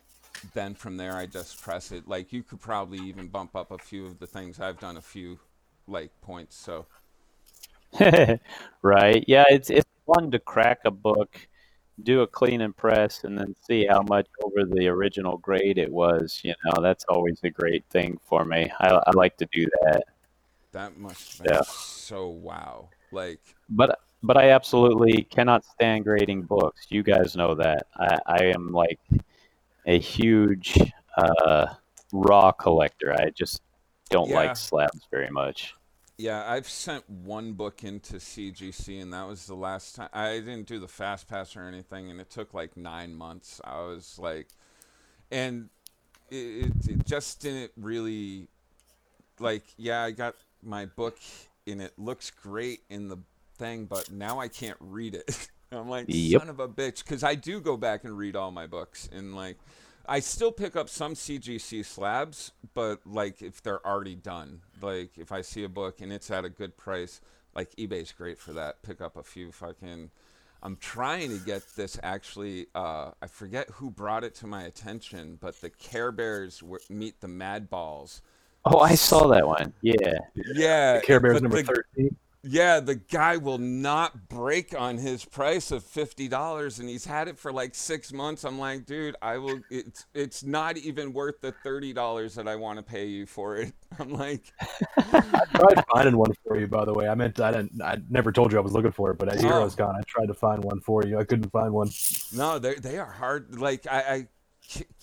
then 0.54 0.73
from 0.75 0.97
there 0.97 1.15
i 1.15 1.25
just 1.25 1.62
press 1.62 1.91
it. 1.91 2.08
Like 2.08 2.34
you 2.34 2.43
could 2.43 2.62
probably 2.62 2.99
even 2.99 3.28
bump 3.28 3.56
up 3.56 3.71
a 3.71 3.78
few 3.78 4.06
of 4.06 4.19
the 4.19 4.28
things. 4.28 4.60
I've 4.60 4.80
done 4.80 4.97
a 4.97 5.02
few 5.02 5.39
like 5.88 6.12
points 6.21 6.56
so. 6.58 6.86
Right. 8.82 9.23
Yeah 9.28 9.45
it's 9.49 9.69
it's 9.69 9.89
fun 10.06 10.32
to 10.32 10.39
crack 10.39 10.80
a 10.86 10.91
book 10.91 11.38
do 12.04 12.22
a 12.22 12.28
clean 12.28 12.62
and 12.62 12.76
press 12.76 13.24
and 13.24 13.38
then 13.38 13.56
see 13.66 13.86
how 13.86 14.02
much 14.04 14.28
over 14.44 14.66
the 14.66 14.88
original 14.88 15.38
grade 15.38 15.78
it 15.78 15.92
was. 15.92 16.40
You 16.44 16.54
know, 16.66 16.82
that's 16.82 17.06
always 17.10 17.40
a 17.44 17.50
great 17.50 17.84
thing 17.90 18.20
for 18.24 18.46
me. 18.46 18.72
I, 18.80 18.90
I 18.90 19.12
like 19.12 19.38
to 19.38 19.48
do 19.52 19.66
that. 19.84 20.04
That 20.72 20.98
must 20.98 21.42
yeah. 21.46 21.62
so 21.62 22.28
wow. 22.28 22.90
Like, 23.12 23.40
but 23.70 24.00
but 24.22 24.38
I 24.38 24.52
absolutely 24.52 25.24
cannot 25.24 25.66
stand 25.66 26.04
grading 26.04 26.44
books. 26.44 26.88
You 26.90 27.04
guys 27.04 27.36
know 27.36 27.56
that. 27.56 27.88
I, 27.98 28.18
I 28.26 28.44
am 28.46 28.72
like 28.72 29.00
a 29.86 29.98
huge 29.98 30.78
uh, 31.18 31.68
raw 32.12 32.52
collector. 32.52 33.14
I 33.14 33.30
just 33.32 33.62
don't 34.10 34.30
yeah. 34.30 34.36
like 34.36 34.58
slabs 34.58 35.08
very 35.10 35.30
much. 35.30 35.74
Yeah, 36.20 36.44
I've 36.46 36.68
sent 36.68 37.10
one 37.10 37.54
book 37.54 37.86
into 37.86 38.18
CGC, 38.18 39.02
and 39.02 39.14
that 39.14 39.26
was 39.26 39.46
the 39.46 39.56
last 39.56 39.96
time. 39.96 40.10
I 40.12 40.34
didn't 40.40 40.68
do 40.68 40.78
the 40.78 40.88
fast 40.90 41.30
pass 41.30 41.56
or 41.56 41.62
anything, 41.62 42.12
and 42.12 42.20
it 42.20 42.30
took 42.30 42.54
like 42.54 42.76
nine 42.76 43.16
months. 43.16 43.62
I 43.64 43.80
was 43.84 44.20
like, 44.20 44.50
and 45.32 45.70
it, 46.30 46.74
it 46.90 47.06
just 47.06 47.40
didn't 47.40 47.72
really, 47.78 48.50
like, 49.40 49.64
yeah, 49.78 50.04
I 50.04 50.12
got 50.12 50.36
my 50.62 50.88
book, 50.88 51.18
and 51.66 51.82
it 51.82 51.94
looks 51.98 52.32
great 52.32 52.82
in 52.90 53.08
the 53.08 53.20
thing, 53.58 53.86
but 53.86 54.12
now 54.12 54.42
I 54.42 54.50
can't 54.50 54.78
read 54.82 55.16
it. 55.16 55.48
I'm 55.72 55.88
like, 55.88 56.08
yep. 56.10 56.42
son 56.42 56.50
of 56.50 56.60
a 56.60 56.68
bitch, 56.68 57.06
because 57.06 57.24
I 57.24 57.36
do 57.36 57.62
go 57.62 57.78
back 57.78 58.04
and 58.04 58.18
read 58.18 58.36
all 58.36 58.52
my 58.52 58.68
books, 58.68 59.08
and 59.14 59.38
like, 59.38 59.56
I 60.10 60.19
still 60.22 60.52
pick 60.52 60.76
up 60.76 60.89
some 60.89 61.13
CGC 61.13 61.86
slabs, 61.86 62.52
but 62.74 63.00
like 63.06 63.43
if 63.43 63.62
they're 63.62 63.86
already 63.86 64.15
done, 64.15 64.62
like 64.82 65.12
if 65.17 65.32
I 65.32 65.41
see 65.41 65.63
a 65.63 65.69
book 65.69 66.02
and 66.02 66.12
it's 66.12 66.32
at 66.32 66.43
a 66.45 66.50
good 66.50 66.76
price, 66.78 67.22
like 67.54 67.76
eBay's 67.76 68.12
great 68.12 68.39
for 68.39 68.52
that. 68.54 68.82
Pick 68.82 69.02
up 69.02 69.15
a 69.15 69.24
few 69.24 69.52
fucking. 69.52 70.10
I'm 70.63 70.76
trying 70.78 71.30
to 71.30 71.38
get 71.45 71.62
this 71.76 72.00
actually. 72.02 72.65
Uh, 72.74 73.12
I 73.22 73.28
forget 73.28 73.69
who 73.69 73.91
brought 73.91 74.24
it 74.24 74.34
to 74.36 74.48
my 74.48 74.63
attention, 74.63 75.38
but 75.39 75.62
the 75.62 75.69
Care 75.69 76.12
Bears 76.12 76.60
w- 76.60 76.80
meet 76.89 77.22
the 77.22 77.28
Mad 77.28 77.69
Balls. 77.69 78.24
Oh, 78.65 78.80
I 78.80 78.95
saw 78.95 79.28
that 79.28 79.48
one. 79.48 79.74
Yeah. 79.82 79.93
Yeah. 80.34 80.98
The 80.98 81.02
Care 81.06 81.19
Bears 81.19 81.41
number 81.41 81.62
the, 81.62 81.84
13. 81.95 82.15
Yeah, 82.41 82.80
the 82.80 82.95
guy 82.95 83.36
will 83.36 83.58
not 83.58 84.30
break 84.30 84.73
on 84.78 84.97
his 84.97 85.25
price 85.25 85.71
of 85.71 85.84
fifty 85.84 86.30
dollars, 86.30 86.80
and 86.80 86.88
he's 86.88 87.04
had 87.04 87.28
it 87.28 87.38
for 87.38 87.52
like 87.52 87.75
six 87.75 88.13
months. 88.13 88.45
I'm 88.45 88.58
like, 88.58 88.86
dude, 88.86 89.17
I 89.21 89.38
will. 89.38 89.60
It's 89.69 90.06
it's 90.13 90.41
not 90.41 90.78
even 90.78 91.12
worth 91.12 91.41
the 91.41 91.52
thirty 91.52 91.91
dollars 91.91 92.36
that 92.36 92.47
I 92.47 92.56
want 92.56 92.78
to 92.78 92.83
pay 92.83 93.08
you 93.08 93.25
for 93.25 93.58
it. 93.58 93.73
I'm 94.00 94.12
like, 94.13 94.54
I 94.98 95.44
tried 95.54 95.83
finding 95.94 96.17
one 96.17 96.31
for 96.48 96.58
you, 96.58 96.67
by 96.67 96.85
the 96.85 96.94
way. 96.94 97.10
I 97.10 97.15
meant 97.15 97.42
I 97.42 97.52
didn't. 97.52 97.81
I 97.81 97.98
never 98.10 98.31
told 98.31 98.54
you 98.54 98.58
I 98.58 98.62
was 98.62 98.71
looking 98.71 98.94
for 98.94 99.12
it, 99.12 99.17
but 99.17 99.27
at 99.27 99.42
Heroes 99.42 99.75
Con, 99.75 99.94
I 99.94 100.02
tried 100.08 100.27
to 100.27 100.33
find 100.33 100.63
one 100.63 100.79
for 100.79 101.04
you. 101.06 101.19
I 101.19 101.25
couldn't 101.25 101.52
find 101.52 101.73
one. 101.73 101.90
No, 102.33 102.58
they 102.58 102.75
they 102.75 103.00
are 103.00 103.12
hard. 103.12 103.60
Like 103.60 103.85
I, 103.85 104.00
I 104.00 104.27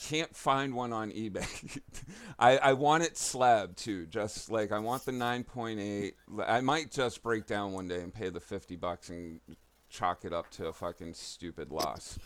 can't 0.00 0.34
find 0.36 0.74
one 0.74 0.92
on 0.92 1.10
eBay. 1.10 1.80
I, 2.38 2.58
I 2.58 2.72
want 2.74 3.02
it 3.02 3.16
slab 3.16 3.76
too. 3.76 4.06
Just 4.06 4.50
like 4.50 4.72
I 4.72 4.78
want 4.78 5.04
the 5.04 5.12
9.8. 5.12 6.12
I 6.46 6.60
might 6.60 6.90
just 6.90 7.22
break 7.22 7.46
down 7.46 7.72
one 7.72 7.88
day 7.88 8.00
and 8.00 8.14
pay 8.14 8.28
the 8.28 8.40
50 8.40 8.76
bucks 8.76 9.08
and 9.08 9.40
chalk 9.88 10.24
it 10.24 10.32
up 10.32 10.50
to 10.52 10.66
a 10.66 10.72
fucking 10.72 11.14
stupid 11.14 11.70
loss. 11.70 12.18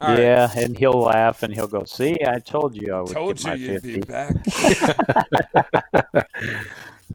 All 0.00 0.16
yeah, 0.16 0.46
right. 0.46 0.56
and 0.58 0.78
he'll 0.78 0.92
laugh 0.92 1.42
and 1.42 1.52
he'll 1.52 1.66
go, 1.66 1.82
"See, 1.82 2.16
I 2.24 2.38
told 2.38 2.76
you 2.76 2.94
I 2.94 3.00
would 3.00 3.10
told 3.10 3.38
get 3.38 3.58
you 3.58 3.74
my 3.74 3.80
50. 3.80 3.88
you'd 3.90 4.06
be 4.06 4.12
back." 4.12 4.36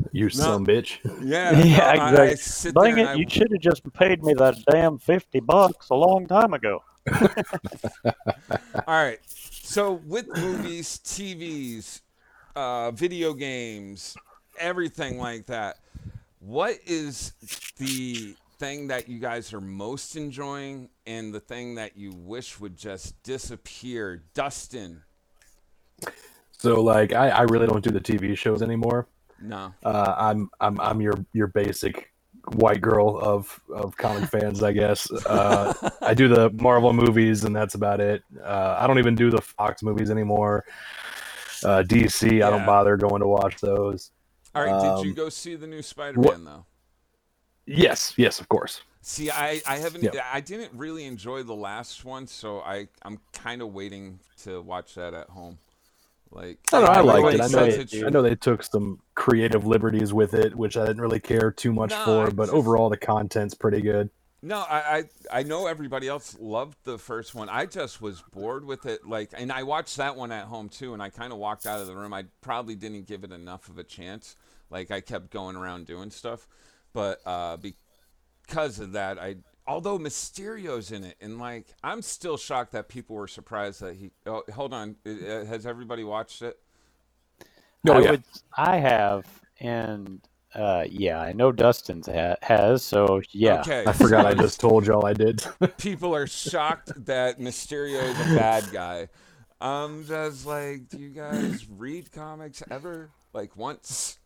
you 0.12 0.26
no. 0.26 0.30
son 0.30 0.66
bitch. 0.66 0.98
Yeah, 1.22 1.58
yeah, 1.64 2.12
no, 2.12 2.24
exactly. 2.24 2.74
Dang 2.74 2.98
it! 2.98 3.18
You 3.18 3.26
should 3.30 3.54
have 3.54 3.62
just 3.62 3.84
paid 3.94 4.22
me 4.22 4.34
that 4.34 4.58
damn 4.70 4.98
fifty 4.98 5.40
bucks 5.40 5.92
a 5.92 5.96
long 5.96 6.28
time 6.28 6.54
ago. 6.54 6.84
All 8.06 8.14
right. 8.88 9.20
So 9.28 9.94
with 10.06 10.28
movies, 10.38 11.00
TVs, 11.04 12.02
uh, 12.56 12.92
video 12.92 13.34
games, 13.34 14.16
everything 14.60 15.18
like 15.18 15.46
that. 15.48 15.78
What 16.40 16.78
is 16.86 17.34
the 17.78 18.36
thing 18.60 18.88
that 18.88 19.08
you 19.08 19.20
guys 19.20 19.54
are 19.54 19.62
most 19.62 20.16
enjoying 20.16 20.90
and 21.06 21.34
the 21.34 21.40
thing 21.40 21.76
that 21.76 21.98
you 21.98 22.12
wish 22.12 22.60
would 22.60 22.78
just 22.78 23.22
disappear? 23.24 24.24
Dustin. 24.34 25.04
So 26.58 26.82
like 26.82 27.14
I, 27.14 27.30
I 27.30 27.42
really 27.44 27.68
don't 27.68 27.84
do 27.84 27.92
the 27.92 28.02
TV 28.02 28.38
shows 28.38 28.62
anymore. 28.62 29.08
No. 29.42 29.74
Uh, 29.84 30.16
I'm 30.18 30.50
I'm 30.60 30.80
I'm 30.80 31.02
your 31.02 31.16
your 31.34 31.48
basic 31.48 32.13
white 32.52 32.82
girl 32.82 33.18
of 33.20 33.60
of 33.74 33.96
comic 33.98 34.30
fans, 34.30 34.62
I 34.64 34.74
guess. 34.74 35.10
Uh, 35.12 35.74
I 36.02 36.14
do 36.14 36.28
the 36.28 36.50
Marvel 36.52 36.94
movies, 36.94 37.44
and 37.46 37.56
that's 37.56 37.76
about 37.76 38.02
it. 38.02 38.24
Uh, 38.44 38.78
I 38.80 38.88
don't 38.88 39.00
even 39.00 39.16
do 39.16 39.30
the 39.30 39.42
Fox 39.42 39.82
movies 39.84 40.12
anymore. 40.12 40.66
Uh, 41.64 41.82
DC, 41.84 42.44
I 42.44 42.50
don't 42.50 42.66
bother 42.66 42.98
going 42.98 43.22
to 43.22 43.28
watch 43.28 43.62
those. 43.62 44.12
All 44.54 44.64
right. 44.64 44.80
did 44.98 45.06
you 45.06 45.12
Um, 45.12 45.14
go 45.16 45.30
see 45.30 45.56
the 45.56 45.66
new 45.68 45.82
Spider-Man 45.82 46.44
though? 46.44 46.66
Yes, 47.66 48.14
yes, 48.18 48.40
of 48.40 48.50
course. 48.50 48.82
See, 49.02 49.32
I, 49.32 49.62
I 49.66 49.78
haven't 49.78 50.04
Yeah. 50.04 50.26
I 50.32 50.42
didn't 50.42 50.72
really 50.78 51.06
enjoy 51.06 51.44
the 51.44 51.56
last 51.56 52.06
one, 52.06 52.28
so 52.28 52.60
I 52.62 52.88
I'm 53.04 53.20
kind 53.32 53.62
of 53.62 53.74
waiting 53.74 54.20
to 54.44 54.62
watch 54.62 54.96
that 54.96 55.14
at 55.14 55.30
home. 55.30 55.60
Like 56.34 56.58
I, 56.74 56.82
know, 56.82 56.86
I 56.88 57.02
liked 57.02 57.36
it. 57.36 57.42
I 57.42 57.48
know, 57.48 57.64
it. 57.64 58.04
I 58.06 58.10
know 58.10 58.22
they 58.22 58.36
took 58.36 58.64
some 58.64 59.00
creative 59.14 59.66
liberties 59.66 60.14
with 60.14 60.34
it, 60.34 60.56
which 60.56 60.78
I 60.78 60.86
didn't 60.86 61.02
really 61.02 61.20
care 61.20 61.52
too 61.52 61.72
much 61.72 61.92
No, 61.92 62.06
for. 62.06 62.32
But 62.32 62.46
just- 62.46 62.54
overall, 62.56 62.90
the 62.90 62.98
content's 62.98 63.54
pretty 63.54 63.82
good. 63.82 64.10
No, 64.46 64.58
I, 64.58 65.06
I 65.32 65.40
I 65.40 65.44
know 65.44 65.68
everybody 65.68 66.10
else 66.10 66.36
loved 66.38 66.78
the 66.84 66.98
first 66.98 67.34
one. 67.34 67.48
I 67.48 67.66
just 67.66 68.02
was 68.02 68.22
bored 68.34 68.66
with 68.66 68.86
it. 68.86 69.08
Like, 69.08 69.30
and 69.38 69.54
I 69.54 69.64
watched 69.64 69.96
that 69.98 70.18
one 70.18 70.34
at 70.34 70.46
home 70.46 70.68
too, 70.68 70.94
and 70.94 71.02
I 71.02 71.10
kind 71.10 71.32
of 71.32 71.40
walked 71.40 71.66
out 71.66 71.80
of 71.80 71.88
the 71.88 71.96
room. 71.96 72.14
I 72.14 72.26
probably 72.42 72.76
didn't 72.76 73.08
give 73.08 73.24
it 73.24 73.32
enough 73.32 73.70
of 73.70 73.78
a 73.78 73.86
chance. 73.86 74.36
Like, 74.70 74.92
I 74.92 75.00
kept 75.00 75.30
going 75.30 75.56
around 75.56 75.86
doing 75.86 76.12
stuff, 76.12 76.46
but 76.92 77.22
uh, 77.26 77.56
because 77.58 78.80
of 78.80 78.92
that, 78.94 79.18
I 79.18 79.38
although 79.68 79.98
Mysterio's 79.98 80.92
in 80.92 81.04
it, 81.04 81.16
and 81.22 81.40
like, 81.40 81.68
I'm 81.84 82.02
still 82.02 82.38
shocked 82.38 82.72
that 82.74 82.90
people 82.90 83.16
were 83.16 83.28
surprised 83.28 83.82
that 83.82 83.96
he. 83.96 84.12
Oh, 84.26 84.44
hold 84.54 84.74
on, 84.74 84.96
Uh, 85.06 85.46
has 85.46 85.66
everybody 85.66 86.04
watched 86.04 86.42
it? 86.42 86.60
Oh, 87.88 87.94
I 87.94 88.00
yeah. 88.00 88.12
would. 88.12 88.24
I 88.58 88.78
have, 88.78 89.26
and 89.60 90.22
uh, 90.56 90.86
yeah, 90.90 91.20
I 91.20 91.34
know 91.34 91.52
Dustin's 91.52 92.08
ha- 92.08 92.36
has. 92.42 92.84
So 92.84 93.22
yeah, 93.32 93.62
Okay, 93.62 93.84
I 93.86 93.94
forgot 93.94 94.26
I 94.26 94.34
just 94.34 94.60
told 94.60 94.86
y'all 94.88 95.06
I 95.06 95.14
did. 95.14 95.46
people 95.78 96.16
are 96.16 96.28
shocked 96.28 96.92
that 97.06 97.40
Mysterio 97.40 98.02
is 98.04 98.20
a 98.20 98.26
bad 98.36 98.72
guy. 98.72 99.10
I'm 99.60 100.06
just 100.06 100.46
like, 100.46 100.90
do 100.90 100.98
you 101.00 101.10
guys 101.10 101.68
read 101.70 102.12
comics 102.12 102.62
ever? 102.70 103.12
Like 103.34 103.56
once? 103.56 104.20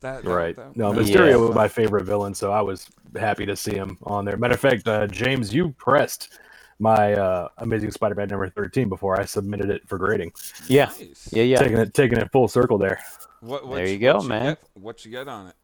That, 0.00 0.22
that- 0.22 0.30
Right. 0.30 0.56
that- 0.56 0.76
No, 0.76 0.92
that- 0.92 1.04
Mysterio 1.04 1.30
Yeah. 1.30 1.36
was 1.36 1.54
my 1.54 1.68
favorite 1.68 2.04
villain, 2.04 2.34
so 2.34 2.52
I 2.52 2.60
was 2.60 2.88
happy 3.18 3.46
to 3.46 3.56
see 3.56 3.74
him 3.74 3.98
on 4.04 4.24
there. 4.24 4.36
Matter 4.36 4.54
of 4.54 4.60
fact, 4.60 4.86
uh, 4.86 5.06
James, 5.08 5.52
you 5.54 5.70
pressed 5.78 6.38
my 6.78 7.14
uh, 7.14 7.48
Amazing 7.58 7.90
Spider-Man 7.90 8.28
number 8.28 8.48
thirteen 8.48 8.88
before 8.88 9.18
I 9.20 9.24
submitted 9.24 9.68
it 9.70 9.82
for 9.88 9.98
grading. 9.98 10.32
yeah, 10.68 10.84
Nice. 10.98 11.28
yeah, 11.32 11.42
yeah. 11.42 11.58
Taking 11.58 11.78
it, 11.78 11.92
taking 11.94 12.18
it 12.18 12.30
full 12.30 12.46
circle 12.46 12.78
there. 12.78 13.00
What, 13.40 13.66
what 13.66 13.76
There 13.76 13.86
you 13.88 13.98
go, 13.98 14.18
what 14.18 14.26
man. 14.26 14.44
Get, 14.46 14.58
what 14.74 15.04
you 15.04 15.10
get 15.10 15.26
on 15.28 15.48
it? 15.48 15.54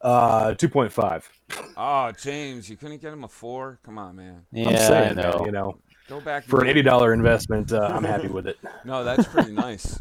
Uh, 0.00 0.54
two 0.54 0.68
point 0.68 0.92
five. 0.92 1.28
Oh, 1.76 2.12
James, 2.12 2.68
you 2.68 2.76
couldn't 2.76 3.00
get 3.00 3.12
him 3.12 3.24
a 3.24 3.28
four? 3.28 3.78
Come 3.84 3.98
on, 3.98 4.16
man. 4.16 4.42
Yeah, 4.52 4.68
I'm 4.68 4.76
saying, 4.76 5.18
I 5.18 5.22
know. 5.22 5.38
man, 5.38 5.44
you 5.46 5.52
know, 5.52 5.78
Go 6.08 6.20
back 6.20 6.44
for 6.44 6.62
an 6.62 6.68
eighty 6.68 6.82
dollar 6.82 7.12
investment, 7.12 7.72
uh, 7.72 7.90
I'm 7.92 8.04
happy 8.04 8.28
with 8.28 8.46
it. 8.46 8.58
No, 8.84 9.02
that's 9.04 9.26
pretty 9.26 9.52
nice. 9.52 10.00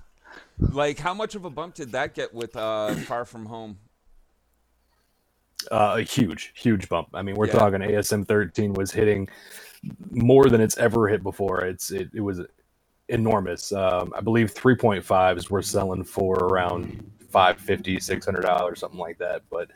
Like, 0.60 1.00
how 1.00 1.14
much 1.14 1.36
of 1.36 1.46
a 1.46 1.50
bump 1.50 1.76
did 1.76 1.92
that 1.92 2.14
get 2.14 2.34
with 2.34 2.56
uh, 2.56 2.96
Far 2.96 3.26
From 3.26 3.46
Home? 3.46 3.78
Uh, 5.72 5.96
a 6.00 6.02
huge, 6.02 6.54
huge 6.56 6.88
bump. 6.90 7.10
I 7.14 7.22
mean, 7.22 7.36
we're 7.36 7.48
Yeah. 7.48 7.54
talking 7.54 7.82
ASM 7.82 8.28
13 8.28 8.74
was 8.74 8.92
hitting 8.92 9.28
more 10.12 10.50
than 10.50 10.62
it's 10.62 10.78
ever 10.78 11.08
hit 11.08 11.24
before. 11.24 11.62
It's 11.62 11.92
it, 11.92 12.10
it 12.14 12.22
was 12.22 12.42
enormous. 13.10 13.72
Um, 13.72 14.14
I 14.16 14.22
believe 14.22 14.54
3.5s 14.54 15.50
were 15.50 15.62
selling 15.62 16.04
for 16.04 16.36
around 16.36 17.12
550 17.32 18.00
600 18.00 18.42
dollars, 18.42 18.80
something 18.80 19.00
like 19.00 19.18
that. 19.20 19.44
But 19.50 19.70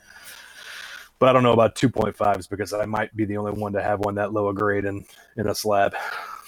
but 1.19 1.29
I 1.29 1.33
don't 1.33 1.43
know 1.43 1.53
about 1.53 1.75
2.5s 1.75 2.49
because 2.49 2.71
I 2.71 2.85
might 2.85 3.13
be 3.15 3.25
the 3.25 3.37
only 3.37 3.51
one 3.51 3.73
to 3.73 3.81
have 3.83 3.99
one 3.99 4.15
that 4.15 4.31
low 4.31 4.49
a 4.49 4.53
grade 4.53 4.85
in 4.85 5.05
in 5.37 5.47
a 5.47 5.55
slab. 5.55 5.93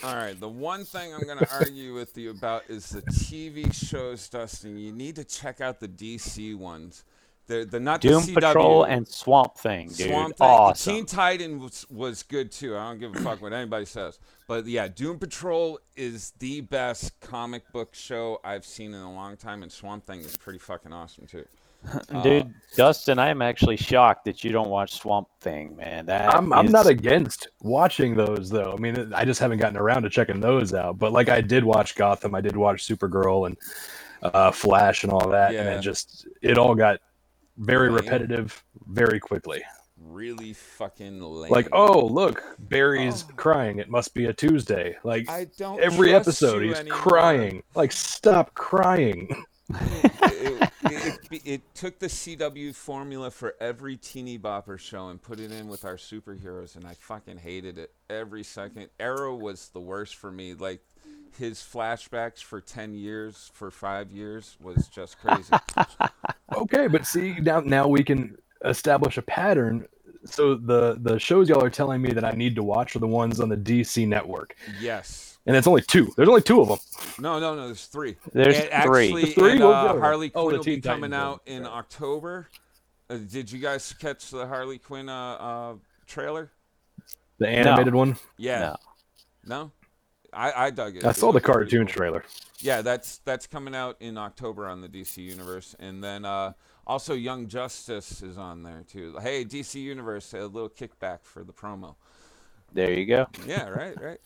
All 0.03 0.15
right, 0.15 0.39
the 0.39 0.49
one 0.49 0.83
thing 0.83 1.13
I'm 1.13 1.21
going 1.21 1.37
to 1.37 1.53
argue 1.53 1.93
with 1.93 2.17
you 2.17 2.31
about 2.31 2.63
is 2.69 2.89
the 2.89 3.01
TV 3.03 3.71
shows, 3.73 4.27
Dustin. 4.29 4.77
You 4.77 4.91
need 4.91 5.15
to 5.17 5.23
check 5.23 5.61
out 5.61 5.79
the 5.79 5.87
DC 5.87 6.55
ones. 6.55 7.03
They're, 7.47 7.65
they're 7.65 7.79
not 7.79 8.01
Doom 8.01 8.25
the 8.25 8.31
CW. 8.31 8.35
Patrol 8.35 8.83
and 8.85 9.07
Swamp 9.07 9.57
Thing, 9.57 9.89
dude. 9.89 10.07
Swamp 10.07 10.37
Thing. 10.37 10.47
Awesome. 10.47 10.93
Teen 10.93 11.05
Titan 11.05 11.59
was, 11.59 11.85
was 11.89 12.23
good 12.23 12.51
too. 12.51 12.77
I 12.77 12.89
don't 12.89 12.99
give 12.99 13.15
a 13.15 13.19
fuck 13.19 13.41
what 13.41 13.53
anybody 13.53 13.85
says. 13.85 14.17
But 14.47 14.65
yeah, 14.65 14.87
Doom 14.87 15.19
Patrol 15.19 15.79
is 15.95 16.31
the 16.39 16.61
best 16.61 17.19
comic 17.19 17.71
book 17.71 17.93
show 17.93 18.39
I've 18.43 18.65
seen 18.65 18.93
in 18.93 19.01
a 19.01 19.13
long 19.13 19.37
time, 19.37 19.63
and 19.63 19.71
Swamp 19.71 20.05
Thing 20.05 20.21
is 20.21 20.37
pretty 20.37 20.59
fucking 20.59 20.93
awesome 20.93 21.27
too. 21.27 21.45
Uh, 22.09 22.21
Dude, 22.21 22.53
Dustin, 22.75 23.17
I 23.19 23.29
am 23.29 23.41
actually 23.41 23.75
shocked 23.77 24.25
that 24.25 24.43
you 24.43 24.51
don't 24.51 24.69
watch 24.69 24.99
Swamp 24.99 25.27
Thing, 25.41 25.75
man. 25.75 26.05
That 26.05 26.33
I'm 26.33 26.53
I'm 26.53 26.67
not 26.71 26.85
against 26.87 27.47
watching 27.61 28.15
those 28.15 28.49
though. 28.49 28.73
I 28.77 28.79
mean, 28.79 29.11
I 29.13 29.25
just 29.25 29.39
haven't 29.39 29.57
gotten 29.59 29.77
around 29.77 30.03
to 30.03 30.09
checking 30.09 30.39
those 30.39 30.73
out. 30.73 30.99
But 30.99 31.11
like 31.11 31.29
I 31.29 31.41
did 31.41 31.63
watch 31.63 31.95
Gotham, 31.95 32.35
I 32.35 32.41
did 32.41 32.55
watch 32.55 32.87
Supergirl 32.87 33.47
and 33.47 33.57
uh, 34.21 34.51
Flash 34.51 35.03
and 35.03 35.11
all 35.11 35.29
that, 35.29 35.55
and 35.55 35.67
it 35.67 35.81
just 35.81 36.27
it 36.41 36.57
all 36.57 36.75
got 36.75 36.99
very 37.57 37.89
Lame. 37.89 37.95
repetitive 37.95 38.63
very 38.87 39.19
quickly. 39.19 39.63
Really 40.03 40.53
fucking 40.53 41.21
lame. 41.21 41.51
Like, 41.51 41.69
oh 41.71 42.05
look, 42.05 42.43
Barry's 42.59 43.23
crying. 43.35 43.79
It 43.79 43.89
must 43.89 44.13
be 44.13 44.25
a 44.25 44.33
Tuesday. 44.33 44.97
Like 45.03 45.29
I 45.29 45.47
don't. 45.57 45.79
every 45.79 46.13
episode, 46.13 46.63
he's 46.63 46.77
anymore. 46.77 46.97
crying. 46.99 47.63
Like, 47.75 47.91
stop 47.91 48.53
crying. 48.53 49.43
it, 49.69 50.70
it, 50.83 51.19
it, 51.31 51.41
it 51.45 51.75
took 51.75 51.99
the 51.99 52.07
CW 52.07 52.75
formula 52.75 53.31
for 53.31 53.55
every 53.59 53.97
teeny 53.97 54.39
bopper 54.39 54.79
show 54.79 55.09
and 55.09 55.21
put 55.21 55.39
it 55.39 55.51
in 55.51 55.67
with 55.67 55.85
our 55.85 55.97
superheroes, 55.97 56.75
and 56.75 56.85
I 56.87 56.93
fucking 56.95 57.37
hated 57.37 57.77
it 57.77 57.93
every 58.09 58.43
second. 58.43 58.89
Arrow 58.99 59.35
was 59.35 59.69
the 59.69 59.79
worst 59.79 60.15
for 60.15 60.31
me. 60.31 60.53
Like 60.53 60.81
his 61.37 61.59
flashbacks 61.59 62.43
for 62.43 62.61
ten 62.61 62.93
years, 62.93 63.51
for 63.53 63.71
five 63.71 64.11
years, 64.11 64.57
was 64.61 64.87
just 64.87 65.19
crazy. 65.19 65.53
Okay, 66.55 66.87
but 66.87 67.05
see 67.05 67.35
now 67.39 67.61
now 67.61 67.87
we 67.87 68.03
can 68.03 68.37
establish 68.65 69.17
a 69.17 69.21
pattern. 69.21 69.87
So 70.25 70.55
the 70.55 70.97
the 71.01 71.19
shows 71.19 71.49
y'all 71.49 71.63
are 71.63 71.69
telling 71.69 72.01
me 72.01 72.11
that 72.11 72.25
I 72.25 72.31
need 72.31 72.55
to 72.55 72.63
watch 72.63 72.95
are 72.95 72.99
the 72.99 73.07
ones 73.07 73.39
on 73.39 73.49
the 73.49 73.57
DC 73.57 74.07
network, 74.07 74.55
yes. 74.79 75.30
And 75.45 75.55
it's 75.55 75.67
only 75.67 75.81
two. 75.81 76.11
There's 76.15 76.29
only 76.29 76.41
two 76.41 76.61
of 76.61 76.67
them. 76.67 76.77
No, 77.19 77.39
no, 77.39 77.55
no. 77.55 77.65
There's 77.67 77.85
three. 77.85 78.15
There's 78.33 78.55
And 78.59 78.83
three. 78.83 79.05
Actually, 79.05 79.21
There's 79.23 79.33
three? 79.35 79.51
and, 79.53 79.63
uh, 79.63 79.67
was 79.67 79.83
the 79.83 79.89
other 79.91 79.99
Harley 79.99 80.29
one? 80.29 80.31
Oh, 80.35 80.45
Quinn 80.47 80.57
will 80.57 80.63
be 80.63 80.71
Teen 80.75 80.81
Titans 80.81 81.01
coming 81.03 81.13
out 81.13 81.41
in 81.45 81.63
Right. 81.63 81.71
October. 81.71 82.49
Uh, 83.09 83.17
did 83.17 83.51
you 83.51 83.59
guys 83.59 83.93
catch 83.93 84.29
the 84.31 84.47
Harley 84.47 84.77
Quinn 84.77 85.09
uh, 85.09 85.33
uh, 85.33 85.73
trailer? 86.07 86.51
The 87.39 87.47
animated 87.47 87.93
one. 87.95 88.17
Yeah. 88.37 88.59
No. 88.59 88.75
No? 89.43 89.71
I, 90.33 90.65
I 90.67 90.69
dug 90.69 90.95
it. 90.95 91.03
I 91.03 91.09
It 91.09 91.15
saw 91.17 91.31
the 91.33 91.41
cartoon 91.41 91.85
cool. 91.87 91.93
trailer. 91.93 92.23
Yeah, 92.59 92.81
that's 92.81 93.17
that's 93.25 93.47
coming 93.47 93.75
out 93.75 93.97
in 93.99 94.17
October 94.17 94.67
on 94.67 94.79
the 94.79 94.87
DC 94.87 95.17
Universe, 95.17 95.75
and 95.79 96.01
then 96.01 96.23
uh, 96.23 96.53
also 96.87 97.15
Young 97.15 97.47
Justice 97.47 98.21
is 98.21 98.37
on 98.37 98.63
there 98.63 98.83
too. 98.89 99.17
Hey, 99.21 99.43
DC 99.43 99.81
Universe, 99.81 100.33
a 100.33 100.45
little 100.45 100.69
kickback 100.69 101.23
for 101.23 101.43
the 101.43 101.51
promo. 101.51 101.95
There 102.71 102.93
you 102.93 103.05
go. 103.07 103.27
Yeah, 103.45 103.67
right, 103.67 103.99
right. 104.01 104.21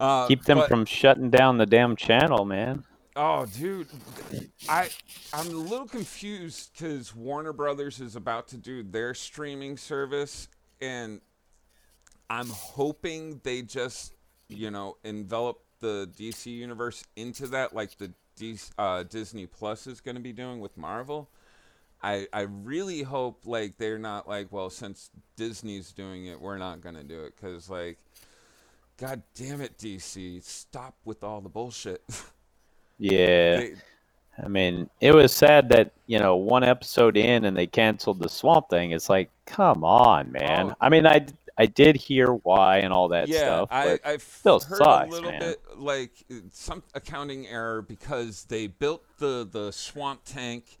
Uh, 0.00 0.26
Keep 0.26 0.44
them 0.44 0.58
but- 0.58 0.68
from 0.68 0.84
shutting 0.84 1.30
down 1.30 1.58
the 1.58 1.66
damn 1.66 1.96
channel, 1.96 2.44
man. 2.44 2.84
Oh, 3.20 3.46
dude, 3.46 3.88
I 4.68 4.88
I'm 5.32 5.48
a 5.48 5.50
little 5.50 5.88
confused 5.88 6.70
because 6.72 7.16
Warner 7.16 7.52
Brothers 7.52 7.98
is 8.00 8.14
about 8.14 8.46
to 8.48 8.56
do 8.56 8.84
their 8.84 9.12
streaming 9.12 9.76
service, 9.76 10.46
and 10.80 11.20
I'm 12.30 12.48
hoping 12.48 13.40
they 13.42 13.62
just 13.62 14.12
you 14.48 14.70
know 14.70 14.98
envelop 15.02 15.58
the 15.80 16.08
DC 16.16 16.46
universe 16.46 17.02
into 17.16 17.48
that, 17.48 17.74
like 17.74 17.98
the 17.98 18.12
D- 18.36 18.56
uh, 18.78 19.02
Disney 19.02 19.46
Plus 19.46 19.88
is 19.88 20.00
going 20.00 20.14
to 20.14 20.22
be 20.22 20.32
doing 20.32 20.60
with 20.60 20.76
Marvel. 20.76 21.28
I 22.00 22.28
I 22.32 22.42
really 22.42 23.02
hope 23.02 23.40
like 23.46 23.78
they're 23.78 23.98
not 23.98 24.28
like 24.28 24.52
well 24.52 24.70
since 24.70 25.10
Disney's 25.34 25.90
doing 25.90 26.26
it, 26.26 26.40
we're 26.40 26.58
not 26.58 26.80
going 26.82 26.94
to 26.94 27.02
do 27.02 27.24
it 27.24 27.34
because 27.34 27.68
like. 27.68 27.98
God 28.98 29.22
damn 29.34 29.60
it, 29.60 29.78
DC! 29.78 30.42
Stop 30.42 30.96
with 31.04 31.22
all 31.22 31.40
the 31.40 31.48
bullshit. 31.48 32.02
Yeah. 33.00 33.56
They- 33.58 33.74
I 34.42 34.48
mean, 34.48 34.88
it 35.00 35.14
was 35.14 35.32
sad 35.32 35.68
that, 35.70 35.92
you 36.06 36.18
know, 36.18 36.36
one 36.36 36.62
episode 36.62 37.16
in 37.16 37.44
and 37.44 37.56
they 37.56 37.66
canceled 37.66 38.20
the 38.20 38.28
Swamp 38.28 38.68
Thing. 38.70 38.92
It's 38.92 39.08
like, 39.08 39.30
come 39.46 39.84
on, 39.84 40.30
man. 40.30 40.70
Oh. 40.70 40.76
I 40.80 40.88
mean, 40.88 41.06
I 41.06 41.26
I 41.56 41.66
did 41.66 41.96
hear 41.96 42.28
why 42.28 42.78
and 42.78 42.92
all 42.92 43.08
that 43.08 43.26
yeah, 43.26 43.38
stuff. 43.38 43.68
I, 43.72 43.98
I've 44.04 44.22
still 44.22 44.60
heard 44.60 44.78
sucks, 44.78 45.08
a 45.08 45.10
little 45.10 45.32
man. 45.32 45.40
bit 45.40 45.60
like 45.76 46.12
some 46.52 46.84
accounting 46.94 47.48
error 47.48 47.82
because 47.82 48.44
they 48.44 48.68
built 48.68 49.02
the 49.18 49.48
the 49.50 49.72
swamp 49.72 50.20
tank, 50.24 50.78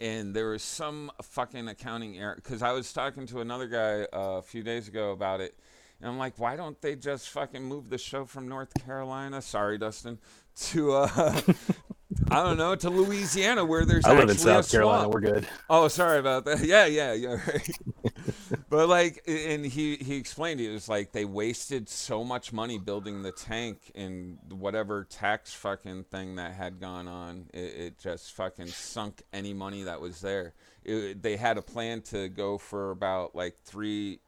and 0.00 0.34
there 0.34 0.48
was 0.48 0.64
some 0.64 1.12
fucking 1.22 1.68
accounting 1.68 2.18
error. 2.18 2.34
Because 2.34 2.62
I 2.62 2.72
was 2.72 2.92
talking 2.92 3.26
to 3.28 3.40
another 3.40 3.68
guy 3.68 4.06
uh, 4.12 4.38
a 4.38 4.42
few 4.42 4.64
days 4.64 4.88
ago 4.88 5.12
about 5.12 5.40
it, 5.40 5.56
and 6.00 6.10
I'm 6.10 6.18
like, 6.18 6.38
why 6.38 6.56
don't 6.56 6.80
they 6.80 6.94
just 6.94 7.28
fucking 7.30 7.62
move 7.62 7.90
the 7.90 7.98
show 7.98 8.24
from 8.24 8.48
North 8.48 8.72
Carolina? 8.84 9.42
Sorry, 9.42 9.78
Dustin, 9.78 10.18
to 10.56 10.92
uh, 10.92 11.40
I 12.30 12.42
don't 12.42 12.56
know 12.56 12.74
to 12.74 12.90
Louisiana 12.90 13.64
where 13.64 13.84
there's 13.84 14.04
I 14.04 14.14
live 14.14 14.30
in 14.30 14.36
South 14.36 14.70
Carolina. 14.70 15.08
We're 15.08 15.20
good. 15.20 15.48
Oh, 15.68 15.88
sorry 15.88 16.18
about 16.18 16.44
that. 16.46 16.60
Yeah, 16.68 16.86
yeah, 16.86 17.12
yeah. 17.12 17.36
Right. 17.46 17.78
but 18.70 18.88
like, 18.88 19.22
and 19.26 19.64
he 19.64 19.96
he 19.96 20.16
explained 20.16 20.60
it 20.60 20.70
was 20.70 20.88
like 20.88 21.12
they 21.12 21.24
wasted 21.24 21.88
so 21.88 22.24
much 22.24 22.52
money 22.52 22.78
building 22.78 23.22
the 23.22 23.32
tank 23.32 23.90
and 23.94 24.38
whatever 24.50 25.04
tax 25.04 25.52
fucking 25.52 26.04
thing 26.04 26.36
that 26.36 26.54
had 26.54 26.80
gone 26.80 27.08
on. 27.08 27.46
It, 27.52 27.58
it 27.58 27.98
just 27.98 28.32
fucking 28.32 28.68
sunk 28.68 29.22
any 29.32 29.52
money 29.52 29.84
that 29.84 30.00
was 30.00 30.20
there. 30.20 30.54
It, 30.84 31.22
they 31.22 31.36
had 31.36 31.58
a 31.58 31.62
plan 31.62 32.02
to 32.02 32.28
go 32.28 32.58
for 32.58 32.90
about 32.90 33.34
like 33.34 33.56
three 33.64 34.20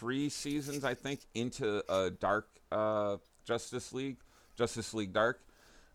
three 0.00 0.30
seasons, 0.30 0.82
I 0.82 0.94
think, 0.94 1.20
into 1.34 1.84
a 1.92 2.10
dark 2.10 2.48
uh, 2.72 3.18
Justice 3.44 3.92
League, 3.92 4.16
Justice 4.56 4.94
League 4.94 5.12
Dark 5.12 5.42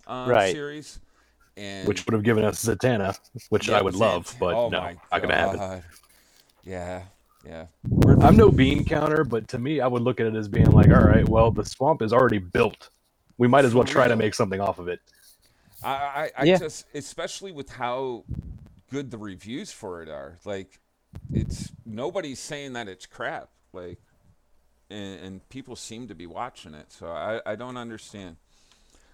uh, 0.06 0.30
Right. 0.30 0.52
series. 0.52 1.00
And 1.58 1.88
Which 1.88 2.06
would 2.06 2.14
have 2.14 2.24
given 2.24 2.46
us 2.46 2.64
Zatanna, 2.64 3.18
which 3.50 3.70
yeah, 3.70 3.78
I 3.78 3.82
would 3.82 3.96
love, 3.96 4.36
but 4.40 4.56
oh 4.56 4.70
no, 4.70 4.82
my 4.82 4.96
not 5.12 5.22
gonna 5.22 5.36
happen. 5.36 5.60
God. 5.60 5.84
Yeah, 6.66 7.04
yeah. 7.46 7.66
I'm 8.20 8.36
no 8.36 8.52
bean 8.52 8.84
counter, 8.84 9.24
but 9.24 9.48
to 9.50 9.58
me, 9.58 9.80
I 9.80 9.88
would 9.88 10.02
look 10.02 10.20
at 10.20 10.28
it 10.28 10.36
as 10.36 10.48
being 10.48 10.70
like, 10.72 10.92
all 10.92 11.02
right, 11.04 11.28
well, 11.28 11.50
the 11.50 11.64
swamp 11.64 12.02
is 12.02 12.12
already 12.12 12.40
built. 12.40 12.90
We 13.38 13.48
might 13.48 13.66
as 13.66 13.74
well 13.74 13.86
try 13.86 14.08
to 14.08 14.16
make 14.16 14.34
something 14.36 14.60
off 14.60 14.80
of 14.80 14.88
it. 14.90 15.00
I, 15.82 15.90
I, 15.94 16.32
I 16.40 16.46
Yeah. 16.46 16.58
just, 16.58 16.86
especially 16.94 17.52
with 17.54 17.70
how 17.70 18.26
good 18.92 19.12
the 19.12 19.18
reviews 19.18 19.72
for 19.72 20.02
it 20.04 20.10
are. 20.10 20.38
Like, 20.46 20.80
it's 21.34 21.72
nobody's 21.86 22.40
saying 22.40 22.74
that 22.74 22.88
it's 22.88 23.06
crap. 23.06 23.50
Like, 23.74 24.00
and, 24.90 25.20
and 25.20 25.50
people 25.50 25.76
seem 25.76 26.08
to 26.08 26.16
be 26.16 26.26
watching 26.26 26.74
it. 26.74 26.92
So 26.92 27.08
I, 27.08 27.42
I 27.46 27.56
don't 27.56 27.78
understand. 27.78 28.38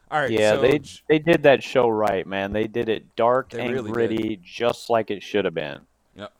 All 0.09 0.19
right. 0.19 0.29
Yeah, 0.29 0.55
so 0.55 0.61
they 0.61 0.81
they 1.07 1.19
did 1.19 1.43
that 1.43 1.63
show 1.63 1.87
right, 1.87 2.27
man. 2.27 2.51
They 2.51 2.67
did 2.67 2.89
it 2.89 3.15
dark 3.15 3.53
and 3.53 3.71
really 3.71 3.87
did. 3.89 3.93
gritty, 3.93 4.39
just 4.43 4.89
like 4.89 5.09
it 5.09 5.23
should 5.23 5.45
have 5.45 5.53
been. 5.53 5.79
Yep. 6.15 6.33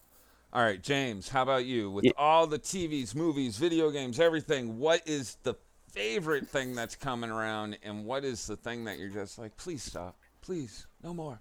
All 0.51 0.61
right, 0.61 0.81
James. 0.81 1.29
How 1.29 1.43
about 1.43 1.65
you? 1.65 1.89
With 1.89 2.03
Ye- 2.03 2.11
all 2.17 2.47
the 2.47 2.59
TVs, 2.59 3.15
movies, 3.15 3.57
video 3.57 3.89
games, 3.89 4.19
everything, 4.19 4.77
what 4.77 5.01
is 5.07 5.37
the 5.43 5.55
favorite 5.87 6.47
thing 6.47 6.75
that's 6.75 6.95
coming 6.95 7.29
around, 7.29 7.77
and 7.83 8.05
what 8.05 8.25
is 8.25 8.45
the 8.45 8.57
thing 8.57 8.83
that 8.85 8.99
you're 8.99 9.09
just 9.09 9.39
like, 9.39 9.55
please 9.55 9.83
stop, 9.83 10.17
please, 10.41 10.85
no 11.01 11.13
more. 11.13 11.39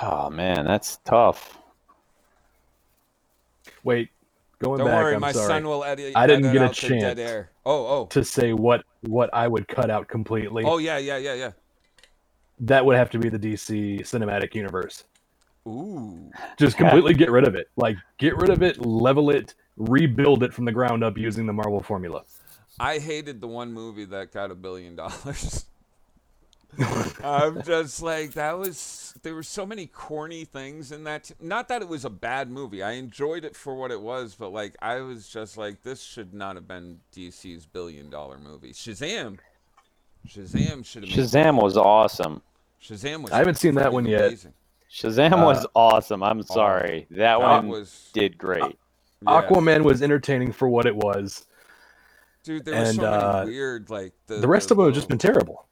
Oh 0.00 0.30
man, 0.30 0.64
that's 0.64 0.98
tough. 1.04 1.58
Wait, 3.84 4.10
going 4.60 4.78
Don't 4.78 4.88
back, 4.88 5.02
worry, 5.02 5.14
I'm 5.14 5.20
my 5.20 5.32
sorry. 5.32 5.46
son 5.46 5.66
will 5.66 5.84
edit. 5.84 6.12
I 6.16 6.26
didn't 6.26 6.46
edit 6.46 6.60
get 6.60 6.70
a 6.70 6.74
chance. 6.74 7.18
air. 7.18 7.50
Oh, 7.64 7.86
oh, 7.86 8.06
to 8.06 8.24
say 8.24 8.52
what 8.52 8.84
what 9.02 9.30
I 9.32 9.48
would 9.48 9.68
cut 9.68 9.90
out 9.90 10.08
completely. 10.08 10.64
oh, 10.64 10.78
yeah, 10.78 10.98
yeah, 10.98 11.16
yeah, 11.16 11.34
yeah. 11.34 11.50
That 12.60 12.84
would 12.84 12.96
have 12.96 13.10
to 13.10 13.18
be 13.18 13.28
the 13.28 13.38
DC 13.38 14.00
cinematic 14.00 14.54
universe. 14.54 15.04
Ooh, 15.66 16.30
Just 16.58 16.76
completely 16.76 17.14
get 17.14 17.30
rid 17.30 17.46
of 17.46 17.54
it. 17.54 17.68
Like 17.76 17.96
get 18.18 18.36
rid 18.36 18.50
of 18.50 18.62
it, 18.62 18.84
level 18.84 19.30
it, 19.30 19.54
rebuild 19.76 20.42
it 20.42 20.52
from 20.52 20.64
the 20.64 20.72
ground 20.72 21.04
up 21.04 21.16
using 21.16 21.46
the 21.46 21.52
Marvel 21.52 21.80
formula. 21.80 22.24
I 22.80 22.98
hated 22.98 23.40
the 23.40 23.46
one 23.46 23.72
movie 23.72 24.04
that 24.06 24.32
got 24.32 24.50
a 24.50 24.54
billion 24.54 24.96
dollars. 24.96 25.66
I'm 27.22 27.62
just 27.62 28.00
like 28.02 28.32
that 28.32 28.58
was 28.58 29.14
there 29.22 29.34
were 29.34 29.42
so 29.42 29.66
many 29.66 29.86
corny 29.86 30.44
things 30.44 30.90
in 30.90 31.04
that. 31.04 31.30
Not 31.40 31.68
that 31.68 31.82
it 31.82 31.88
was 31.88 32.04
a 32.04 32.10
bad 32.10 32.50
movie. 32.50 32.82
I 32.82 32.92
enjoyed 32.92 33.44
it 33.44 33.54
for 33.54 33.74
what 33.74 33.90
it 33.90 34.00
was, 34.00 34.34
but 34.34 34.52
like 34.52 34.76
I 34.80 35.00
was 35.00 35.28
just 35.28 35.58
like 35.58 35.82
this 35.82 36.02
should 36.02 36.32
not 36.32 36.56
have 36.56 36.66
been 36.66 37.00
DC's 37.14 37.66
billion 37.66 38.08
dollar 38.08 38.38
movie. 38.38 38.72
Shazam, 38.72 39.38
Shazam 40.26 40.84
should 40.84 41.04
have. 41.04 41.14
been 41.14 41.24
Shazam 41.24 41.60
was 41.60 41.76
awesome. 41.76 42.40
Shazam 42.82 43.22
was. 43.22 43.32
I 43.32 43.38
haven't 43.38 43.56
seen 43.56 43.74
that 43.74 43.88
freaking 43.88 43.92
one 43.92 44.06
yet. 44.06 44.26
amazing. 44.26 44.54
Shazam 44.90 45.42
Uh, 45.42 45.44
was 45.44 45.66
awesome. 45.74 46.22
I'm 46.22 46.42
sorry. 46.42 47.06
that 47.10 47.16
That 47.16 47.40
one 47.40 47.68
was 47.68 48.10
did 48.14 48.38
great. 48.38 48.62
yeah. 48.62 48.68
Aquaman 49.26 49.84
was 49.84 50.02
entertaining 50.02 50.52
for 50.52 50.68
what 50.68 50.86
it 50.86 50.96
was. 50.96 51.46
Dude, 52.44 52.64
there 52.64 52.74
were 52.74 52.80
and, 52.86 52.96
so 52.96 53.04
uh, 53.04 53.32
many 53.40 53.50
weird 53.50 53.90
like 53.90 54.12
the 54.26 54.36
The 54.36 54.48
rest 54.48 54.70
of 54.70 54.78
them 54.78 54.86
have 54.86 54.94
just 54.94 55.08
been 55.08 55.18
terrible. 55.18 55.66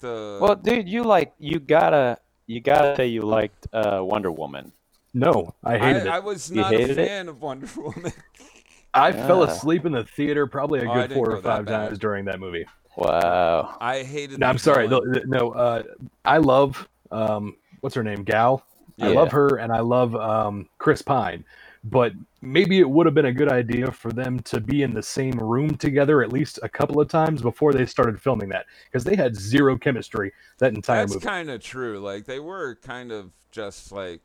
The 0.00 0.38
Well, 0.40 0.56
dude, 0.56 0.88
you 0.88 1.02
like 1.04 1.32
you 1.38 1.58
gotta 1.60 2.18
you 2.46 2.60
gotta 2.60 2.94
say 2.96 3.06
you 3.08 3.22
liked 3.22 3.66
uh, 3.72 4.00
Wonder 4.02 4.30
Woman. 4.30 4.72
No, 5.14 5.54
I 5.64 5.78
hated 5.78 6.06
I, 6.06 6.16
I 6.16 6.18
it. 6.18 6.24
was 6.24 6.50
You 6.50 6.56
not 6.56 6.74
a 6.74 6.78
hated 6.78 6.98
it? 6.98 7.08
fan 7.08 7.28
of 7.28 7.40
Wonder 7.42 7.68
Woman. 7.76 8.12
I 8.94 9.12
fell 9.12 9.42
asleep 9.42 9.84
in 9.84 9.92
the 9.92 10.04
theater 10.04 10.46
probably 10.46 10.80
a 10.80 10.88
Oh, 10.88 10.90
I 10.90 10.94
good 10.94 11.08
didn't 11.08 11.14
four 11.16 11.26
go 11.26 11.32
or 11.32 11.36
that 11.36 11.42
five 11.42 11.66
bad. 11.66 11.86
times 11.88 11.98
during 11.98 12.24
that 12.26 12.40
movie. 12.40 12.64
Wow. 12.96 13.76
I 13.80 14.02
hated. 14.02 14.38
No, 14.40 14.46
the 14.46 14.50
I'm 14.50 14.58
sorry. 14.58 14.86
villain. 14.88 15.12
the- 15.12 15.20
the- 15.20 15.26
no, 15.26 15.50
uh, 15.52 15.82
I 16.24 16.38
love 16.38 16.88
um, 17.10 17.56
what's 17.80 17.94
her 17.94 18.02
name, 18.02 18.24
Gal. 18.24 18.64
I 19.00 19.08
Yeah. 19.08 19.14
love 19.20 19.32
her, 19.32 19.56
and 19.58 19.70
I 19.70 19.80
love 19.80 20.16
um, 20.16 20.68
Chris 20.78 21.02
Pine. 21.02 21.44
But 21.90 22.12
maybe 22.42 22.80
it 22.80 22.88
would 22.88 23.06
have 23.06 23.14
been 23.14 23.26
a 23.26 23.32
good 23.32 23.50
idea 23.52 23.92
for 23.92 24.10
them 24.10 24.40
to 24.40 24.60
be 24.60 24.82
in 24.82 24.92
the 24.92 25.02
same 25.02 25.32
room 25.32 25.76
together 25.76 26.22
at 26.22 26.32
least 26.32 26.58
a 26.62 26.68
couple 26.68 27.00
of 27.00 27.08
times 27.08 27.42
before 27.42 27.72
they 27.72 27.86
started 27.86 28.20
filming 28.20 28.48
that, 28.48 28.66
because 28.86 29.04
they 29.04 29.14
had 29.14 29.36
zero 29.36 29.76
chemistry 29.76 30.32
that 30.58 30.74
entire 30.74 31.02
That's 31.02 31.14
movie. 31.14 31.26
kind 31.26 31.50
of 31.50 31.62
true. 31.62 32.00
Like 32.00 32.24
they 32.24 32.40
were 32.40 32.76
kind 32.82 33.12
of 33.12 33.30
just 33.50 33.92
like 33.92 34.20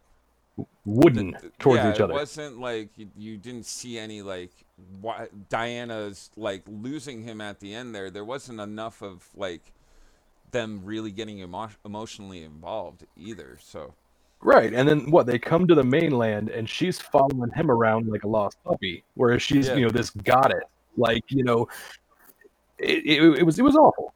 Wooden 0.86 1.34
th- 1.40 1.54
towards 1.60 1.84
yeah, 1.84 1.94
each 1.94 2.00
other. 2.00 2.14
It 2.14 2.18
wasn't 2.18 2.60
like 2.60 2.90
you, 2.98 3.10
you 3.16 3.38
didn't 3.38 3.66
see 3.66 3.98
any 4.00 4.22
like 4.22 4.52
why, 5.00 5.28
Diana's 5.50 6.30
like 6.36 6.64
losing 6.68 7.24
him 7.24 7.42
at 7.42 7.60
the 7.60 7.74
end 7.74 7.94
there. 7.94 8.10
There 8.10 8.26
wasn't 8.26 8.60
enough 8.60 9.02
of 9.02 9.28
like 9.36 9.72
them 10.52 10.82
really 10.84 11.12
getting 11.12 11.40
emo- 11.40 11.70
emotionally 11.86 12.44
involved 12.44 13.06
either. 13.16 13.58
So 13.62 13.94
Right, 14.44 14.74
and 14.74 14.88
then 14.90 15.12
what? 15.12 15.28
They 15.28 15.38
come 15.38 15.68
to 15.68 15.76
the 15.76 15.84
mainland, 15.84 16.50
and 16.50 16.68
she's 16.68 17.00
following 17.00 17.52
him 17.52 17.70
around 17.70 18.08
like 18.10 18.24
a 18.24 18.28
lost 18.28 18.58
puppy, 18.64 19.04
whereas 19.14 19.42
she's 19.44 19.68
Yeah. 19.68 19.76
you 19.76 19.86
know 19.86 19.92
this 19.92 20.10
goddess. 20.10 20.64
Like 20.98 21.24
you 21.30 21.44
know, 21.44 21.68
it, 22.80 23.06
it, 23.06 23.22
it 23.40 23.44
was 23.44 23.60
it 23.60 23.62
was 23.62 23.76
awful. 23.76 24.14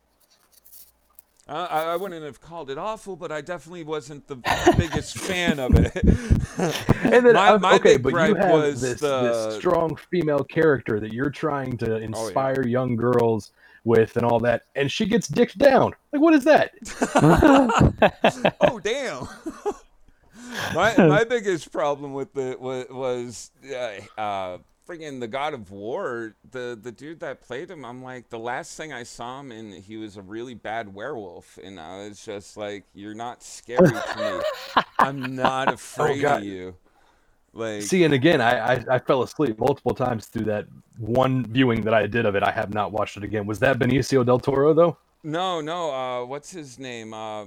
uh, 1.47 1.67
I, 1.69 1.81
I 1.93 1.95
wouldn't 1.95 2.23
have 2.23 2.41
called 2.41 2.71
it 2.71 2.77
awful, 2.79 3.15
but 3.15 3.31
I 3.31 3.41
definitely 3.41 3.83
wasn't 3.83 4.27
the 4.27 4.37
biggest 4.77 5.15
fan 5.29 5.59
of 5.59 5.75
it. 5.75 5.95
And 7.03 7.23
then 7.25 7.33
My- 7.35 7.49
uh, 7.49 7.59
my 7.59 7.75
okay, 7.75 7.97
but 7.97 8.11
you 8.13 8.33
have 8.35 8.51
was 8.51 8.81
this, 8.81 8.99
the- 9.01 9.07
Oh, 9.31 9.45
this 9.49 9.57
strong 9.57 9.95
female 9.95 10.43
character 10.43 10.99
that 10.99 11.13
you're 11.13 11.29
trying 11.29 11.77
to 11.77 11.91
yeah. 11.99 12.05
inspire 12.05 12.65
young 12.65 12.95
girls 12.95 13.51
with, 13.83 14.17
and 14.17 14.25
all 14.25 14.39
that, 14.39 14.63
and 14.75 14.91
she 14.91 15.05
gets 15.05 15.27
dicked 15.27 15.59
down. 15.59 15.93
Like, 16.11 16.19
what 16.21 16.33
is 16.33 16.43
that? 16.45 16.71
oh 18.61 18.79
damn. 18.79 19.27
My 20.73 20.95
my 20.97 21.23
biggest 21.23 21.71
problem 21.71 22.13
with 22.13 22.37
it 22.37 22.59
was, 22.59 22.85
was 22.89 23.51
uh, 23.71 24.21
uh 24.21 24.57
friggin' 24.87 25.19
the 25.19 25.27
God 25.27 25.53
of 25.53 25.71
War. 25.71 26.35
The 26.51 26.77
the 26.81 26.91
dude 26.91 27.19
that 27.21 27.41
played 27.41 27.69
him, 27.69 27.85
I'm 27.85 28.03
like 28.03 28.29
the 28.29 28.39
last 28.39 28.77
thing 28.77 28.93
I 28.93 29.03
saw 29.03 29.39
him 29.39 29.51
in, 29.51 29.71
he 29.71 29.97
was 29.97 30.17
a 30.17 30.21
really 30.21 30.53
bad 30.53 30.93
werewolf, 30.93 31.57
and 31.63 31.79
I 31.79 32.07
was 32.07 32.23
just 32.23 32.57
like, 32.57 32.83
you're 32.93 33.15
not 33.15 33.43
scary 33.43 33.89
to 33.89 34.43
me. 34.75 34.83
I'm 34.99 35.35
not 35.35 35.73
afraid 35.73 36.21
God. 36.21 36.41
of 36.41 36.45
you. 36.45 36.75
Like 37.53 37.83
See, 37.83 38.03
and 38.03 38.13
again, 38.13 38.41
I, 38.41 38.73
I 38.73 38.85
I 38.91 38.99
fell 38.99 39.23
asleep 39.23 39.57
multiple 39.59 39.93
times 39.95 40.27
through 40.27 40.45
that 40.45 40.65
one 40.97 41.45
viewing 41.45 41.81
that 41.81 41.93
I 41.93 42.05
did 42.05 42.25
of 42.25 42.35
it. 42.35 42.43
I 42.43 42.51
have 42.51 42.73
not 42.73 42.91
watched 42.91 43.15
it 43.17 43.23
again. 43.23 43.45
Was 43.45 43.59
that 43.59 43.79
Benicio 43.79 44.25
del 44.25 44.39
Toro 44.39 44.73
though? 44.73 44.97
no, 45.23 45.61
no. 45.61 45.91
Uh, 45.91 46.25
what's 46.25 46.51
his 46.51 46.77
name? 46.77 47.13
Uh, 47.13 47.45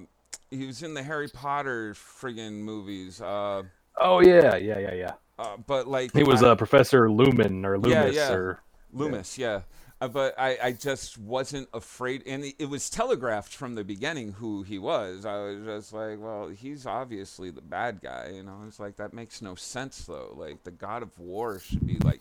he 0.51 0.67
was 0.67 0.83
in 0.83 0.95
the 0.95 1.03
Harry 1.03 1.29
Potter 1.29 1.95
friggin' 1.95 2.61
movies. 2.61 3.21
Uh, 3.21 3.65
Oh 4.01 4.21
yeah, 4.21 4.57
yeah, 4.57 4.79
yeah, 4.79 4.95
yeah. 4.95 5.13
uh, 5.39 5.57
but 5.57 5.89
like 5.89 6.13
He 6.13 6.23
was 6.23 6.43
a 6.43 6.51
uh, 6.53 6.55
Professor 6.55 7.11
Lumen 7.11 7.65
or 7.65 7.77
Yeah, 7.83 8.05
Loomis 8.05 8.15
yeah. 8.15 8.33
or 8.33 8.61
Loomis, 8.93 9.39
yeah. 9.39 9.63
Uh, 10.01 10.07
but 10.07 10.39
I, 10.39 10.57
I 10.63 10.73
just 10.73 11.19
wasn't 11.19 11.69
afraid, 11.75 12.23
and 12.27 12.45
it- 12.45 12.69
was 12.69 12.89
telegraphed 12.89 13.53
from 13.53 13.75
the 13.75 13.83
beginning 13.83 14.33
who 14.33 14.63
he 14.63 14.79
was. 14.79 15.25
I 15.25 15.37
was 15.43 15.65
just 15.65 15.93
like, 15.93 16.21
well, 16.21 16.49
he's 16.49 16.87
obviously 16.87 17.51
the 17.51 17.61
bad 17.63 18.01
guy, 18.01 18.33
and 18.37 18.49
I 18.49 18.65
was 18.65 18.79
like, 18.79 18.97
that 18.97 19.13
makes 19.13 19.43
no 19.43 19.57
sense 19.57 20.05
though. 20.05 20.35
Like 20.37 20.63
the 20.65 20.71
God 20.71 21.03
of 21.03 21.19
War 21.19 21.59
should 21.59 21.85
be 21.87 21.99
like, 21.99 22.21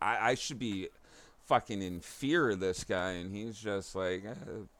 I, 0.00 0.30
I 0.30 0.34
should 0.34 0.58
be 0.58 0.88
fucking 1.50 1.82
in 1.82 1.98
fear 1.98 2.50
of 2.50 2.60
this 2.60 2.84
guy, 2.84 3.10
and 3.10 3.34
he's 3.34 3.58
just 3.58 3.96
like 3.96 4.24
eh, 4.24 4.34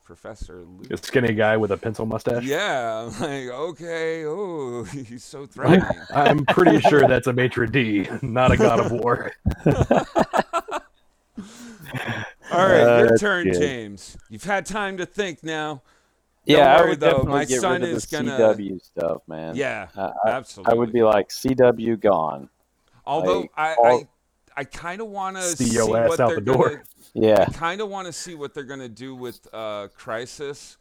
Professor 0.05 0.65
a 0.89 0.97
skinny 0.97 1.35
guy 1.35 1.57
with 1.57 1.73
a 1.73 1.77
pencil 1.77 2.07
mustache. 2.07 2.45
Yeah, 2.45 3.11
I'm 3.13 3.21
like 3.21 3.49
okay, 3.49 4.25
oh, 4.25 4.85
he's 4.93 5.25
so 5.25 5.47
threatening. 5.51 5.83
I'm 6.15 6.45
pretty 6.47 6.79
sure 6.83 7.09
that's 7.09 7.27
a 7.27 7.33
maitre 7.33 7.67
d, 7.67 8.09
not 8.23 8.53
a 8.53 8.57
god 8.57 8.79
of 8.79 8.93
war. 8.93 9.33
All 12.53 12.67
right, 12.67 12.81
uh, 12.83 12.99
your 13.09 13.19
turn, 13.19 13.47
good. 13.51 13.61
James. 13.61 14.17
You've 14.29 14.45
had 14.45 14.65
time 14.65 14.97
to 14.99 15.07
think 15.07 15.43
now. 15.43 15.83
Yeah, 16.45 16.77
I 16.77 16.81
worry, 16.83 16.91
would 16.91 17.01
though, 17.01 17.07
definitely 17.11 17.33
my 17.33 17.45
get 17.47 17.61
son 17.61 17.81
rid 17.81 17.91
of 17.91 17.97
is 17.97 18.07
the 18.07 18.17
gonna- 18.17 18.39
CW 18.39 18.81
stuff, 18.85 19.23
man. 19.27 19.57
Yeah, 19.57 19.89
I, 19.97 20.03
I, 20.03 20.31
absolutely. 20.31 20.73
I 20.73 20.75
would 20.77 20.93
be 20.93 21.03
like 21.03 21.31
CW 21.31 21.99
gone. 22.01 22.49
Although 23.05 23.41
like, 23.41 23.51
I, 23.57 23.75
all- 23.75 24.01
I, 24.03 24.09
I 24.61 24.65
kind 24.65 25.01
of 25.01 25.07
want 25.07 25.39
to 25.39 25.43
see 25.43 25.71
your 25.71 25.97
ass 25.97 26.11
what 26.11 26.21
out 26.21 26.27
they're 26.29 26.37
the 26.37 26.43
door. 26.43 26.69
gonna. 26.69 26.83
Yeah, 27.15 27.47
I 27.49 27.51
kind 27.51 27.81
of 27.81 27.89
want 27.89 28.07
to 28.09 28.13
see 28.13 28.35
what 28.35 28.53
they're 28.53 28.63
gonna 28.63 28.91
do 28.91 29.15
with 29.15 29.49
uh, 29.55 29.89
Crisis, 29.95 30.77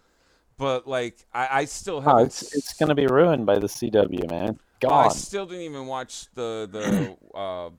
but 0.57 0.85
like 0.85 1.25
I, 1.33 1.47
I 1.61 1.65
still 1.65 2.01
haven't. 2.01 2.25
it's 2.25 2.53
it's 2.53 2.73
gonna 2.73 2.93
be 2.93 3.07
ruined 3.07 3.45
by 3.45 3.57
the 3.57 3.67
CW, 3.67 4.29
man. 4.29 4.59
Oh, 4.83 4.93
I 4.93 5.07
still 5.07 5.45
didn't 5.45 5.61
even 5.61 5.87
watch 5.87 6.25
the 6.33 6.67
the 6.69 7.15
uh, 7.33 7.69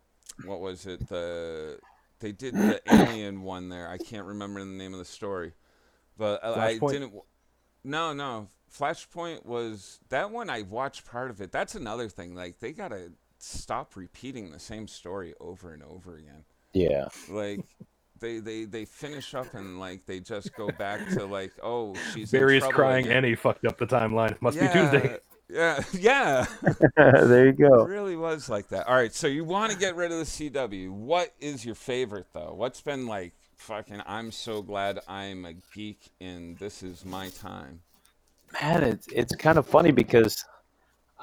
what 0.46 0.60
was 0.60 0.86
it 0.86 1.06
the 1.10 1.78
they 2.20 2.32
did 2.32 2.54
the 2.54 2.80
alien 2.90 3.42
one 3.42 3.68
there. 3.68 3.86
I 3.86 3.98
can't 3.98 4.24
remember 4.26 4.60
the 4.60 4.66
name 4.66 4.94
of 4.94 5.00
the 5.00 5.04
story, 5.04 5.52
but 6.16 6.42
I, 6.42 6.66
I 6.66 6.78
didn't. 6.78 7.12
No, 7.84 8.14
no. 8.14 8.48
Flashpoint 8.74 9.44
was 9.44 10.00
that 10.08 10.30
one. 10.30 10.48
I 10.48 10.62
watched 10.62 11.04
part 11.04 11.30
of 11.30 11.42
it. 11.42 11.52
That's 11.52 11.74
another 11.74 12.08
thing. 12.08 12.34
Like 12.34 12.58
they 12.58 12.72
gotta 12.72 13.12
stop 13.42 13.96
repeating 13.96 14.50
the 14.50 14.58
same 14.60 14.88
story 14.88 15.34
over 15.40 15.72
and 15.72 15.82
over 15.82 16.16
again. 16.16 16.44
yeah, 16.72 17.08
Like. 17.28 17.62
They, 18.20 18.38
they, 18.40 18.64
they 18.66 18.84
finish 18.84 19.34
up 19.34 19.54
and 19.54 19.80
like 19.80 20.04
they 20.06 20.20
just 20.20 20.54
go 20.54 20.70
back 20.72 21.08
to 21.10 21.24
like 21.24 21.52
oh 21.62 22.02
she's 22.12 22.34
in 22.34 22.40
Barry's 22.40 22.58
trouble 22.58 22.74
crying 22.74 23.06
again. 23.06 23.12
and 23.12 23.24
he 23.26 23.34
fucked 23.34 23.64
up 23.64 23.78
the 23.78 23.86
timeline. 23.86 24.40
Must 24.42 24.60
yeah, 24.60 24.62
be 24.62 24.68
Tuesday. 24.68 25.16
yeah 25.48 25.82
yeah 25.92 26.46
there 26.96 27.46
you 27.48 27.54
It 27.72 27.76
go. 27.76 27.84
really 27.84 28.16
was 28.16 28.48
like 28.48 28.68
that. 28.68 28.86
All 28.88 28.94
right, 28.94 29.14
so 29.14 29.26
you 29.26 29.44
want 29.44 29.72
to 29.72 29.78
get 29.78 29.96
rid 29.96 30.12
of 30.12 30.18
the 30.18 30.24
CW. 30.24 30.90
What 30.90 31.34
is 31.40 31.64
your 31.64 31.74
favorite 31.74 32.26
though? 32.32 32.54
What's 32.56 32.80
been 32.80 33.06
like 33.06 33.34
fucking 33.56 34.02
I'm 34.06 34.32
so 34.32 34.62
glad 34.62 35.00
I'm 35.08 35.44
a 35.44 35.54
geek 35.74 36.10
and 36.20 36.58
this 36.58 36.82
is 36.82 37.04
my 37.04 37.28
time. 37.30 37.82
Man, 38.60 38.82
it's 38.84 39.06
it's 39.08 39.34
kind 39.36 39.58
of 39.58 39.66
funny 39.66 39.92
because 39.92 40.44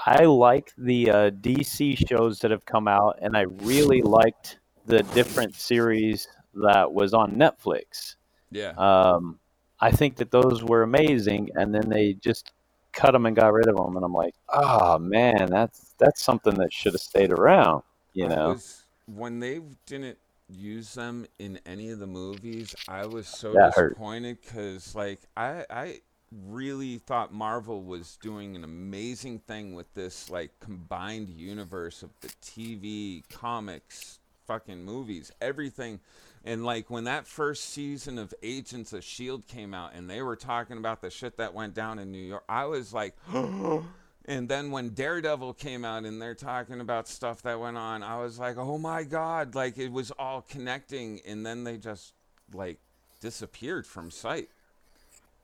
I 0.05 0.23
like 0.25 0.71
the 0.77 1.09
uh, 1.09 1.29
DC 1.31 2.07
shows 2.07 2.39
that 2.39 2.51
have 2.51 2.65
come 2.65 2.87
out, 2.87 3.19
and 3.21 3.35
I 3.35 3.41
really 3.41 4.01
liked 4.01 4.59
the 4.85 5.03
different 5.03 5.55
series 5.55 6.27
that 6.53 6.91
was 6.91 7.13
on 7.13 7.35
Netflix. 7.35 8.15
Yeah. 8.51 8.71
Um, 8.77 9.39
I 9.79 9.91
think 9.91 10.15
that 10.17 10.31
those 10.31 10.63
were 10.63 10.83
amazing, 10.83 11.49
and 11.55 11.73
then 11.73 11.89
they 11.89 12.13
just 12.13 12.51
cut 12.93 13.11
them 13.11 13.25
and 13.25 13.35
got 13.35 13.53
rid 13.53 13.67
of 13.67 13.75
them, 13.75 13.95
and 13.95 14.03
I'm 14.03 14.13
like, 14.13 14.33
oh 14.49 14.97
man, 14.97 15.47
that's 15.49 15.93
that's 15.97 16.21
something 16.23 16.55
that 16.55 16.73
should 16.73 16.93
have 16.93 17.01
stayed 17.01 17.31
around, 17.31 17.83
you 18.13 18.27
know? 18.27 18.49
was- 18.49 18.83
when 19.05 19.39
they 19.39 19.61
didn't 19.85 20.17
use 20.49 20.93
them 20.93 21.25
in 21.39 21.59
any 21.65 21.89
of 21.91 21.99
the 21.99 22.07
movies, 22.07 22.75
I 22.87 23.05
was 23.05 23.27
so 23.27 23.53
That 23.53 23.73
disappointed 23.73 24.41
cuz 24.45 24.95
like 24.95 25.19
I 25.35 25.65
I 25.69 25.99
really 26.31 26.97
thought 26.97 27.33
Marvel 27.33 27.83
was 27.83 28.17
doing 28.21 28.55
an 28.55 28.63
amazing 28.63 29.39
thing 29.39 29.73
with 29.73 29.93
this 29.93 30.29
like 30.29 30.51
combined 30.59 31.29
universe 31.29 32.03
of 32.03 32.09
the 32.21 32.29
TV, 32.41 33.23
comics, 33.29 34.19
fucking 34.45 34.83
movies, 34.83 35.31
everything. 35.41 35.99
And 36.43 36.65
like 36.65 36.89
when 36.89 37.05
that 37.05 37.27
first 37.27 37.65
season 37.65 38.17
of 38.17 38.33
Agents 38.41 38.93
of 38.93 39.03
Shield 39.03 39.47
came 39.47 39.73
out 39.73 39.91
and 39.93 40.09
they 40.09 40.21
were 40.21 40.35
talking 40.35 40.77
about 40.77 41.01
the 41.01 41.09
shit 41.09 41.37
that 41.37 41.53
went 41.53 41.73
down 41.73 41.99
in 41.99 42.11
New 42.11 42.17
York, 42.17 42.43
I 42.47 42.65
was 42.65 42.93
like 42.93 43.15
And 44.27 44.49
then 44.49 44.71
when 44.71 44.89
Daredevil 44.89 45.53
came 45.53 45.85
out 45.85 46.03
and 46.03 46.21
they're 46.21 46.35
talking 46.35 46.81
about 46.81 47.07
stuff 47.07 47.41
that 47.43 47.59
went 47.61 47.77
on, 47.77 48.03
I 48.03 48.19
was 48.19 48.37
like, 48.37 48.57
"Oh 48.57 48.77
my 48.77 49.03
god!" 49.03 49.55
Like 49.55 49.77
it 49.77 49.89
was 49.89 50.11
all 50.11 50.41
connecting, 50.41 51.21
and 51.25 51.45
then 51.45 51.63
they 51.63 51.77
just 51.77 52.13
like 52.53 52.77
disappeared 53.21 53.87
from 53.87 54.11
sight. 54.11 54.49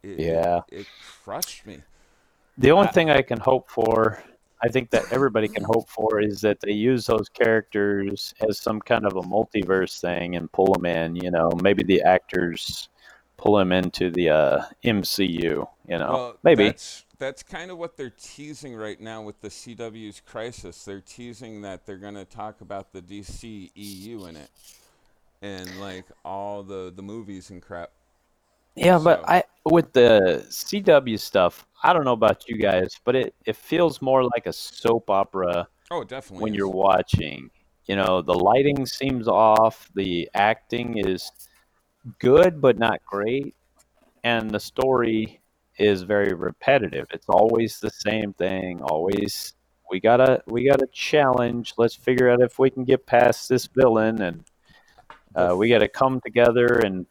It, 0.04 0.10
it- 0.10 0.20
Yeah. 0.20 0.62
it, 0.70 0.88
crushed 1.24 1.66
me. 1.66 1.82
The 2.58 2.72
only 2.72 2.88
I- 2.90 2.92
thing 2.92 3.10
I 3.10 3.22
can 3.22 3.40
hope 3.40 3.70
for, 3.70 4.22
I 4.62 4.68
think 4.70 4.90
that 4.92 5.12
everybody 5.12 5.48
can 5.48 5.64
hope 5.64 5.90
for, 5.90 6.22
is 6.22 6.40
that 6.42 6.60
they 6.62 6.72
use 6.72 7.06
those 7.06 7.28
characters 7.30 8.34
as 8.48 8.60
some 8.60 8.80
kind 8.80 9.06
of 9.06 9.16
a 9.16 9.22
multiverse 9.22 10.00
thing 10.00 10.36
and 10.36 10.52
pull 10.52 10.72
them 10.74 10.86
in. 10.86 11.16
You 11.16 11.32
know, 11.32 11.50
maybe 11.62 11.84
the 11.84 12.02
actors 12.04 12.90
pull 13.38 13.58
them 13.58 13.72
into 13.72 14.10
the 14.12 14.30
uh, 14.30 14.62
MCU. 14.86 15.68
You 15.88 15.98
know, 15.98 16.12
Well, 16.14 16.38
maybe. 16.44 16.66
that's 16.66 17.06
that's 17.18 17.44
kind 17.44 17.72
of 17.72 17.78
what 17.78 17.96
they're 17.98 18.10
teasing 18.10 18.76
right 18.76 19.00
now 19.00 19.22
with 19.22 19.40
the 19.42 19.48
CW's 19.50 20.22
Crisis. 20.22 20.84
They're 20.86 21.02
teasing 21.02 21.62
that 21.62 21.86
they're 21.86 21.98
going 21.98 22.16
to 22.16 22.26
talk 22.26 22.62
about 22.62 22.92
the 22.94 23.02
DC 23.02 23.72
EU 23.76 24.26
in 24.26 24.36
it, 24.36 24.50
and 25.42 25.80
like 25.80 26.06
all 26.24 26.64
the 26.64 26.92
the 26.96 27.02
movies 27.04 27.50
and 27.50 27.62
crap. 27.62 27.92
Yeah, 28.76 29.00
but 29.04 29.20
So- 29.22 29.26
I 29.28 29.44
with 29.66 29.94
the 29.94 30.46
CW 30.50 31.18
stuff, 31.18 31.66
I 31.84 31.94
don't 31.94 32.04
know 32.04 32.12
about 32.14 32.48
you 32.50 32.58
guys, 32.58 33.00
but 33.06 33.16
it, 33.16 33.34
it 33.46 33.56
feels 33.56 34.02
more 34.02 34.24
like 34.24 34.46
a 34.46 34.52
soap 34.54 35.10
opera 35.10 35.68
Oh, 35.90 36.02
it 36.02 36.10
definitely. 36.10 36.44
when 36.44 36.54
is. 36.54 36.58
you're 36.58 36.68
watching. 36.70 37.50
You 37.86 37.96
know, 37.98 38.22
the 38.22 38.34
lighting 38.34 38.86
seems 38.86 39.28
off, 39.28 39.90
the 39.96 40.30
acting 40.34 40.98
is 40.98 41.32
good 42.20 42.60
but 42.62 42.78
not 42.78 43.00
great, 43.06 43.56
and 44.24 44.50
the 44.52 44.60
story 44.60 45.40
is 45.78 46.02
very 46.04 46.34
repetitive. 46.34 47.08
It's 47.12 47.28
always 47.30 47.80
the 47.80 47.90
same 47.90 48.34
thing, 48.34 48.82
always 48.82 49.54
we 49.90 50.00
gotta 50.00 50.42
we 50.48 50.68
gotta 50.68 50.88
challenge. 50.92 51.74
Let's 51.78 51.96
figure 51.96 52.30
out 52.30 52.42
if 52.42 52.58
we 52.60 52.70
can 52.70 52.84
get 52.84 53.06
past 53.06 53.48
this 53.50 53.68
villain 53.68 54.22
and 54.24 54.44
uh, 55.36 55.56
we 55.58 55.70
gotta 55.70 55.88
come 55.88 56.20
together 56.22 56.82
and 56.84 57.06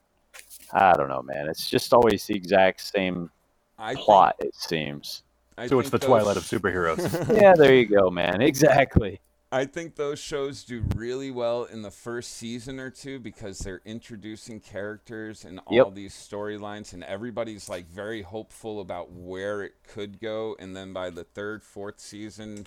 I 0.73 0.93
don't 0.95 1.09
know, 1.09 1.23
man. 1.23 1.49
It's 1.49 1.69
just 1.69 1.93
always 1.93 2.27
the 2.27 2.35
exact 2.35 2.81
same 2.81 3.31
I 3.79 3.95
think- 3.95 4.05
plot, 4.05 4.37
it 4.41 4.55
seems. 4.55 5.23
I 5.59 5.67
So 5.67 5.79
it's 5.81 5.91
the 5.91 5.99
think 5.99 6.09
Twilight 6.09 6.37
of 6.39 6.45
superheroes. 6.45 7.03
yeah, 7.41 7.55
there 7.55 7.75
you 7.75 7.85
go, 7.87 8.11
man. 8.11 8.41
Exactly. 8.41 9.21
I 9.55 9.67
think 9.67 9.97
those 9.97 10.19
shows 10.19 10.65
do 10.65 10.83
really 10.97 11.31
well 11.31 11.65
in 11.65 11.83
the 11.83 11.91
first 11.91 12.33
season 12.39 12.81
or 12.81 12.89
two 12.89 13.19
because 13.21 13.59
they're 13.59 13.83
introducing 13.85 14.61
characters 14.61 15.45
and 15.45 15.61
all 15.67 15.77
Yep. 15.77 15.95
these 15.95 16.15
storylines, 16.15 16.95
and 16.95 17.05
everybody's 17.05 17.69
like 17.69 17.87
very 17.87 18.23
hopeful 18.23 18.81
about 18.81 19.13
where 19.13 19.63
it 19.63 19.75
could 19.87 20.21
go. 20.21 20.57
And 20.59 20.75
then 20.75 20.95
by 20.95 21.11
the 21.11 21.25
third, 21.25 21.63
fourth 21.63 22.01
season, 22.01 22.67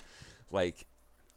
like 0.52 0.86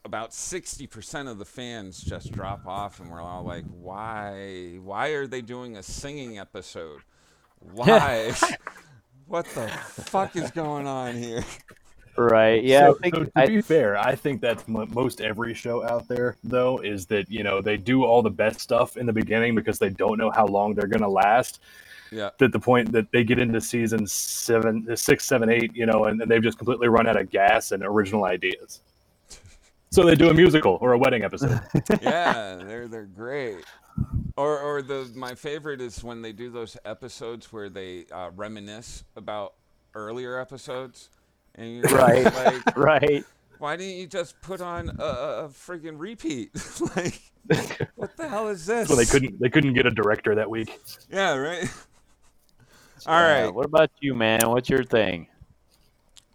about 0.06 0.32
60% 0.32 1.30
of 1.30 1.38
the 1.38 1.46
fans 1.46 2.02
just 2.02 2.32
drop 2.32 2.66
off, 2.66 3.00
and 3.00 3.12
we're 3.12 3.22
all 3.22 3.44
like, 3.44 3.66
why? 3.66 4.78
Why 4.82 5.10
are 5.10 5.28
they 5.28 5.42
doing 5.42 5.78
a 5.78 5.84
singing 5.84 6.40
episode? 6.40 7.02
Why? 7.60 8.34
what 9.28 9.46
the 9.56 9.68
fuck 9.68 10.36
is 10.36 10.52
going 10.52 10.88
on 10.88 11.16
here? 11.16 11.44
Right. 12.18 12.62
Yeah, 12.64 12.88
So, 12.88 12.98
I 12.98 13.00
think 13.02 13.16
so 13.16 13.24
to 13.24 13.32
I, 13.36 13.48
be 13.48 13.62
fair, 13.62 13.98
I 13.98 14.16
think 14.16 14.42
that's 14.42 14.68
mo 14.68 14.86
most 14.88 15.22
every 15.22 15.54
show 15.54 15.88
out 15.88 16.08
there, 16.10 16.36
though, 16.44 16.80
is 16.80 17.06
that 17.08 17.30
you 17.32 17.44
know 17.44 17.62
they 17.62 17.78
do 17.78 18.04
all 18.04 18.22
the 18.22 18.30
best 18.30 18.60
stuff 18.60 18.98
in 18.98 19.06
the 19.06 19.14
beginning 19.14 19.56
because 19.56 19.80
they 19.80 19.90
don't 19.90 20.18
know 20.18 20.30
how 20.30 20.46
long 20.46 20.74
they're 20.74 20.88
going 20.88 21.02
to 21.02 21.10
last. 21.10 21.62
Yeah. 22.12 22.32
At 22.42 22.52
the 22.52 22.60
point 22.60 22.92
that 22.92 23.12
they 23.12 23.24
get 23.24 23.40
into 23.40 23.62
season 23.62 24.08
seven, 24.08 24.98
six, 24.98 25.26
seven, 25.26 25.50
eight, 25.50 25.74
you 25.76 25.86
know, 25.86 26.06
and, 26.06 26.20
and 26.22 26.30
they've 26.30 26.42
just 26.42 26.58
completely 26.58 26.88
run 26.88 27.08
out 27.08 27.16
of 27.16 27.30
gas 27.30 27.72
and 27.72 27.84
original 27.86 28.26
ideas. 28.26 28.82
So 29.92 30.04
they 30.06 30.16
do 30.16 30.30
a 30.30 30.34
musical 30.34 30.78
or 30.82 30.94
a 30.94 30.98
wedding 30.98 31.24
episode. 31.24 31.60
yeah, 32.02 32.56
they're 32.64 32.88
they're 32.88 33.06
great. 33.06 33.66
Or 34.38 34.60
or 34.60 34.82
the 34.82 35.10
my 35.16 35.34
favorite 35.36 35.82
is 35.82 36.04
when 36.04 36.22
they 36.22 36.32
do 36.32 36.50
those 36.50 36.78
episodes 36.86 37.52
where 37.52 37.70
they 37.70 38.06
uh, 38.12 38.30
reminisce 38.36 39.04
about 39.16 39.54
earlier 39.96 40.40
episodes, 40.40 41.10
and 41.56 41.78
you're 41.78 41.84
Right. 41.90 42.24
like, 42.24 42.78
right. 42.78 43.24
why 43.58 43.76
didn't 43.76 43.98
you 43.98 44.08
just 44.08 44.40
put 44.42 44.62
on 44.62 44.90
a, 45.00 45.04
a, 45.04 45.46
a 45.46 45.50
friggin' 45.50 45.96
repeat? 46.00 46.52
like, 46.96 47.20
what 47.96 48.16
the 48.16 48.28
hell 48.30 48.48
is 48.48 48.66
this? 48.68 48.88
Well, 48.90 48.98
they 48.98 49.06
couldn't 49.06 49.40
they 49.42 49.50
couldn't 49.50 49.74
get 49.74 49.86
a 49.88 49.92
director 49.92 50.36
that 50.36 50.50
week. 50.50 50.80
Yeah, 51.12 51.34
right. 51.36 51.68
All 53.08 53.16
Uh, 53.16 53.44
right. 53.46 53.54
what 53.54 53.66
about 53.66 53.90
you, 54.02 54.14
man? 54.14 54.40
What's 54.46 54.70
your 54.70 54.84
thing? 54.84 55.28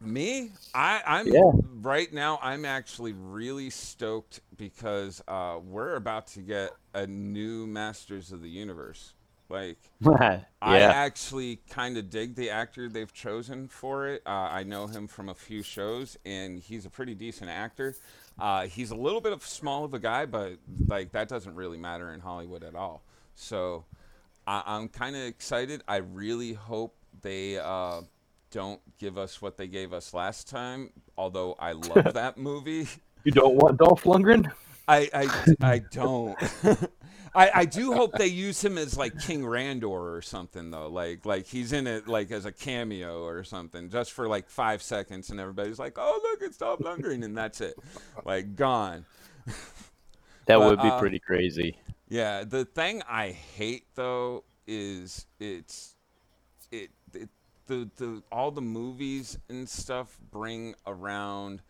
Me, 0.05 0.53
I, 0.75 1.03
I'm 1.07 1.29
Yeah. 1.29 1.51
right 1.81 2.13
now. 2.13 2.39
I'm 2.43 2.65
actually 2.65 3.13
really 3.13 3.71
stoked 3.71 4.41
because 4.57 5.23
uh, 5.29 5.59
we're 5.65 5.97
about 5.97 6.27
to 6.29 6.41
get 6.41 6.73
a 6.95 7.07
new 7.07 7.67
Masters 7.67 8.33
of 8.33 8.43
the 8.43 8.49
Universe. 8.51 9.15
Like, 9.49 9.79
yeah. 10.01 10.41
I 10.63 10.81
actually 10.81 11.61
kind 11.71 11.97
of 11.99 12.11
dig 12.11 12.35
the 12.35 12.51
actor 12.51 12.89
they've 12.89 13.13
chosen 13.13 13.69
for 13.69 14.09
it. 14.09 14.23
Uh, 14.27 14.31
I 14.31 14.63
know 14.65 14.87
him 14.87 15.07
from 15.07 15.29
a 15.29 15.35
few 15.35 15.63
shows, 15.63 16.17
and 16.25 16.59
he's 16.59 16.87
a 16.87 16.91
pretty 16.91 17.15
decent 17.15 17.51
actor. 17.51 17.95
Uh, 18.39 18.67
he's 18.67 18.91
a 18.91 18.97
little 18.97 19.21
bit 19.21 19.33
of 19.33 19.45
small 19.47 19.85
of 19.85 19.95
a 19.95 19.99
guy, 19.99 20.27
but 20.27 20.59
like 20.89 21.13
that 21.13 21.29
doesn't 21.29 21.55
really 21.55 21.79
matter 21.79 22.13
in 22.13 22.21
Hollywood 22.21 22.65
at 22.65 22.75
all. 22.75 23.03
So 23.35 23.85
I, 24.47 24.63
I'm 24.67 24.89
kind 24.89 25.15
of 25.17 25.23
excited. 25.23 25.83
I 25.87 25.97
really 25.97 26.55
hope 26.55 26.95
they 27.23 27.59
uh, 27.59 28.03
don't 28.55 28.81
give 28.99 29.19
us 29.19 29.43
what 29.43 29.57
they 29.57 29.67
gave 29.67 29.93
us 29.93 30.15
last 30.15 30.49
time. 30.49 30.91
Although 31.19 31.57
I 31.59 31.73
love 31.73 32.15
that 32.15 32.39
movie. 32.39 32.87
You 33.25 33.33
don't 33.33 33.57
want 33.57 33.79
Dolph 33.79 34.05
Lundgren? 34.05 34.51
I, 34.87 35.11
I, 35.13 35.55
I 35.61 35.79
don't. 35.91 36.39
I, 37.35 37.51
I 37.53 37.65
do 37.65 37.95
hope 37.95 38.13
they 38.13 38.29
use 38.29 38.65
him 38.65 38.79
as 38.79 38.97
like 38.97 39.19
King 39.19 39.43
Randor 39.43 39.89
or 39.89 40.23
something 40.23 40.71
though. 40.71 40.89
Like 40.89 41.27
like 41.27 41.47
he's 41.47 41.73
in 41.73 41.89
it 41.89 42.07
like 42.07 42.31
as 42.31 42.45
a 42.45 42.53
cameo 42.53 43.25
or 43.25 43.43
something, 43.43 43.91
just 43.91 44.13
for 44.13 44.29
like 44.29 44.49
five 44.49 44.83
seconds, 44.83 45.31
and 45.31 45.41
everybody's 45.41 45.81
like, 45.81 45.95
"Oh 45.97 46.21
look, 46.23 46.49
it's 46.49 46.59
Dolph 46.59 46.79
Lundgren," 46.79 47.25
and 47.25 47.37
that's 47.37 47.61
it, 47.61 47.75
like 48.25 48.55
gone. 48.55 49.05
That 50.47 50.59
But, 50.59 50.61
would 50.61 50.81
be 50.81 50.89
uh, 50.89 51.01
pretty 51.01 51.19
crazy. 51.19 51.77
Yeah, 52.09 52.45
the 52.45 52.65
thing 52.65 53.03
I 53.09 53.31
hate 53.31 53.87
though 53.97 54.45
is 54.69 55.27
it's 55.41 55.97
it, 56.71 56.91
it 57.04 57.04
the 57.67 57.91
the 57.97 58.23
all 58.31 58.51
the 58.51 58.63
movies 58.63 59.39
and 59.49 59.69
stuff 59.69 60.19
bring 60.31 60.75
around 60.87 61.63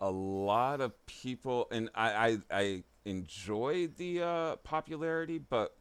a 0.00 0.10
lot 0.10 0.80
of 0.80 1.06
people, 1.06 1.68
and 1.70 1.90
I 1.94 2.38
I, 2.50 2.58
I 2.58 2.82
enjoy 3.04 3.88
the 3.96 4.22
uh, 4.22 4.56
popularity, 4.56 5.38
but 5.38 5.76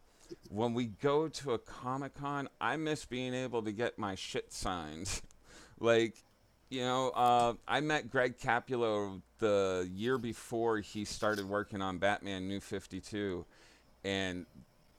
when 0.49 0.74
we 0.74 0.86
go 0.86 1.28
to 1.28 1.51
a 1.51 1.59
comic 1.59 2.14
con, 2.16 2.49
I 2.59 2.78
miss 2.78 3.05
being 3.05 3.34
able 3.34 3.64
to 3.64 3.72
get 3.72 3.97
my 3.97 4.16
shit 4.16 4.53
signed. 4.53 5.22
like, 5.80 6.16
you 6.70 6.82
know, 6.82 7.09
uh, 7.09 7.53
I 7.68 7.82
met 7.82 8.09
Greg 8.09 8.38
Capullo 8.38 9.22
the 9.39 9.89
year 9.93 10.18
before 10.18 10.80
he 10.80 11.05
started 11.05 11.47
working 11.47 11.82
on 11.82 11.97
Batman 11.97 12.47
New 12.47 12.59
52, 12.59 13.45
and 14.03 14.45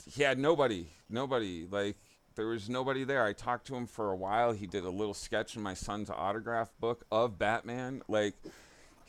he 0.05 0.23
had 0.23 0.39
nobody, 0.39 0.89
nobody. 1.09 1.67
Like, 1.71 1.97
there 2.35 2.47
was 2.47 2.69
nobody 2.69 3.05
there. 3.05 3.25
I 3.25 3.33
talked 3.33 3.67
to 3.69 3.75
him 3.75 3.87
for 3.87 4.11
a 4.11 4.17
while. 4.17 4.53
He 4.53 4.67
did 4.67 4.85
a 4.85 4.91
little 4.91 5.15
sketch 5.15 5.57
in 5.57 5.63
my 5.63 5.75
son's 5.75 6.11
autograph 6.11 6.71
book 6.81 7.05
of 7.11 7.39
Batman. 7.39 8.03
Like, 8.09 8.35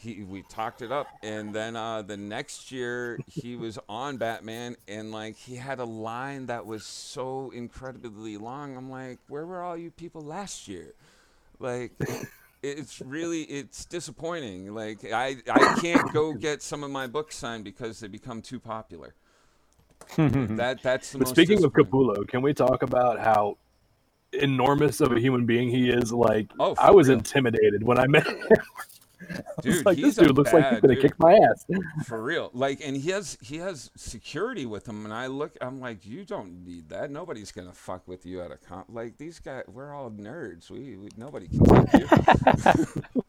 he 0.04 0.24
we 0.24 0.44
talked 0.44 0.82
it 0.82 0.92
up 0.92 1.08
and 1.24 1.54
then 1.54 1.76
uh 1.76 2.02
the 2.02 2.18
next 2.18 2.72
year 2.72 3.20
he 3.28 3.56
was 3.56 3.80
on 3.88 4.18
batman 4.18 4.76
and 4.88 5.12
like 5.12 5.36
he 5.36 5.56
had 5.56 5.80
a 5.80 5.86
line 5.86 6.46
that 6.48 6.66
was 6.66 6.86
so 6.86 7.52
incredibly 7.52 8.38
long 8.38 8.76
i'm 8.76 8.90
like 8.90 9.20
where 9.30 9.46
were 9.46 9.62
all 9.62 9.78
you 9.78 9.90
people 9.92 10.22
last 10.22 10.68
year 10.68 10.94
like 11.60 11.92
it's 12.62 13.02
really 13.02 13.44
it's 13.44 13.86
disappointing 13.86 14.74
like 14.74 15.04
i 15.12 15.38
i 15.50 15.78
can't 15.80 16.12
go 16.14 16.34
get 16.48 16.62
some 16.62 16.84
of 16.84 16.92
my 16.92 17.08
books 17.08 17.36
signed 17.36 17.64
because 17.64 18.00
they 18.00 18.08
become 18.08 18.42
too 18.42 18.60
popular 18.60 19.14
Hmm. 20.12 20.56
that 20.58 20.82
that's 20.84 21.12
the 21.12 21.20
But 21.20 21.28
most 21.28 21.36
speaking 21.36 21.64
of 21.64 21.74
disappointing. 21.74 21.92
Capullo, 22.16 22.28
can 22.28 22.42
we 22.42 22.54
talk 22.54 22.84
about 22.84 23.20
how 23.20 23.58
enormous 24.34 25.00
of 25.02 25.12
a 25.12 25.20
human 25.20 25.46
being 25.46 25.70
he 25.70 25.90
is? 25.90 26.12
Like, 26.12 26.48
Oh, 26.60 26.76
I 26.78 26.92
was 26.92 27.08
real. 27.10 27.18
intimidated 27.18 27.84
when 27.84 27.98
I 28.00 28.08
met 28.08 28.28
him. 28.28 28.38
I 29.30 29.36
was 29.66 29.76
Dude, 29.78 29.86
like, 29.86 29.98
he's 29.98 30.16
this 30.18 30.18
a 30.18 30.28
dude 30.28 30.36
looks 30.38 30.52
like 30.52 30.64
he's 30.66 30.72
bad 30.74 30.82
gonna 30.82 30.96
dude. 30.96 31.04
kick 31.04 31.18
my 31.20 31.34
ass. 31.34 31.66
for 32.06 32.22
real 32.22 32.50
like 32.54 32.82
and 32.84 32.98
he 32.98 33.10
has 33.12 33.38
he 33.42 33.56
has 33.58 33.90
security 33.96 34.66
with 34.66 34.86
him 34.86 35.06
and 35.06 35.14
i 35.14 35.28
look 35.28 35.56
i'm 35.62 35.80
like 35.80 36.06
you 36.06 36.26
don't 36.26 36.66
need 36.66 36.90
that 36.90 37.10
nobody's 37.10 37.50
gonna 37.50 37.72
fuck 37.72 38.06
with 38.06 38.26
you 38.26 38.42
at 38.42 38.52
a 38.52 38.58
comp 38.58 38.86
like 38.90 39.18
these 39.18 39.40
guys 39.40 39.64
we're 39.72 39.94
all 39.96 40.12
nerds 40.12 40.70
we, 40.70 40.98
we 40.98 41.08
nobody 41.16 41.48
can 41.48 41.86
take 41.86 42.02
you 42.02 43.04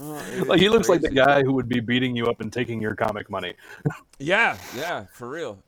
Oh, 0.00 0.44
Like, 0.46 0.58
he 0.60 0.66
is 0.66 0.72
looks 0.72 0.88
like 0.88 1.00
the 1.00 1.10
guy 1.10 1.42
who 1.42 1.52
would 1.52 1.68
be 1.68 1.80
beating 1.80 2.14
you 2.16 2.26
up 2.26 2.40
and 2.40 2.52
taking 2.52 2.80
your 2.80 2.94
comic 2.94 3.28
money, 3.30 3.54
yeah 4.18 4.56
yeah 4.76 5.04
for 5.12 5.28
real 5.28 5.58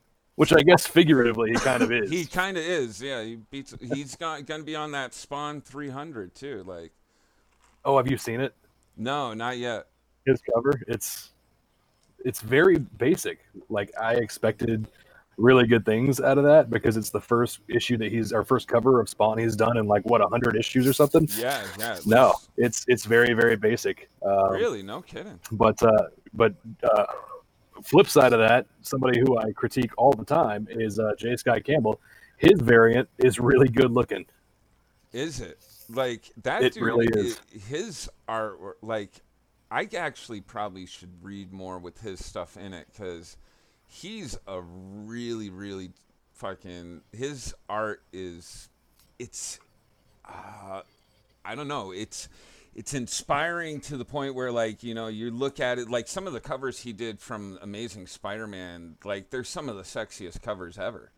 which 0.41 0.55
I 0.55 0.63
guess 0.63 0.87
figuratively 0.87 1.51
he 1.51 1.57
kind 1.57 1.83
of 1.83 1.93
is. 2.01 2.11
he 2.11 2.25
kind 2.25 2.57
of 2.57 2.65
is 2.65 3.03
yeah 3.03 3.23
he 3.23 3.37
beats 3.51 3.75
he's 3.79 4.17
got, 4.17 4.47
gonna 4.47 4.63
be 4.63 4.75
on 4.75 4.93
that 4.93 5.13
spawn 5.13 5.61
300 5.61 6.35
too 6.35 6.65
like 6.67 6.93
oh, 7.85 7.99
have 7.99 8.11
you 8.11 8.17
seen 8.17 8.41
it? 8.41 8.55
no 8.97 9.35
not 9.35 9.59
yet 9.59 9.87
His 10.25 10.41
cover, 10.55 10.73
it's 10.89 11.31
it's 12.25 12.41
very 12.41 12.79
basic. 12.79 13.41
Like 13.69 13.91
I 14.01 14.15
expected 14.15 14.89
really 15.37 15.67
good 15.67 15.85
things 15.87 16.21
out 16.21 16.37
of 16.37 16.45
that 16.45 16.69
because 16.69 16.97
it's 16.97 17.11
the 17.11 17.21
first 17.21 17.61
issue 17.69 17.97
that 17.97 18.13
he's 18.13 18.33
our 18.33 18.45
first 18.45 18.69
cover 18.69 19.01
of 19.01 19.09
Spawn 19.09 19.39
he's 19.39 19.57
done 19.57 19.77
in 19.77 19.87
like 19.87 20.05
what 20.05 20.21
hundred 20.23 20.57
issues 20.57 20.87
or 20.87 20.93
something. 20.93 21.29
yeah 21.37 21.63
yeah 21.79 21.97
it 21.97 22.07
No, 22.07 22.35
it's 22.57 22.85
it's 22.89 23.05
very 23.05 23.33
very 23.35 23.57
basic. 23.57 24.09
Um, 24.25 24.51
really 24.51 24.83
no 24.83 25.03
kidding 25.03 25.39
But 25.53 25.83
uh, 25.83 26.09
but 26.35 26.55
uh, 26.83 27.05
flip 27.83 28.09
side 28.09 28.33
of 28.33 28.39
that, 28.41 28.67
somebody 28.83 29.21
who 29.21 29.39
I 29.39 29.53
critique 29.53 29.91
all 29.97 30.13
the 30.13 30.25
time 30.25 30.67
is 30.71 30.99
uh, 30.99 31.13
J. 31.19 31.37
Scott 31.37 31.65
Campbell. 31.65 32.01
His 32.37 32.61
variant 32.61 33.09
is 33.19 33.39
really 33.39 33.69
good 33.69 33.91
looking. 33.91 34.25
Is 35.13 35.41
it 35.41 35.59
like 35.89 36.31
that? 36.43 36.63
It 36.63 36.75
dude, 36.75 36.83
really 36.83 37.09
is. 37.09 37.41
his 37.69 38.09
art, 38.29 38.59
like, 38.83 39.11
I 39.71 39.89
actually 39.97 40.41
probably 40.41 40.87
should 40.87 41.13
read 41.23 41.53
more 41.53 41.79
with 41.79 42.01
his 42.01 42.25
stuff 42.25 42.57
in 42.57 42.73
it 42.73 42.87
because 42.93 43.37
he's 43.87 44.39
a 44.47 44.61
really, 44.63 45.51
really 45.51 45.91
fucking. 46.33 47.03
His 47.13 47.55
art 47.69 48.03
is, 48.13 48.69
it's, 49.19 49.61
uh, 50.25 50.83
I 51.45 51.55
don't 51.55 51.69
know, 51.69 51.93
it's. 51.93 52.29
It's 52.75 52.95
inspiring 52.95 53.81
to 53.83 53.97
the 53.97 54.05
point 54.05 54.35
where, 54.35 54.53
like, 54.53 54.83
you 54.83 54.95
know, 54.95 55.09
you 55.09 55.31
look 55.31 55.59
at 55.59 55.79
it, 55.79 55.91
like 55.91 56.07
some 56.07 56.27
of 56.27 56.33
the 56.33 56.41
covers 56.41 56.81
he 56.81 56.93
did 56.93 57.21
from 57.21 57.59
Amazing 57.63 58.07
Spider-Man, 58.07 58.97
like, 59.05 59.31
they're 59.31 59.45
some 59.45 59.69
of 59.69 59.77
the 59.77 59.83
sexiest 59.83 60.41
covers 60.41 60.79
ever. 60.79 61.11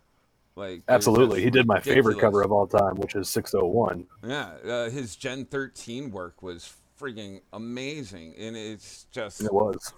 Like, 0.55 0.82
Absolutely, 0.88 1.42
he 1.42 1.50
did 1.50 1.66
my 1.66 1.80
favorite 1.80 2.18
cover 2.18 2.42
of 2.42 2.53
all 2.53 2.66
time, 2.66 2.96
which 2.96 3.14
is 3.14 3.28
601. 3.28 4.07
Yeah, 4.26 4.50
uh, 4.66 4.90
his 4.90 5.16
Gen 5.16 5.44
13 5.46 6.11
work 6.11 6.42
was 6.42 6.74
freaking 7.00 7.40
amazing, 7.53 8.34
and 8.38 8.57
it's 8.57 9.07
just 9.11 9.40
it 9.42 9.53
was. 9.53 9.92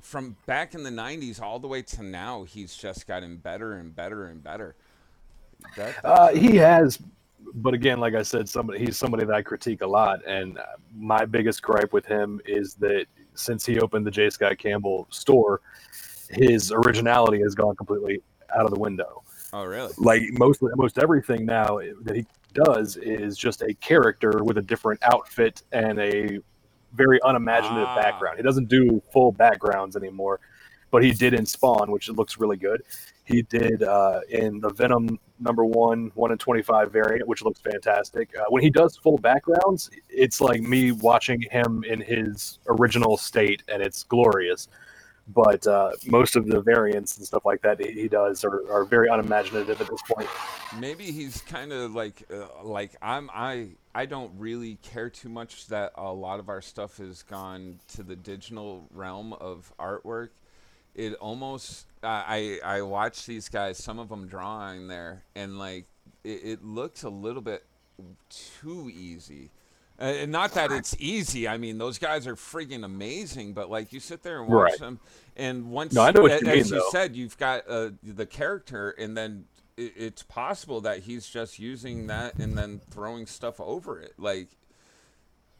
from 0.00 0.36
back 0.46 0.74
in 0.74 0.82
the 0.82 0.90
90s 0.90 1.40
all 1.40 1.58
the 1.58 1.68
way 1.68 1.82
to 1.82 2.02
now. 2.02 2.42
He's 2.44 2.76
just 2.76 3.06
gotten 3.06 3.36
better 3.36 3.74
and 3.74 3.94
better 3.94 4.26
and 4.26 4.42
better. 4.42 4.74
That, 5.76 5.94
Uh, 6.04 6.28
he 6.32 6.56
has, 6.56 6.98
but 7.54 7.74
again, 7.74 8.00
like 8.00 8.14
I 8.14 8.22
said, 8.22 8.48
somebody 8.48 8.78
he's 8.84 8.96
somebody 8.96 9.24
that 9.24 9.34
I 9.34 9.42
critique 9.42 9.82
a 9.82 9.86
lot, 9.86 10.20
and 10.26 10.58
my 10.94 11.24
biggest 11.24 11.62
gripe 11.62 11.92
with 11.92 12.06
him 12.06 12.40
is 12.46 12.74
that 12.74 13.06
since 13.34 13.64
he 13.66 13.80
opened 13.80 14.06
the 14.06 14.10
J. 14.10 14.30
Scott 14.30 14.58
Campbell 14.58 15.06
store, 15.10 15.60
his 16.30 16.72
originality 16.72 17.40
has 17.42 17.54
gone 17.54 17.76
completely 17.76 18.22
out 18.56 18.64
of 18.64 18.70
the 18.72 18.78
window. 18.78 19.22
oh, 19.52 19.64
really? 19.64 19.92
Like 19.98 20.22
most 20.32 20.60
most 20.76 20.98
everything 20.98 21.44
now 21.46 21.78
that 22.02 22.16
he 22.16 22.26
does 22.54 22.96
is 22.98 23.36
just 23.36 23.62
a 23.62 23.72
character 23.74 24.42
with 24.44 24.58
a 24.58 24.62
different 24.62 25.02
outfit 25.02 25.62
and 25.72 25.98
a 25.98 26.38
very 26.94 27.18
unimaginative 27.24 27.88
Ah. 27.88 27.96
background. 27.96 28.36
He 28.36 28.42
doesn't 28.42 28.68
do 28.68 29.02
full 29.12 29.32
backgrounds 29.32 29.96
anymore, 29.96 30.40
but 30.90 31.02
he 31.02 31.12
did 31.12 31.32
in 31.32 31.46
Spawn, 31.46 31.90
which 31.90 32.08
looks 32.10 32.38
really 32.38 32.58
good. 32.58 32.82
He 33.24 33.42
did 33.42 33.82
uh, 33.82 34.20
in 34.28 34.60
the 34.60 34.70
Venom 34.70 35.18
number 35.38 35.64
one, 35.64 36.10
one 36.14 36.32
in 36.32 36.38
twenty-five 36.38 36.90
variant, 36.90 37.28
which 37.28 37.42
looks 37.42 37.60
fantastic. 37.60 38.30
Uh, 38.36 38.44
when 38.48 38.62
he 38.62 38.70
does 38.70 38.96
full 38.96 39.18
backgrounds, 39.18 39.90
it's 40.08 40.40
like 40.40 40.60
me 40.60 40.92
watching 40.92 41.40
him 41.40 41.84
in 41.84 42.00
his 42.00 42.58
original 42.68 43.16
state, 43.16 43.62
and 43.68 43.80
it's 43.82 44.02
glorious. 44.02 44.68
But 45.28 45.64
uh, 45.68 45.92
most 46.06 46.34
of 46.34 46.48
the 46.48 46.60
variants 46.60 47.16
and 47.16 47.24
stuff 47.24 47.44
like 47.44 47.62
that 47.62 47.80
he 47.80 47.92
he 47.92 48.08
does 48.08 48.44
are, 48.44 48.68
are 48.68 48.84
very 48.84 49.08
unimaginative 49.08 49.80
at 49.80 49.88
this 49.88 50.02
point. 50.02 50.28
Maybe 50.80 51.04
he's 51.04 51.40
kind 51.42 51.72
of 51.72 51.94
like 51.94 52.24
uh, 52.28 52.64
like 52.64 52.96
I'm 53.00 53.30
I 53.32 53.68
I 53.94 54.06
don't 54.06 54.32
really 54.36 54.78
care 54.82 55.10
too 55.10 55.28
much 55.28 55.68
that 55.68 55.92
a 55.94 56.12
lot 56.12 56.40
of 56.40 56.48
our 56.48 56.60
stuff 56.60 56.96
has 56.98 57.22
gone 57.22 57.78
to 57.94 58.02
the 58.02 58.16
digital 58.16 58.88
realm 58.90 59.32
of 59.34 59.72
artwork. 59.78 60.30
It 60.94 61.14
almost 61.14 61.86
I 62.02 62.58
I 62.64 62.82
watch 62.82 63.26
these 63.26 63.48
guys, 63.48 63.78
some 63.78 63.98
of 63.98 64.08
them 64.08 64.26
drawing 64.26 64.88
there, 64.88 65.24
and 65.34 65.58
like 65.58 65.86
it, 66.24 66.40
it 66.44 66.64
looks 66.64 67.02
a 67.02 67.08
little 67.08 67.42
bit 67.42 67.64
too 68.60 68.90
easy. 68.94 69.50
Uh, 70.00 70.04
and 70.04 70.32
not 70.32 70.52
that 70.54 70.72
it's 70.72 70.96
easy. 70.98 71.46
I 71.46 71.58
mean, 71.58 71.78
those 71.78 71.98
guys 71.98 72.26
are 72.26 72.34
freaking 72.34 72.84
amazing. 72.84 73.52
But 73.52 73.70
like, 73.70 73.92
you 73.92 74.00
sit 74.00 74.22
there 74.22 74.40
and 74.42 74.48
watch 74.48 74.70
Right. 74.72 74.78
them, 74.80 75.00
and 75.36 75.70
once 75.70 75.92
No, 75.92 76.02
I 76.02 76.10
know 76.10 76.22
what 76.22 76.42
you 76.42 76.48
as 76.48 76.56
mean, 76.70 76.74
you 76.74 76.80
though. 76.80 76.90
said, 76.90 77.14
you've 77.14 77.38
got 77.38 77.62
uh, 77.68 77.90
the 78.02 78.26
character, 78.26 78.90
and 78.90 79.16
then 79.16 79.44
it, 79.76 79.92
it's 79.96 80.22
possible 80.22 80.80
that 80.80 81.00
he's 81.00 81.28
just 81.28 81.58
using 81.58 82.06
that 82.08 82.34
and 82.36 82.56
then 82.58 82.80
throwing 82.90 83.26
stuff 83.26 83.60
over 83.60 84.00
it. 84.00 84.14
Like, 84.18 84.48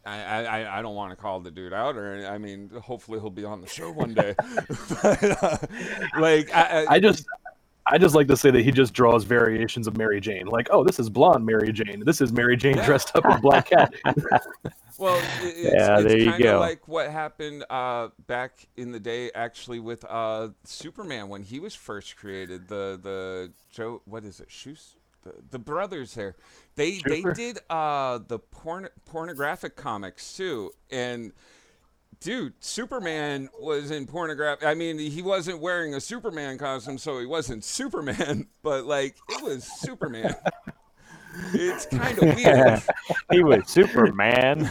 I 0.04 0.44
I, 0.44 0.78
I 0.78 0.82
don't 0.82 0.94
want 0.94 1.10
to 1.10 1.16
call 1.16 1.40
the 1.40 1.50
dude 1.50 1.72
out, 1.72 1.96
or 1.96 2.26
I 2.26 2.38
mean, 2.38 2.70
hopefully 2.70 3.20
he'll 3.20 3.30
be 3.30 3.44
on 3.44 3.60
the 3.60 3.68
show 3.68 3.90
one 3.90 4.14
day. 4.14 4.34
but, 5.02 5.42
uh, 5.42 5.58
like, 6.18 6.54
I, 6.54 6.84
I, 6.84 6.86
I 6.94 7.00
just 7.00 7.26
I 7.86 7.98
just 7.98 8.14
like 8.14 8.28
to 8.28 8.36
say 8.36 8.50
that 8.50 8.62
he 8.62 8.70
just 8.70 8.94
draws 8.94 9.24
variations 9.24 9.86
of 9.86 9.96
Mary 9.96 10.20
Jane. 10.20 10.46
Like, 10.46 10.68
oh, 10.70 10.84
this 10.84 10.98
is 10.98 11.10
blonde 11.10 11.44
Mary 11.44 11.72
Jane. 11.72 12.04
This 12.04 12.20
is 12.20 12.32
Mary 12.32 12.56
Jane 12.56 12.76
dressed 12.76 13.14
up 13.16 13.24
in 13.24 13.40
Black 13.40 13.68
Cat. 13.70 13.94
Well, 14.98 15.20
it's, 15.40 15.58
Yeah, 15.58 15.98
it's 15.98 16.06
there 16.06 16.16
you 16.16 16.38
go. 16.38 16.60
like 16.60 16.86
what 16.86 17.10
happened 17.10 17.64
uh, 17.68 18.10
back 18.28 18.68
in 18.76 18.92
the 18.92 19.00
day, 19.00 19.32
actually, 19.34 19.80
with 19.80 20.04
uh, 20.04 20.50
Superman 20.62 21.28
when 21.28 21.42
he 21.42 21.58
was 21.58 21.74
first 21.74 22.16
created. 22.16 22.68
The 22.68 23.00
the 23.02 23.52
Joe, 23.70 24.02
what 24.04 24.24
is 24.24 24.38
it, 24.38 24.48
Shoes? 24.48 24.94
The, 25.22 25.34
the 25.52 25.58
brothers 25.58 26.14
there, 26.14 26.34
they 26.74 27.00
they 27.06 27.22
did 27.22 27.58
uh, 27.70 28.18
the 28.26 28.38
porn 28.38 28.88
pornographic 29.04 29.76
comics 29.76 30.36
too, 30.36 30.72
and 30.90 31.32
dude, 32.22 32.54
Superman 32.60 33.48
was 33.60 33.90
in 33.90 34.06
pornographic. 34.06 34.64
I 34.66 34.74
mean, 34.74 34.98
he 34.98 35.22
wasn't 35.22 35.60
wearing 35.60 35.94
a 35.94 36.00
Superman 36.00 36.58
costume, 36.58 36.98
so 36.98 37.18
he 37.18 37.26
wasn't 37.26 37.64
Superman, 37.64 38.46
but 38.62 38.84
like 38.84 39.16
it 39.28 39.42
was 39.42 39.64
Superman. 39.64 40.34
it's 41.52 41.86
kind 41.86 42.18
of 42.18 42.36
weird. 42.36 42.82
he 43.30 43.42
was 43.42 43.68
Superman. 43.68 44.64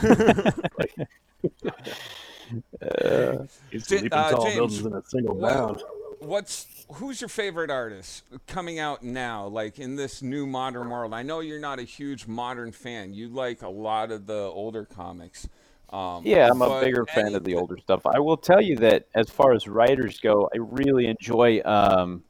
uh, 2.81 3.45
He's 3.71 3.89
leaping 3.89 4.13
uh, 4.13 4.31
tall 4.31 4.45
James, 4.45 4.55
buildings 4.55 4.85
in 4.85 4.93
a 4.93 5.03
single 5.05 5.35
bound. 5.35 5.81
What's 6.21 6.85
who's 6.93 7.19
your 7.19 7.29
favorite 7.29 7.71
artist 7.71 8.23
coming 8.45 8.77
out 8.77 9.01
now, 9.01 9.47
like 9.47 9.79
in 9.79 9.95
this 9.95 10.21
new 10.21 10.45
modern 10.45 10.87
world? 10.89 11.15
I 11.15 11.23
know 11.23 11.39
you're 11.39 11.59
not 11.59 11.79
a 11.79 11.83
huge 11.83 12.27
modern 12.27 12.71
fan. 12.71 13.15
You 13.15 13.27
like 13.27 13.63
a 13.63 13.69
lot 13.69 14.11
of 14.11 14.27
the 14.27 14.39
older 14.39 14.85
comics. 14.85 15.49
Um, 15.89 16.21
Yeah, 16.23 16.49
I'm 16.51 16.61
a 16.61 16.79
bigger 16.79 17.07
fan 17.07 17.33
of 17.33 17.43
the 17.43 17.55
older 17.55 17.75
stuff. 17.79 18.05
I 18.05 18.19
will 18.19 18.37
tell 18.37 18.61
you 18.61 18.75
that 18.77 19.07
as 19.15 19.31
far 19.31 19.53
as 19.53 19.67
writers 19.67 20.19
go, 20.19 20.47
I 20.53 20.59
really 20.59 21.07
enjoy 21.07 21.59
um, 21.65 22.23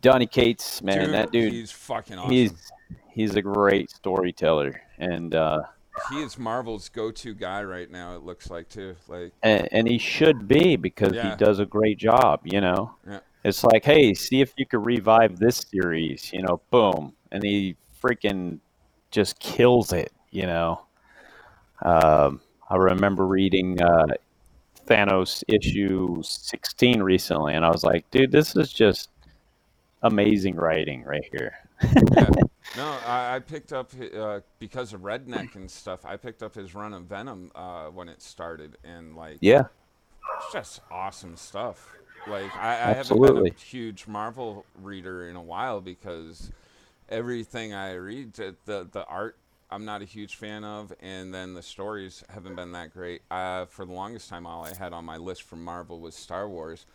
Donny 0.00 0.26
Cates. 0.26 0.82
Man, 0.82 1.12
that 1.12 1.30
dude, 1.30 1.52
he's 1.52 1.70
fucking 1.70 2.18
awesome. 2.18 2.32
he's 2.32 2.72
he's 3.10 3.36
a 3.36 3.42
great 3.42 3.90
storyteller, 3.90 4.82
and 4.98 5.36
uh, 5.36 5.62
he 6.10 6.22
is 6.22 6.38
Marvel's 6.38 6.88
go-to 6.88 7.34
guy 7.34 7.62
right 7.62 7.90
now. 7.90 8.14
It 8.16 8.22
looks 8.22 8.50
like 8.50 8.68
too. 8.68 8.96
Like 9.08 9.32
and, 9.42 9.68
and 9.72 9.88
he 9.88 9.98
should 9.98 10.46
be 10.48 10.76
because 10.76 11.12
Yeah. 11.14 11.30
he 11.30 11.36
does 11.36 11.58
a 11.58 11.66
great 11.66 11.98
job. 11.98 12.40
You 12.44 12.60
know, 12.60 12.94
Yeah. 13.08 13.20
it's 13.44 13.64
like, 13.64 13.84
hey, 13.84 14.14
see 14.14 14.40
if 14.40 14.52
you 14.56 14.66
could 14.66 14.84
revive 14.84 15.38
this 15.38 15.56
series. 15.58 16.32
You 16.32 16.42
know, 16.42 16.60
boom, 16.70 17.14
and 17.32 17.42
he 17.42 17.76
freaking 18.02 18.58
just 19.10 19.38
kills 19.38 19.92
it. 19.92 20.12
You 20.30 20.46
know, 20.46 20.80
um, 21.82 22.40
I 22.68 22.76
remember 22.76 23.26
reading 23.26 23.80
uh, 23.80 24.06
Thanos 24.86 25.42
issue 25.48 26.20
16 26.22 27.02
recently, 27.02 27.54
and 27.54 27.64
I 27.64 27.70
was 27.70 27.84
like, 27.84 28.10
dude, 28.10 28.32
this 28.32 28.56
is 28.56 28.72
just 28.72 29.10
amazing 30.02 30.56
writing 30.56 31.02
right 31.04 31.24
here. 31.32 31.54
yeah. 32.16 32.28
No, 32.76 32.96
I, 33.06 33.36
I 33.36 33.38
picked 33.38 33.72
up 33.72 33.92
uh, 34.16 34.40
because 34.58 34.92
of 34.92 35.02
Redneck 35.02 35.54
and 35.54 35.70
stuff. 35.70 36.04
I 36.04 36.16
picked 36.16 36.42
up 36.42 36.54
his 36.54 36.74
run 36.74 36.92
of 36.92 37.04
Venom 37.04 37.50
uh, 37.54 37.86
when 37.86 38.08
it 38.08 38.20
started, 38.20 38.76
and 38.84 39.16
like 39.16 39.38
Yeah, 39.40 39.66
it's 40.36 40.52
just 40.52 40.80
awesome 40.90 41.36
stuff. 41.36 41.92
Like 42.26 42.54
I, 42.56 42.90
I 42.90 42.92
haven't 42.94 43.20
been 43.20 43.46
a 43.46 43.54
huge 43.54 44.06
Marvel 44.06 44.64
reader 44.80 45.28
in 45.28 45.36
a 45.36 45.42
while 45.42 45.80
because 45.80 46.50
everything 47.08 47.74
I 47.74 47.92
read, 47.94 48.32
the 48.34 48.56
the, 48.64 48.88
the 48.90 49.04
art, 49.04 49.36
I'm 49.70 49.84
not 49.84 50.02
a 50.02 50.06
huge 50.06 50.36
fan 50.36 50.64
of, 50.64 50.92
and 51.00 51.32
then 51.32 51.54
the 51.54 51.62
stories 51.62 52.24
haven't 52.28 52.56
been 52.56 52.72
that 52.72 52.92
great. 52.92 53.22
Uh, 53.30 53.66
for 53.66 53.84
the 53.84 53.92
longest 53.92 54.28
time, 54.28 54.46
all 54.46 54.64
I 54.64 54.74
had 54.74 54.92
on 54.92 55.04
my 55.04 55.16
list 55.16 55.42
from 55.42 55.62
Marvel 55.62 56.00
was 56.00 56.14
Star 56.14 56.48
Wars. 56.48 56.86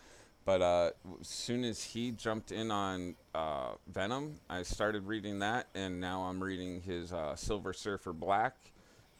But 0.49 0.63
uh, 0.63 0.91
as 1.21 1.27
soon 1.27 1.63
as 1.63 1.83
he 1.83 2.09
jumped 2.09 2.51
in 2.51 2.71
on 2.71 3.13
uh, 3.35 3.73
Venom, 3.87 4.39
I 4.49 4.63
started 4.63 5.05
reading 5.05 5.37
that, 5.39 5.67
and 5.75 6.01
now 6.01 6.23
I'm 6.23 6.41
reading 6.41 6.81
his 6.81 7.13
uh, 7.13 7.35
Silver 7.35 7.71
Surfer 7.71 8.13
Black. 8.13 8.55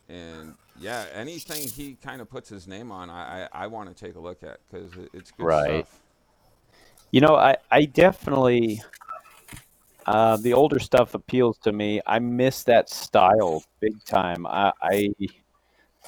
And 0.10 0.56
yeah, 0.82 1.06
anything 1.14 1.70
he 1.70 1.98
kind 2.02 2.20
of 2.20 2.32
puts 2.32 2.50
his 2.50 2.68
name 2.68 2.92
on, 2.92 3.12
I, 3.12 3.44
I, 3.44 3.66
I 3.66 3.68
want 3.68 3.96
to 3.96 4.06
take 4.06 4.16
a 4.16 4.20
look 4.20 4.42
at 4.42 4.58
because 4.72 4.92
it's 5.14 5.30
good 5.30 5.46
Right. 5.46 5.86
stuff. 5.86 6.00
You 7.12 7.22
know, 7.22 7.36
I, 7.36 7.58
I 7.70 7.86
definitely 7.86 8.82
uh, 10.08 10.38
the 10.38 10.54
older 10.54 10.80
stuff 10.80 11.14
appeals 11.14 11.60
to 11.60 11.72
me. 11.72 12.02
I 12.08 12.18
miss 12.18 12.64
that 12.64 12.90
style 12.90 13.64
big 13.82 14.04
time. 14.04 14.48
I, 14.48 14.74
I 14.82 15.10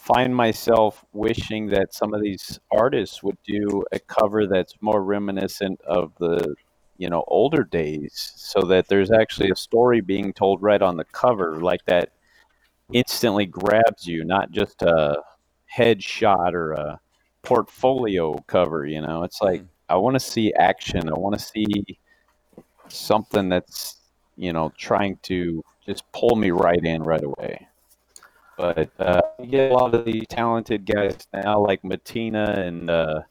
find 0.02 0.36
myself 0.36 1.06
wishing 1.14 1.68
that 1.68 1.94
some 1.94 2.14
of 2.14 2.22
these 2.22 2.60
artists 2.72 3.22
would 3.22 3.38
do 3.46 3.84
a 3.92 4.00
cover 4.00 4.48
that's 4.48 4.74
more 4.82 5.04
reminiscent 5.04 5.80
of 5.82 6.12
the 6.20 6.56
you 6.98 7.10
know 7.10 7.24
older 7.28 7.64
days, 7.64 8.34
so 8.36 8.62
that 8.62 8.88
there's 8.88 9.12
actually 9.12 9.52
a 9.52 9.56
story 9.56 10.02
being 10.02 10.34
told 10.34 10.62
right 10.62 10.82
on 10.82 10.98
the 10.98 11.04
cover, 11.06 11.58
like 11.62 11.86
that 11.86 12.10
instantly 12.94 13.46
grabs 13.46 14.08
you, 14.08 14.24
not 14.26 14.52
just 14.52 14.82
a 14.82 15.22
headshot 15.78 16.54
or 16.54 16.74
a 16.74 17.00
portfolio 17.44 18.36
cover. 18.48 18.86
You 18.86 19.02
know, 19.02 19.24
it's 19.24 19.42
like 19.42 19.62
Mhm. 19.62 19.68
I 19.90 19.96
want 19.98 20.16
to 20.16 20.20
see 20.20 20.54
action. 20.54 21.10
I 21.10 21.18
want 21.20 21.38
to 21.38 21.46
see 21.46 22.00
something 22.90 23.50
that's 23.50 24.02
you 24.36 24.54
know 24.54 24.72
trying 24.78 25.18
to 25.24 25.64
just 25.86 26.04
pull 26.12 26.36
me 26.36 26.52
right 26.52 26.84
in 26.84 27.04
right 27.04 27.24
away. 27.24 27.68
But 28.62 28.92
uh, 29.00 29.22
you 29.40 29.48
get 29.48 29.72
a 29.72 29.74
lot 29.74 29.96
of 29.96 30.06
these 30.06 30.28
talented 30.30 30.86
guys 30.86 31.18
now, 31.34 31.60
like 31.66 31.82
Mattina 31.82 32.60
and 32.60 32.92
uh, 32.92 33.22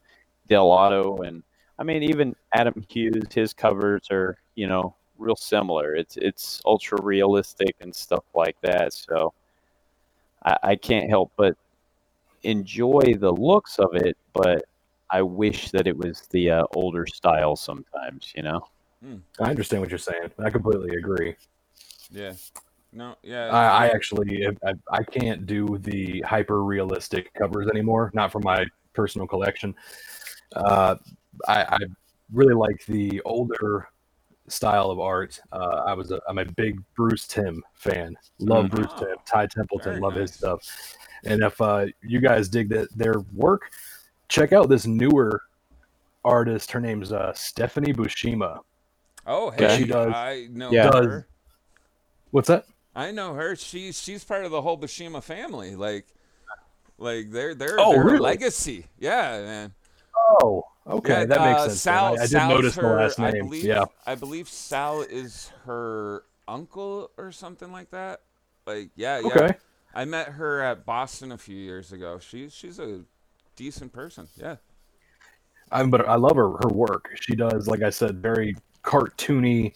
Dell'Otto, 0.48 1.24
and 1.24 1.44
I 1.78 1.84
mean 1.84 2.02
even 2.02 2.34
Adam 2.52 2.84
Hughes. 2.88 3.32
His 3.32 3.54
covers 3.54 4.08
are 4.10 4.38
you 4.56 4.66
know 4.66 4.96
real 5.18 5.36
similar. 5.36 5.94
It's 5.94 6.16
it's 6.16 6.60
ultra 6.66 7.00
realistic 7.00 7.76
and 7.80 7.94
stuff 7.94 8.24
like 8.34 8.56
that. 8.62 8.92
So 8.92 9.32
I, 10.44 10.56
I 10.64 10.74
can't 10.74 11.08
help 11.08 11.30
but 11.36 11.56
enjoy 12.42 13.14
the 13.16 13.30
looks 13.30 13.78
of 13.78 13.94
it, 13.94 14.16
but 14.32 14.64
I 15.10 15.22
wish 15.22 15.70
that 15.70 15.86
it 15.86 15.96
was 15.96 16.22
the 16.32 16.50
uh, 16.50 16.64
older 16.74 17.06
style 17.06 17.54
sometimes. 17.54 18.32
You 18.34 18.42
know. 18.42 18.66
I 19.38 19.50
understand 19.50 19.80
what 19.80 19.90
you're 19.90 19.98
saying. 19.98 20.32
I 20.40 20.50
completely 20.50 20.96
agree. 20.96 21.36
Yeah. 22.10 22.32
No, 22.92 23.14
yeah. 23.22 23.48
I, 23.50 23.86
I 23.86 23.88
actually 23.88 24.46
I, 24.66 24.72
I 24.90 25.02
can't 25.04 25.46
do 25.46 25.78
the 25.78 26.20
hyper 26.22 26.64
realistic 26.64 27.32
covers 27.34 27.68
anymore. 27.68 28.10
Not 28.14 28.32
for 28.32 28.40
my 28.40 28.66
personal 28.94 29.26
collection. 29.26 29.74
Uh, 30.56 30.96
I, 31.46 31.62
I 31.62 31.78
really 32.32 32.54
like 32.54 32.84
the 32.86 33.20
older 33.24 33.88
style 34.48 34.90
of 34.90 34.98
art. 34.98 35.40
Uh, 35.52 35.82
I 35.86 35.94
was 35.94 36.10
a, 36.10 36.20
I'm 36.28 36.38
a 36.38 36.44
big 36.44 36.80
Bruce 36.96 37.28
Timm 37.28 37.62
fan. 37.74 38.16
Love 38.40 38.66
Mhm. 38.66 38.70
Bruce 38.70 38.92
Timm. 38.98 39.16
Ty 39.24 39.46
Templeton. 39.46 39.92
Very 39.92 40.00
love 40.00 40.14
his 40.14 40.32
stuff. 40.34 40.96
And 41.24 41.42
if 41.42 41.60
uh, 41.60 41.86
you 42.02 42.20
guys 42.20 42.48
dig 42.48 42.68
that 42.70 42.88
their 42.96 43.20
work, 43.34 43.70
check 44.28 44.52
out 44.52 44.68
this 44.68 44.86
newer 44.86 45.42
artist. 46.24 46.72
Her 46.72 46.80
name's 46.80 47.12
uh, 47.12 47.32
Stephanie 47.34 47.92
Buscema. 47.92 48.58
oh, 49.26 49.50
hey, 49.50 49.78
she 49.78 49.84
does. 49.84 50.12
I 50.12 50.48
know 50.50 50.72
Yeah. 50.72 50.90
Does- 50.90 51.06
her. 51.06 51.26
What's 52.32 52.48
that? 52.48 52.64
I 52.94 53.10
know 53.10 53.34
her. 53.34 53.56
She's 53.56 54.00
she's 54.00 54.24
part 54.24 54.44
of 54.44 54.50
the 54.50 54.62
whole 54.62 54.78
Buscema 54.78 55.22
family. 55.22 55.76
Like, 55.76 56.06
like 56.98 57.30
they're 57.30 57.54
they're, 57.54 57.76
Oh, 57.78 57.92
they're 57.92 58.02
a 58.02 58.04
really? 58.04 58.18
legacy. 58.18 58.86
Yeah, 58.98 59.40
man. 59.40 59.74
Oh, 60.16 60.64
okay, 60.86 61.20
Yeah, 61.20 61.26
that 61.26 61.40
makes 61.40 61.60
uh, 61.60 61.68
sense. 61.68 61.80
Sal, 61.80 62.04
I, 62.04 62.10
I 62.10 62.16
did 62.16 62.30
Sal's 62.30 62.48
notice 62.50 62.74
her, 62.76 62.82
the 62.82 62.88
last 62.88 63.20
I 63.20 63.30
believe, 63.32 63.64
yeah. 63.64 63.84
I 64.06 64.14
believe 64.14 64.48
Sal 64.48 65.02
is 65.02 65.50
her 65.64 66.24
uncle 66.46 67.10
or 67.16 67.32
something 67.32 67.72
like 67.72 67.90
that. 67.90 68.20
Like, 68.66 68.90
yeah, 68.96 69.20
yeah. 69.20 69.26
Okay. 69.26 69.54
I 69.94 70.04
met 70.04 70.28
her 70.28 70.62
at 70.62 70.84
Boston 70.84 71.32
a 71.32 71.38
few 71.38 71.56
years 71.56 71.92
ago. 71.92 72.18
She's 72.20 72.52
she's 72.52 72.78
a 72.78 73.00
decent 73.56 73.92
person. 73.92 74.28
Yeah. 74.36 74.56
I'm, 75.72 75.90
but 75.90 76.08
I 76.08 76.16
love 76.16 76.36
her 76.36 76.50
her 76.62 76.68
work. 76.68 77.10
She 77.20 77.34
does, 77.36 77.68
like 77.68 77.82
I 77.82 77.90
said, 77.90 78.20
very 78.20 78.56
cartoony 78.84 79.74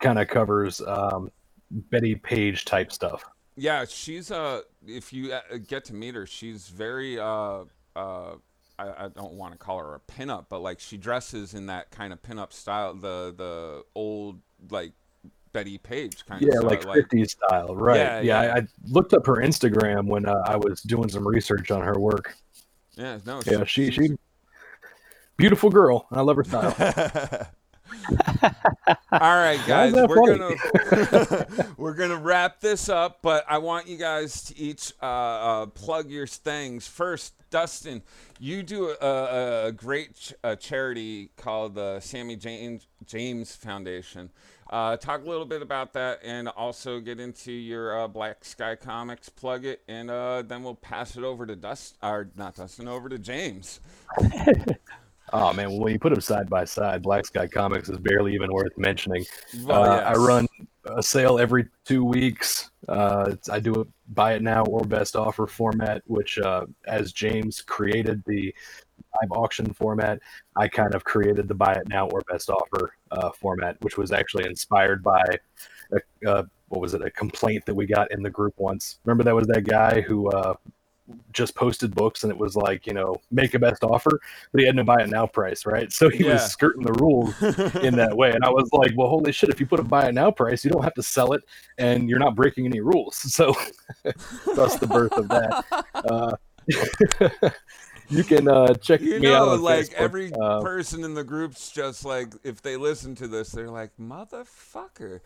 kind 0.00 0.18
of 0.18 0.28
covers, 0.28 0.80
um, 0.80 1.30
Bettie 1.70 2.14
Page 2.16 2.64
type 2.64 2.92
stuff. 2.92 3.24
Yeah, 3.56 3.84
she's 3.88 4.30
uh 4.30 4.62
if 4.86 5.12
you 5.12 5.32
uh, 5.32 5.40
get 5.66 5.84
to 5.86 5.94
meet 5.94 6.14
her, 6.14 6.26
she's 6.26 6.68
very 6.68 7.18
uh 7.18 7.64
uh 7.94 8.34
I, 8.78 9.04
I 9.04 9.08
don't 9.08 9.32
want 9.32 9.52
to 9.52 9.58
call 9.58 9.78
her 9.78 9.94
a 9.94 10.00
pinup, 10.00 10.46
but 10.50 10.60
like 10.60 10.78
she 10.80 10.98
dresses 10.98 11.54
in 11.54 11.66
that 11.66 11.90
kind 11.90 12.12
of 12.12 12.20
pinup 12.22 12.52
style, 12.52 12.92
the 12.94 13.34
the 13.36 13.84
old 13.94 14.40
like 14.70 14.92
Bettie 15.54 15.78
Page 15.78 16.26
kind 16.26 16.42
Yeah, 16.42 16.58
of 16.58 16.64
yeah, 16.64 16.68
like. 16.68 16.80
50s 16.82 17.30
style, 17.30 17.74
right? 17.74 17.96
Yeah, 17.96 18.20
Yeah, 18.20 18.42
yeah. 18.42 18.52
I, 18.54 18.58
I 18.58 18.62
looked 18.88 19.14
up 19.14 19.24
her 19.26 19.36
Instagram 19.36 20.06
when 20.06 20.26
uh, 20.26 20.42
I 20.44 20.56
was 20.56 20.82
doing 20.82 21.08
some 21.08 21.26
research 21.26 21.70
on 21.70 21.80
her 21.80 21.98
work. 21.98 22.36
yeah, 22.96 23.18
no, 23.24 23.40
Yeah, 23.46 23.64
she 23.64 23.90
she's- 23.90 23.94
she 24.10 24.16
beautiful 25.38 25.70
girl, 25.70 26.06
and 26.10 26.18
I 26.20 26.22
love 26.22 26.36
her 26.36 26.44
style. 26.44 27.48
All 29.12 29.20
right, 29.20 29.60
guys, 29.66 29.92
we're 29.94 30.08
funny? 30.08 30.38
gonna 30.38 31.46
we're 31.76 31.94
gonna 31.94 32.16
wrap 32.16 32.60
this 32.60 32.88
up, 32.88 33.18
but 33.22 33.44
I 33.48 33.58
want 33.58 33.86
you 33.88 33.96
guys 33.96 34.42
to 34.44 34.58
each 34.58 34.92
uh, 35.02 35.06
uh, 35.06 35.66
plug 35.66 36.10
your 36.10 36.26
things. 36.26 36.86
First, 36.86 37.34
Dustin, 37.50 38.02
you 38.38 38.62
do 38.62 38.90
a, 39.00 39.06
a, 39.06 39.66
a 39.66 39.72
great 39.72 40.14
ch- 40.16 40.34
uh 40.44 40.56
charity 40.56 41.30
called 41.36 41.74
the 41.74 42.00
Sammy 42.00 42.36
James 42.36 42.86
James 43.06 43.54
Foundation. 43.54 44.30
Uh, 44.68 44.96
talk 44.96 45.22
a 45.22 45.28
little 45.28 45.46
bit 45.46 45.62
about 45.62 45.92
that, 45.92 46.18
and 46.24 46.48
also 46.48 46.98
get 46.98 47.20
into 47.20 47.52
your 47.52 48.00
uh, 48.00 48.08
Black 48.08 48.44
Sky 48.44 48.74
Comics. 48.74 49.28
Plug 49.28 49.64
it, 49.64 49.80
and 49.86 50.10
uh, 50.10 50.42
then 50.42 50.64
we'll 50.64 50.74
pass 50.74 51.16
it 51.16 51.22
over 51.22 51.46
to 51.46 51.54
Dust, 51.54 51.96
or 52.02 52.28
not 52.36 52.56
Dustin, 52.56 52.88
over 52.88 53.08
to 53.08 53.18
James. 53.18 53.80
oh 55.32 55.52
man, 55.52 55.70
well, 55.70 55.80
when 55.80 55.92
you 55.92 55.98
put 55.98 56.10
them 56.10 56.20
side 56.20 56.48
by 56.48 56.64
side, 56.64 57.02
Black 57.02 57.26
Sky 57.26 57.46
Comics 57.46 57.88
is 57.88 57.98
barely 57.98 58.34
even 58.34 58.52
worth 58.52 58.76
mentioning. 58.76 59.24
Well, 59.64 59.82
uh, 59.82 59.96
yes. 59.96 60.06
I 60.06 60.14
run 60.14 60.46
a 60.84 61.02
sale 61.02 61.38
every 61.38 61.66
two 61.84 62.04
weeks 62.04 62.70
Uh, 62.88 63.34
I 63.50 63.58
do 63.58 63.80
a 63.80 63.84
buy 64.08 64.34
it 64.34 64.42
now 64.42 64.64
or 64.64 64.84
best 64.84 65.16
offer 65.16 65.46
format, 65.46 66.02
which 66.06 66.38
uh, 66.38 66.66
as 66.86 67.12
James 67.12 67.60
created 67.60 68.22
the 68.26 68.54
live 69.20 69.32
auction 69.32 69.72
format, 69.72 70.20
I 70.54 70.68
kind 70.68 70.94
of 70.94 71.02
created 71.04 71.48
the 71.48 71.54
buy 71.54 71.72
it 71.72 71.88
now 71.88 72.08
or 72.08 72.22
best 72.30 72.48
offer 72.48 72.92
uh, 73.10 73.30
format, 73.32 73.76
which 73.80 73.98
was 73.98 74.12
actually 74.12 74.44
inspired 74.44 75.02
by 75.02 75.24
a, 75.92 76.30
uh, 76.30 76.44
what 76.68 76.80
was 76.80 76.94
it, 76.94 77.02
a 77.02 77.10
complaint 77.10 77.66
that 77.66 77.74
we 77.74 77.86
got 77.86 78.12
in 78.12 78.22
the 78.22 78.30
group 78.30 78.54
once. 78.56 79.00
Remember 79.04 79.24
that 79.24 79.34
was 79.34 79.46
that 79.48 79.64
guy 79.64 80.00
who 80.00 80.30
uh, 80.30 80.54
just 81.32 81.54
posted 81.54 81.94
books 81.94 82.22
and 82.22 82.32
it 82.32 82.38
was 82.38 82.56
like, 82.56 82.86
you 82.86 82.92
know, 82.94 83.16
make 83.30 83.54
a 83.54 83.58
best 83.58 83.84
offer, 83.84 84.20
but 84.52 84.60
he 84.60 84.66
had 84.66 84.74
no 84.74 84.84
buy 84.84 85.02
it 85.02 85.08
now 85.08 85.26
price, 85.26 85.66
right? 85.66 85.92
So 85.92 86.08
he 86.08 86.24
Yeah. 86.24 86.32
was 86.32 86.50
skirting 86.50 86.82
the 86.82 86.92
rules 86.94 87.34
in 87.82 87.94
that 87.96 88.16
way. 88.16 88.32
And 88.32 88.44
I 88.44 88.50
was 88.50 88.68
like, 88.72 88.92
well, 88.96 89.08
holy 89.08 89.32
shit, 89.32 89.50
if 89.50 89.60
you 89.60 89.66
put 89.66 89.80
a 89.80 89.84
buy 89.84 90.08
it 90.08 90.14
now 90.14 90.30
price, 90.30 90.64
you 90.64 90.70
don't 90.70 90.82
have 90.82 90.94
to 90.94 91.02
sell 91.02 91.32
it 91.32 91.42
and 91.78 92.08
you're 92.08 92.18
not 92.18 92.34
breaking 92.34 92.66
any 92.66 92.80
rules. 92.80 93.16
So 93.36 93.54
that's 94.54 94.78
the 94.78 94.86
birth 94.86 95.12
of 95.18 95.28
that. 95.28 95.64
Uh, 96.08 97.50
you 98.08 98.24
can 98.24 98.48
uh, 98.48 98.74
check 98.74 99.00
You 99.00 99.20
me 99.20 99.28
out 99.28 99.46
know, 99.46 99.52
on 99.52 99.62
like 99.62 99.86
Facebook. 99.88 99.94
every 99.94 100.32
Uh, 100.32 100.60
person 100.60 101.04
in 101.04 101.14
the 101.14 101.24
group's 101.24 101.70
just 101.70 102.04
like, 102.04 102.28
if 102.44 102.62
they 102.62 102.76
listen 102.76 103.14
to 103.16 103.28
this, 103.28 103.50
they're 103.50 103.70
like, 103.70 103.90
motherfucker. 104.00 105.20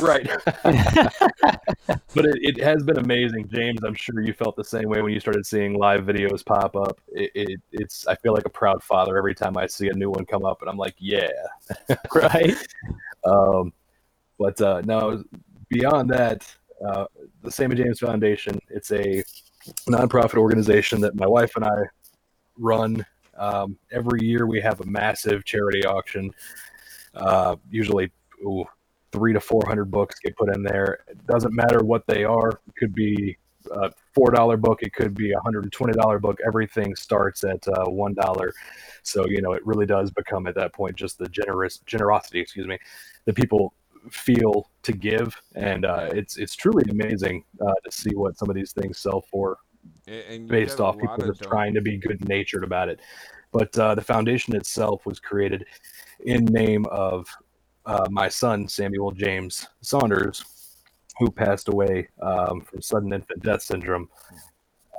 right. 0.00 0.28
but 2.14 2.24
it, 2.24 2.38
it 2.42 2.60
has 2.62 2.82
been 2.82 2.98
amazing, 2.98 3.48
James. 3.48 3.80
I'm 3.84 3.94
sure 3.94 4.20
you 4.20 4.32
felt 4.32 4.56
the 4.56 4.64
same 4.64 4.88
way 4.88 5.02
when 5.02 5.12
you 5.12 5.20
started 5.20 5.44
seeing 5.46 5.74
live 5.74 6.02
videos 6.02 6.44
pop 6.44 6.76
up. 6.76 7.00
It, 7.08 7.30
it, 7.34 7.60
it's 7.72 8.06
I 8.06 8.14
feel 8.16 8.32
like 8.34 8.46
a 8.46 8.50
proud 8.50 8.82
father 8.82 9.16
every 9.18 9.34
time 9.34 9.56
I 9.56 9.66
see 9.66 9.88
a 9.88 9.94
new 9.94 10.10
one 10.10 10.24
come 10.26 10.44
up, 10.44 10.60
and 10.62 10.70
I'm 10.70 10.76
like, 10.78 10.94
yeah, 10.98 11.28
right? 12.14 12.56
Um, 13.24 13.72
but 14.38 14.60
uh, 14.60 14.82
no, 14.84 15.22
beyond 15.68 16.10
that, 16.10 16.52
uh, 16.86 17.06
the 17.42 17.50
Sammy 17.50 17.76
James 17.76 18.00
Foundation, 18.00 18.58
it's 18.68 18.90
a 18.92 19.22
nonprofit 19.88 20.36
organization 20.38 21.00
that 21.00 21.14
my 21.14 21.26
wife 21.26 21.52
and 21.56 21.64
I 21.64 21.82
run. 22.58 23.04
Um, 23.36 23.76
every 23.90 24.24
year 24.24 24.46
we 24.46 24.60
have 24.60 24.80
a 24.80 24.86
massive 24.86 25.44
charity 25.44 25.84
auction. 25.84 26.30
Uh, 27.14 27.56
usually, 27.70 28.10
ooh, 28.44 28.64
three 29.10 29.32
to 29.32 29.40
four 29.40 29.62
hundred 29.66 29.90
books 29.90 30.18
get 30.18 30.36
put 30.36 30.54
in 30.54 30.62
there. 30.62 31.00
It 31.08 31.26
doesn't 31.26 31.54
matter 31.54 31.80
what 31.80 32.06
they 32.06 32.24
are. 32.24 32.50
It 32.50 32.76
could 32.78 32.94
be 32.94 33.36
a 33.70 33.90
four 34.14 34.30
dollar 34.30 34.56
book. 34.56 34.82
It 34.82 34.92
could 34.92 35.14
be 35.14 35.32
a 35.32 35.40
hundred 35.40 35.64
and 35.64 35.72
twenty 35.72 35.92
dollar 35.92 36.18
book. 36.18 36.38
Everything 36.46 36.94
starts 36.96 37.44
at 37.44 37.66
uh, 37.68 37.86
one 37.86 38.14
dollar. 38.14 38.52
So 39.02 39.26
you 39.28 39.40
know, 39.42 39.52
it 39.52 39.64
really 39.66 39.86
does 39.86 40.10
become 40.10 40.46
at 40.46 40.54
that 40.56 40.72
point 40.72 40.96
just 40.96 41.18
the 41.18 41.28
generous 41.28 41.78
generosity. 41.86 42.40
Excuse 42.40 42.66
me, 42.66 42.78
the 43.24 43.32
people 43.32 43.74
feel 44.10 44.68
to 44.82 44.92
give, 44.92 45.40
and 45.54 45.84
uh, 45.84 46.10
it's 46.12 46.36
it's 46.36 46.56
truly 46.56 46.84
amazing 46.90 47.44
uh, 47.60 47.74
to 47.84 47.90
see 47.90 48.14
what 48.14 48.36
some 48.36 48.50
of 48.50 48.56
these 48.56 48.72
things 48.72 48.98
sell 48.98 49.22
for 49.30 49.58
And 50.06 50.48
based 50.48 50.80
off 50.80 50.98
people 50.98 51.14
of 51.22 51.36
just 51.36 51.42
trying 51.42 51.74
to 51.74 51.80
be 51.80 51.96
good 51.96 52.26
natured 52.28 52.64
about 52.64 52.88
it. 52.88 53.00
But 53.52 53.76
uh, 53.78 53.94
the 53.94 54.02
foundation 54.02 54.56
itself 54.56 55.04
was 55.06 55.20
created 55.20 55.66
in 56.24 56.44
name 56.46 56.86
of 56.86 57.26
uh, 57.86 58.08
my 58.10 58.28
son 58.28 58.68
Samuel 58.68 59.10
James 59.12 59.66
Saunders, 59.80 60.44
who 61.18 61.30
passed 61.30 61.68
away 61.68 62.08
um, 62.20 62.62
from 62.62 62.80
sudden 62.80 63.12
infant 63.12 63.42
death 63.42 63.62
syndrome 63.62 64.08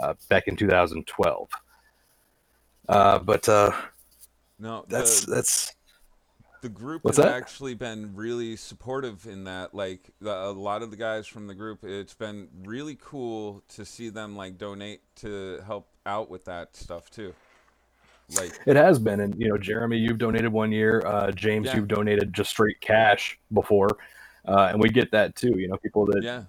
uh, 0.02 0.14
back 0.30 0.48
in 0.48 0.56
2012. 0.56 1.50
Uh, 2.90 3.20
but 3.20 3.48
uh, 3.50 3.72
No, 4.60 4.86
that's 4.88 5.26
the, 5.26 5.36
that's 5.36 5.76
the 6.64 6.70
group 6.70 7.04
What's 7.04 7.18
has 7.18 7.26
that? 7.26 7.36
actually 7.36 7.76
been 7.76 8.16
really 8.16 8.56
supportive 8.56 9.28
in 9.28 9.44
that. 9.44 9.76
Like 9.76 10.10
the, 10.22 10.32
a 10.34 10.50
lot 10.52 10.82
of 10.82 10.90
the 10.90 10.98
guys 10.98 11.28
from 11.28 11.46
the 11.46 11.54
group, 11.54 11.84
it's 11.84 12.14
been 12.16 12.48
really 12.64 12.98
cool 13.00 13.62
to 13.76 13.86
see 13.86 14.10
them 14.10 14.36
like 14.36 14.58
donate 14.58 15.02
to 15.18 15.62
help 15.68 15.90
out 16.08 16.30
with 16.32 16.46
that 16.46 16.76
stuff 16.76 17.10
too. 17.12 17.34
Like 18.38 18.58
It 18.66 18.78
has 18.78 18.98
been, 18.98 19.20
and 19.20 19.36
you 19.38 19.50
know, 19.50 19.58
Jeremy, 19.58 19.98
you've 19.98 20.18
donated 20.18 20.52
one 20.52 20.72
year. 20.72 21.04
Uh, 21.06 21.32
James, 21.32 21.68
Yeah. 21.68 21.76
you've 21.76 21.90
donated 21.90 22.34
just 22.34 22.50
straight 22.52 22.80
cash 22.80 23.38
before, 23.52 23.90
uh, 24.48 24.70
and 24.72 24.82
we 24.82 24.88
get 24.90 25.12
that 25.12 25.36
too. 25.36 25.54
You 25.60 25.68
know, 25.68 25.76
people 25.78 26.06
that 26.06 26.24
yeah, 26.24 26.44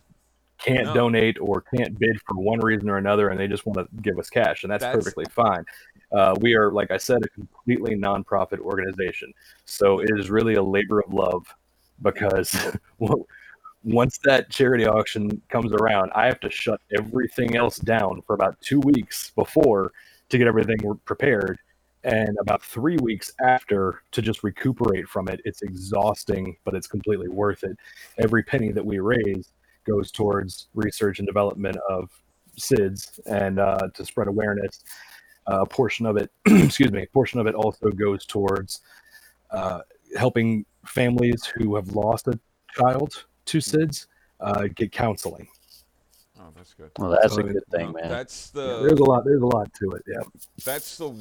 can't 0.59 0.85
No. 0.87 0.95
donate 0.95 1.39
or 1.41 1.63
can't 1.77 1.99
bid 1.99 2.21
for 2.27 2.37
one 2.37 2.61
reason 2.61 2.89
or 2.89 2.97
another, 2.99 3.31
and 3.31 3.39
they 3.41 3.49
just 3.49 3.67
want 3.67 3.79
to 3.79 4.03
give 4.03 4.17
us 4.21 4.31
cash, 4.31 4.63
and 4.63 4.73
that's, 4.73 4.83
That's- 4.85 4.97
perfectly 5.05 5.25
fine. 5.29 5.65
Uh, 6.15 6.35
we 6.41 6.55
are, 6.55 6.71
like 6.71 6.91
I 6.91 6.97
said, 6.97 7.25
a 7.25 7.29
completely 7.29 7.97
nonprofit 7.97 8.61
organization, 8.61 9.33
so 9.65 9.99
it 10.01 10.11
is 10.17 10.31
really 10.31 10.55
a 10.55 10.63
labor 10.63 11.01
of 11.01 11.13
love 11.13 11.47
because 12.03 12.57
once 13.85 14.19
that 14.25 14.51
charity 14.51 14.87
auction 14.87 15.41
comes 15.51 15.73
around, 15.73 16.11
I 16.15 16.27
have 16.27 16.41
to 16.41 16.51
shut 16.51 16.81
everything 16.97 17.57
else 17.57 17.79
down 17.79 18.23
for 18.27 18.35
about 18.35 18.61
two 18.61 18.81
weeks 18.81 19.31
before 19.31 19.93
to 20.31 20.39
get 20.39 20.47
everything 20.47 20.79
prepared. 21.05 21.59
And 22.03 22.37
about 22.39 22.63
three 22.63 22.99
weeks 22.99 23.33
after 23.43 24.03
to 24.13 24.21
just 24.21 24.43
recuperate 24.43 25.09
from 25.09 25.29
it, 25.29 25.41
it's 25.45 25.63
exhausting, 25.63 26.55
but 26.65 26.75
it's 26.75 26.87
completely 26.87 27.29
worth 27.29 27.65
it. 27.65 27.79
Every 28.19 28.43
penny 28.43 28.73
that 28.73 28.85
we 28.85 28.99
raise 28.99 29.49
goes 29.87 30.11
towards 30.11 30.69
research 30.75 31.19
and 31.19 31.27
development 31.27 31.79
of 31.89 32.11
SIDS 32.59 33.21
and 33.27 33.59
uh, 33.59 33.89
to 33.95 34.05
spread 34.05 34.29
awareness. 34.29 34.85
Uh, 35.47 35.61
a 35.63 35.67
portion 35.67 36.07
of 36.07 36.17
it, 36.17 36.31
excuse 36.47 36.91
me, 36.91 37.03
a 37.03 37.07
portion 37.09 37.39
of 37.39 37.47
it 37.47 37.55
also 37.55 37.91
goes 37.91 38.25
towards 38.25 38.81
uh, 39.51 39.81
helping 40.17 40.65
families 40.87 41.45
who 41.45 41.75
have 41.77 41.89
lost 41.89 42.29
a 42.29 42.39
child 42.77 43.27
to 43.47 43.59
SIDS 43.59 44.07
uh, 44.41 44.69
get 44.75 44.91
counseling. 44.91 45.47
oh, 46.41 46.49
that's 46.57 46.75
good. 46.75 46.91
Well, 46.99 47.11
that's 47.11 47.35
So, 47.35 47.41
a 47.41 47.45
good 47.45 47.67
thing, 47.71 47.93
man. 47.93 48.09
That's 48.09 48.53
Yeah, 48.55 48.63
the 48.63 48.81
there's 48.81 49.01
a 49.01 49.05
lot. 49.05 49.25
There's 49.25 49.43
a 49.43 49.47
lot 49.47 49.71
to 49.75 49.91
it. 49.93 50.03
Yeah. 50.07 50.23
that's 50.65 50.97
the 50.97 51.15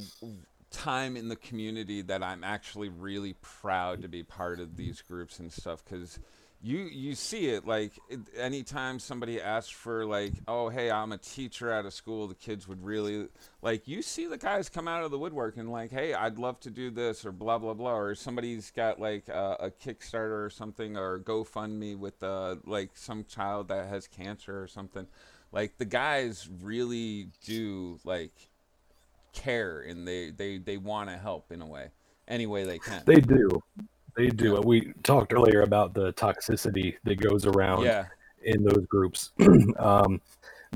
time 0.72 1.16
in 1.16 1.30
the 1.30 1.36
community 1.36 2.02
that 2.02 2.24
I'm 2.24 2.44
actually 2.44 2.90
really 2.90 3.34
proud 3.42 4.02
to 4.02 4.08
be 4.08 4.24
part 4.24 4.60
of 4.60 4.76
these 4.76 5.02
groups 5.02 5.40
and 5.40 5.52
stuff 5.52 5.84
because 5.86 6.20
you 6.64 6.90
you 6.92 7.14
see 7.14 7.48
it 7.50 7.68
like 7.68 7.92
it, 8.10 8.22
anytime 8.38 8.98
somebody 8.98 9.40
asks 9.42 9.70
for 9.70 10.06
like 10.06 10.32
oh 10.48 10.70
hey 10.70 10.90
I'm 10.90 11.12
a 11.12 11.18
teacher 11.18 11.70
at 11.70 11.86
a 11.86 11.92
school 11.92 12.28
the 12.28 12.36
kids 12.36 12.70
would 12.70 12.84
really 12.84 13.28
like 13.62 13.86
you 13.86 14.02
see 14.02 14.28
the 14.28 14.38
guys 14.38 14.70
come 14.70 14.88
out 14.88 15.04
of 15.04 15.12
the 15.12 15.20
woodwork 15.20 15.58
and 15.58 15.70
like 15.70 15.92
hey 15.92 16.14
I'd 16.14 16.40
love 16.40 16.62
to 16.62 16.70
do 16.70 16.90
this 16.90 17.26
or 17.26 17.34
blah 17.34 17.58
blah 17.58 17.74
blah 17.74 17.94
or 17.94 18.16
somebody's 18.16 18.72
got 18.72 18.98
like 18.98 19.28
a, 19.28 19.58
a 19.60 19.72
Kickstarter 19.72 20.46
or 20.46 20.50
something 20.50 20.96
or 20.96 21.20
GoFundMe 21.20 21.98
with 21.98 22.24
uh, 22.24 22.56
like 22.66 22.92
some 22.96 23.26
child 23.26 23.68
that 23.68 23.90
has 23.90 24.08
cancer 24.08 24.64
or 24.64 24.68
something 24.68 25.06
like 25.52 25.78
the 25.78 25.86
guys 25.86 26.50
really 26.62 27.28
do 27.44 28.00
like 28.06 28.32
care 29.34 29.82
and 29.82 30.08
they 30.08 30.32
they 30.32 30.60
they 30.60 30.78
want 30.78 31.10
to 31.10 31.18
help 31.18 31.52
in 31.52 31.62
a 31.62 31.68
way 31.68 31.90
any 32.26 32.46
way 32.46 32.64
they 32.64 32.80
can 32.80 33.02
They 33.06 33.20
do. 33.20 33.62
They 34.16 34.28
do. 34.28 34.62
We 34.62 34.94
talked 35.04 35.34
earlier 35.34 35.62
about 35.62 35.94
the 35.94 36.14
toxicity 36.14 36.96
that 37.04 37.16
goes 37.16 37.46
around 37.46 37.84
yeah 37.86 38.06
in 38.44 38.64
those 38.64 38.86
groups. 38.88 39.32
um, 39.80 40.22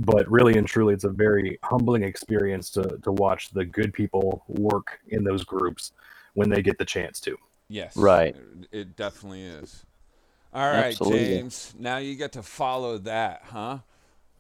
but 0.01 0.29
really 0.31 0.57
and 0.57 0.67
truly, 0.67 0.93
it's 0.93 1.03
a 1.03 1.09
very 1.09 1.59
humbling 1.63 2.03
experience 2.03 2.69
to, 2.71 2.99
to 3.03 3.11
watch 3.11 3.49
the 3.49 3.65
good 3.65 3.93
people 3.93 4.43
work 4.47 4.99
in 5.09 5.23
those 5.23 5.43
groups 5.43 5.91
when 6.33 6.49
they 6.49 6.61
get 6.61 6.77
the 6.77 6.85
chance 6.85 7.19
to. 7.21 7.35
yes 7.67 7.97
Right. 7.97 8.35
it, 8.35 8.67
it 8.71 8.95
definitely 8.95 9.43
is 9.43 9.85
all 10.53 10.69
right 10.71 10.87
Absolutely. 10.87 11.25
james 11.25 11.73
now 11.77 11.97
you 11.97 12.15
get 12.15 12.31
to 12.33 12.43
follow 12.43 12.97
that 12.99 13.41
huh 13.45 13.79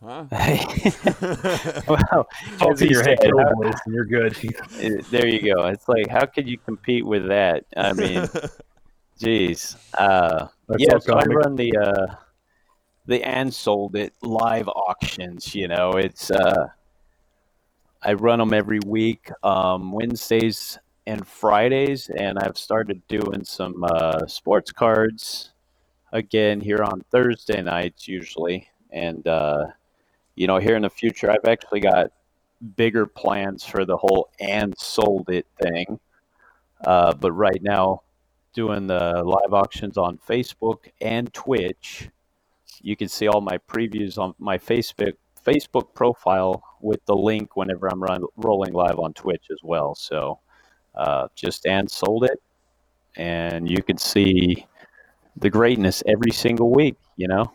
huh 0.01 0.25
Wow. 1.87 2.27
Talk 2.59 2.77
to 2.77 2.87
your 2.87 3.03
head 3.03 3.17
said, 3.21 3.31
uh, 3.33 3.53
voice 3.55 3.73
and 3.85 3.95
you're 3.95 4.05
good. 4.05 4.37
There 5.11 5.27
you 5.27 5.53
go. 5.53 5.65
It's 5.65 5.87
like, 5.89 6.07
how 6.09 6.25
could 6.25 6.47
you 6.47 6.57
compete 6.57 7.05
with 7.05 7.27
that? 7.27 7.65
I 7.75 7.93
mean, 7.93 8.29
geez. 9.17 9.75
Uh, 9.97 10.47
That's 10.67 10.83
yeah, 10.83 10.97
so 10.99 11.13
I 11.15 11.23
run 11.25 11.55
the 11.55 11.75
uh, 11.77 12.15
the 13.05 13.23
and 13.23 13.53
sold 13.53 13.95
it 13.95 14.13
live 14.21 14.67
auctions. 14.67 15.55
You 15.55 15.67
know, 15.67 15.91
it's 15.91 16.31
uh, 16.31 16.67
I 18.01 18.13
run 18.13 18.39
them 18.39 18.53
every 18.53 18.79
week, 18.85 19.29
um, 19.43 19.91
Wednesdays 19.91 20.77
and 21.05 21.25
Fridays, 21.25 22.09
and 22.09 22.37
I've 22.37 22.57
started 22.57 23.01
doing 23.07 23.43
some 23.43 23.83
uh, 23.83 24.27
sports 24.27 24.71
cards 24.71 25.51
again 26.11 26.61
here 26.61 26.83
on 26.83 27.03
Thursday 27.11 27.61
nights 27.61 28.07
usually, 28.07 28.67
and 28.91 29.27
uh, 29.27 29.67
you 30.35 30.47
know, 30.47 30.57
here 30.57 30.75
in 30.75 30.83
the 30.83 30.89
future, 30.89 31.31
I've 31.31 31.49
actually 31.49 31.79
got 31.79 32.11
bigger 32.75 33.05
plans 33.05 33.63
for 33.63 33.85
the 33.85 33.97
whole 33.97 34.29
and 34.39 34.77
sold 34.77 35.29
it 35.29 35.47
thing. 35.61 35.99
Uh, 36.85 37.13
but 37.13 37.31
right 37.31 37.61
now, 37.61 38.01
doing 38.57 38.87
the 38.87 39.23
live 39.23 39.53
auctions 39.53 39.99
on 39.99 40.17
Facebook 40.17 40.89
and 40.99 41.31
Twitch, 41.31 42.09
you 42.81 42.97
can 42.97 43.07
see 43.07 43.27
all 43.27 43.41
my 43.41 43.59
previews 43.59 44.17
on 44.17 44.33
my 44.39 44.57
Facebook 44.57 45.13
Facebook 45.45 45.93
profile 45.93 46.63
with 46.81 47.05
the 47.05 47.15
link 47.15 47.55
whenever 47.55 47.89
I'm 47.91 48.03
run, 48.03 48.23
rolling 48.37 48.73
live 48.73 48.99
on 48.99 49.13
Twitch 49.13 49.45
as 49.51 49.59
well. 49.63 49.95
So 49.95 50.39
uh, 50.95 51.27
just 51.35 51.67
and 51.67 51.89
sold 51.89 52.25
it, 52.25 52.41
and 53.17 53.69
you 53.69 53.83
can 53.83 53.97
see 53.99 54.65
the 55.37 55.49
greatness 55.51 56.03
every 56.07 56.31
single 56.31 56.71
week. 56.71 56.97
You 57.17 57.27
know, 57.27 57.45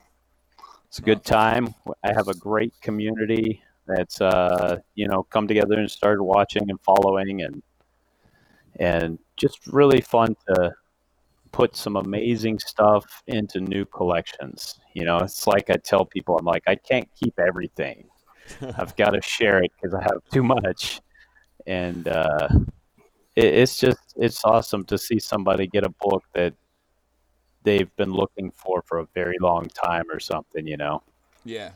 It's 0.88 0.98
a 1.00 1.02
good 1.02 1.24
time. 1.24 1.74
I 2.04 2.12
have 2.14 2.28
a 2.28 2.34
great 2.34 2.74
community 2.82 3.62
that's 3.86 4.20
uh, 4.20 4.78
you 4.94 5.08
know 5.08 5.24
come 5.24 5.48
together 5.48 5.76
and 5.78 5.90
started 5.90 6.22
watching 6.22 6.70
and 6.70 6.80
following 6.82 7.42
and 7.42 7.62
and 8.78 9.18
just 9.36 9.66
really 9.68 10.00
fun 10.02 10.36
to 10.48 10.72
put 11.52 11.76
some 11.76 11.96
amazing 11.96 12.58
stuff 12.58 13.22
into 13.26 13.60
new 13.60 13.84
collections. 13.84 14.80
You 14.94 15.04
know, 15.04 15.18
it's 15.18 15.46
like 15.46 15.70
I 15.70 15.76
tell 15.76 16.04
people, 16.04 16.36
I'm 16.38 16.44
like, 16.44 16.64
I 16.66 16.74
can't 16.74 17.08
keep 17.14 17.38
everything. 17.38 18.08
I've 18.78 18.96
got 18.96 19.10
to 19.10 19.22
share 19.22 19.62
it 19.62 19.70
because 19.76 19.94
I 19.94 20.02
have 20.02 20.22
too 20.32 20.42
much, 20.42 21.00
and 21.66 22.08
uh, 22.08 22.48
it, 23.36 23.44
it's 23.44 23.78
just 23.78 24.14
it's 24.16 24.44
awesome 24.44 24.84
to 24.86 24.98
see 24.98 25.18
somebody 25.18 25.66
get 25.66 25.84
a 25.84 25.94
book 26.00 26.24
that 26.34 26.54
they've 27.62 27.94
been 27.96 28.10
looking 28.10 28.50
for 28.50 28.82
for 28.82 28.98
a 28.98 29.06
very 29.14 29.36
long 29.40 29.68
time 29.68 30.04
or 30.10 30.18
something. 30.18 30.66
You 30.66 30.76
know, 30.76 31.02
Yeah. 31.44 31.70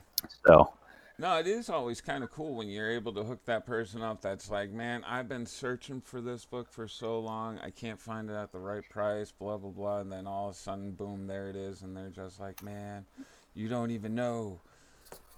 so 0.46 0.72
No, 1.18 1.38
it 1.38 1.46
is 1.46 1.70
always 1.70 2.02
kind 2.02 2.22
of 2.22 2.30
cool 2.30 2.54
when 2.56 2.68
you're 2.68 2.90
able 2.90 3.12
to 3.14 3.22
hook 3.24 3.42
that 3.46 3.64
person 3.64 4.02
up 4.02 4.20
that's 4.20 4.50
like, 4.50 4.70
man, 4.70 5.02
I've 5.04 5.28
been 5.28 5.46
searching 5.46 6.02
for 6.02 6.20
this 6.20 6.44
book 6.44 6.70
for 6.70 6.86
so 6.86 7.18
long. 7.20 7.58
I 7.60 7.70
can't 7.70 7.98
find 7.98 8.28
it 8.28 8.34
at 8.34 8.52
the 8.52 8.58
right 8.58 8.82
price, 8.90 9.32
blah, 9.32 9.56
blah, 9.56 9.70
blah. 9.70 10.00
And 10.00 10.12
then 10.12 10.26
all 10.26 10.50
of 10.50 10.54
a 10.54 10.58
sudden, 10.58 10.92
boom, 10.92 11.26
there 11.26 11.48
it 11.48 11.56
is. 11.56 11.80
And 11.80 11.96
they're 11.96 12.10
just 12.10 12.38
like, 12.38 12.62
man, 12.62 13.06
you 13.54 13.66
don't 13.68 13.90
even 13.90 14.14
know. 14.14 14.60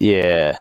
yeah. 0.00 0.56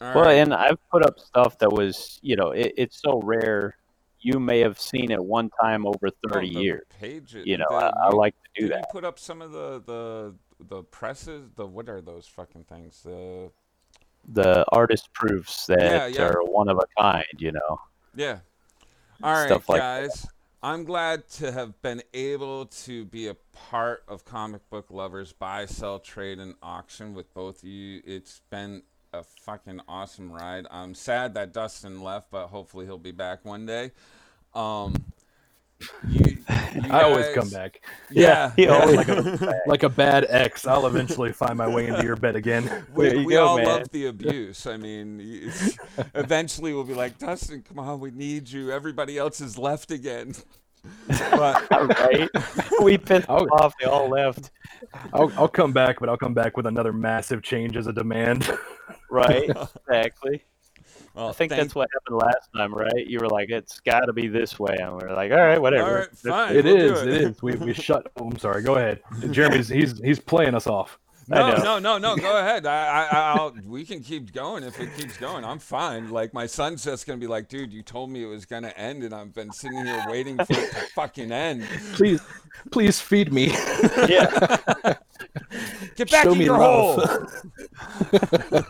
All 0.00 0.14
Well, 0.14 0.24
right. 0.26 0.34
and 0.34 0.54
I've 0.54 0.78
put 0.90 1.02
up 1.04 1.18
stuff 1.18 1.58
that 1.58 1.72
was, 1.72 2.20
you 2.22 2.36
know, 2.36 2.50
it, 2.52 2.72
it's 2.76 3.00
so 3.02 3.20
rare. 3.24 3.76
You 4.20 4.38
may 4.38 4.60
have 4.60 4.78
seen 4.78 5.10
it 5.10 5.22
one 5.24 5.50
time 5.60 5.86
over 5.86 6.06
Oh, 6.06 6.28
30 6.28 6.54
the 6.54 6.60
years. 6.60 6.84
Pages, 7.00 7.44
You 7.46 7.56
know, 7.58 7.66
the- 7.68 7.74
I, 7.76 7.90
I 8.06 8.08
like 8.10 8.34
to 8.54 8.62
do 8.62 8.68
that. 8.68 8.90
put 8.92 9.04
up 9.04 9.18
some 9.18 9.42
of 9.42 9.50
the, 9.50 9.82
the, 9.84 10.34
the 10.68 10.82
presses? 10.84 11.50
The 11.56 11.66
What 11.66 11.88
are 11.88 12.00
those 12.00 12.26
fucking 12.28 12.64
things? 12.64 13.02
The 13.02 13.50
The 14.28 14.64
artist 14.72 15.12
proofs 15.12 15.66
that 15.66 15.80
Yeah, 15.80 16.06
yeah. 16.06 16.22
are 16.28 16.42
one 16.44 16.68
of 16.68 16.78
a 16.78 17.00
kind, 17.00 17.24
you 17.38 17.52
know. 17.52 17.80
Yeah. 18.14 18.38
All 19.22 19.32
right, 19.32 19.50
like 19.50 19.66
that. 19.66 20.02
guys. 20.02 20.26
I'm 20.62 20.84
glad 20.84 21.28
to 21.34 21.52
have 21.52 21.80
been 21.80 22.02
able 22.12 22.66
to 22.66 23.04
be 23.04 23.28
a 23.28 23.34
part 23.52 24.02
of 24.08 24.24
Comic 24.24 24.68
Book 24.68 24.86
Lovers 24.90 25.32
Buy, 25.32 25.66
Sell, 25.66 25.98
Trade, 26.00 26.38
and 26.40 26.54
Auction 26.62 27.14
with 27.14 27.32
both 27.34 27.62
of 27.62 27.68
you. 27.68 28.02
It's 28.04 28.40
been 28.50 28.82
a 29.12 29.22
fucking 29.22 29.80
awesome 29.86 30.32
ride. 30.32 30.66
I'm 30.70 30.94
sad 30.94 31.34
that 31.34 31.52
Dustin 31.52 32.02
left, 32.02 32.30
but 32.30 32.48
hopefully 32.48 32.84
he'll 32.84 32.98
be 32.98 33.12
back 33.12 33.44
one 33.44 33.64
day. 33.64 33.92
Um, 34.54 34.94
you, 36.08 36.38
you 36.48 36.90
I 36.90 37.02
always 37.02 37.28
come 37.34 37.48
back. 37.50 37.80
Yeah, 38.10 38.52
he 38.56 38.64
yeah. 38.64 38.70
always 38.80 38.96
like 38.96 39.08
a 39.08 39.62
like 39.66 39.82
a 39.82 39.88
bad 39.88 40.26
ex. 40.28 40.66
I'll 40.66 40.86
eventually 40.86 41.32
find 41.32 41.56
my 41.56 41.68
way 41.68 41.86
into 41.88 42.02
your 42.04 42.16
bed 42.16 42.36
again. 42.36 42.86
we, 42.94 43.24
we 43.24 43.32
go, 43.34 43.46
all 43.46 43.56
man. 43.56 43.66
love 43.66 43.90
the 43.90 44.06
abuse. 44.06 44.66
I 44.66 44.76
mean, 44.76 45.50
eventually 46.14 46.72
we'll 46.72 46.84
be 46.84 46.94
like, 46.94 47.18
Dustin, 47.18 47.62
come 47.62 47.78
on, 47.78 48.00
we 48.00 48.10
need 48.10 48.48
you. 48.48 48.70
Everybody 48.72 49.18
else 49.18 49.40
is 49.40 49.58
left 49.58 49.90
again. 49.90 50.34
But 51.08 51.68
right? 51.70 52.28
we 52.82 52.96
pissed 52.98 53.26
Oh. 53.28 53.46
off. 53.46 53.74
They 53.80 53.86
all 53.86 54.08
left. 54.08 54.50
I'll, 55.12 55.32
I'll 55.36 55.48
come 55.48 55.72
back, 55.72 55.98
but 56.00 56.08
I'll 56.08 56.16
come 56.16 56.34
back 56.34 56.56
with 56.56 56.66
another 56.66 56.92
massive 56.92 57.42
change 57.42 57.76
as 57.76 57.86
a 57.86 57.92
demand. 57.92 58.50
Right? 59.10 59.50
exactly. 59.88 60.42
Well, 61.16 61.28
I 61.30 61.32
think 61.32 61.50
thank- 61.50 61.62
that's 61.62 61.74
what 61.74 61.88
happened 61.92 62.18
last 62.18 62.50
time, 62.54 62.74
right? 62.74 63.06
You 63.06 63.18
were 63.20 63.28
like, 63.28 63.50
it's 63.50 63.80
got 63.80 64.00
to 64.00 64.12
be 64.12 64.28
this 64.28 64.58
way. 64.58 64.76
And 64.80 64.94
we 64.96 65.02
are 65.02 65.14
like, 65.14 65.32
all 65.32 65.38
right, 65.38 65.60
whatever. 65.60 65.88
All 65.88 65.94
right, 65.94 66.18
fine. 66.18 66.56
It 66.56 66.64
we'll 66.64 66.76
do 66.76 66.94
is. 66.94 67.02
it. 67.02 67.08
It 67.08 67.20
is. 67.22 67.42
We, 67.42 67.52
we 67.56 67.74
shut. 67.74 68.10
Oh, 68.20 68.28
I'm 68.28 68.38
sorry. 68.38 68.62
Go 68.62 68.74
ahead. 68.76 69.00
Jeremy's 69.30 69.68
he's 69.68 69.98
he's 70.00 70.20
playing 70.20 70.54
us 70.54 70.66
off. 70.66 70.98
No, 71.28 71.56
no, 71.56 71.80
no, 71.80 71.98
no. 71.98 72.14
Go 72.16 72.38
ahead. 72.38 72.66
I, 72.66 73.08
I, 73.10 73.32
I'll. 73.32 73.52
We 73.66 73.84
can 73.84 74.00
keep 74.00 74.32
going 74.32 74.62
if 74.62 74.78
it 74.78 74.90
keeps 74.96 75.16
going. 75.16 75.44
I'm 75.44 75.58
fine. 75.58 76.10
Like 76.10 76.32
my 76.32 76.46
son's 76.46 76.84
just 76.84 77.04
gonna 77.04 77.18
be 77.18 77.26
like, 77.26 77.48
dude, 77.48 77.72
you 77.72 77.82
told 77.82 78.10
me 78.10 78.22
it 78.22 78.26
was 78.26 78.46
gonna 78.46 78.72
end, 78.76 79.02
and 79.02 79.12
I've 79.12 79.34
been 79.34 79.50
sitting 79.50 79.84
here 79.84 80.04
waiting 80.08 80.36
for 80.36 80.46
it 80.50 80.70
to 80.70 80.80
fucking 80.94 81.32
end. 81.32 81.64
Please, 81.94 82.20
please 82.70 83.00
feed 83.00 83.32
me. 83.32 83.46
Yeah. 84.08 84.56
Get 85.96 86.10
back 86.12 86.24
Show 86.24 86.32
in 86.32 86.38
me 86.38 86.44
your 86.44 86.58
hole. 86.58 86.98
love. 86.98 87.42
Uh, 88.12 88.62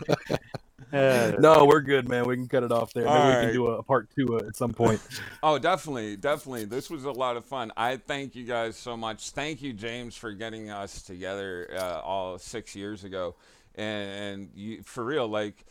no, 1.39 1.65
we're 1.65 1.81
good, 1.81 2.07
man. 2.07 2.25
We 2.25 2.35
can 2.35 2.47
cut 2.47 2.63
it 2.63 2.71
off 2.71 2.93
there. 2.93 3.05
Maybe 3.05 3.27
we 3.27 3.45
can 3.45 3.53
do 3.53 3.67
a, 3.67 3.77
a 3.77 3.83
part 3.83 4.09
two 4.15 4.37
at 4.37 4.55
some 4.55 4.73
point. 4.73 5.01
Oh, 5.43 5.59
definitely, 5.59 6.15
definitely. 6.15 6.65
This 6.65 6.89
was 6.89 7.05
a 7.05 7.11
lot 7.11 7.37
of 7.37 7.45
fun. 7.45 7.71
I 7.77 7.97
thank 7.97 8.35
you 8.35 8.43
guys 8.43 8.75
so 8.75 8.97
much. 8.97 9.31
Thank 9.31 9.61
you, 9.61 9.71
James, 9.71 10.15
for 10.15 10.31
getting 10.31 10.69
us 10.69 11.01
together 11.03 11.69
uh, 11.77 12.01
all 12.01 12.37
six 12.39 12.75
years 12.75 13.03
ago, 13.03 13.35
and, 13.75 14.09
and 14.09 14.49
you, 14.55 14.81
for 14.83 15.03
real, 15.03 15.27
like, 15.27 15.65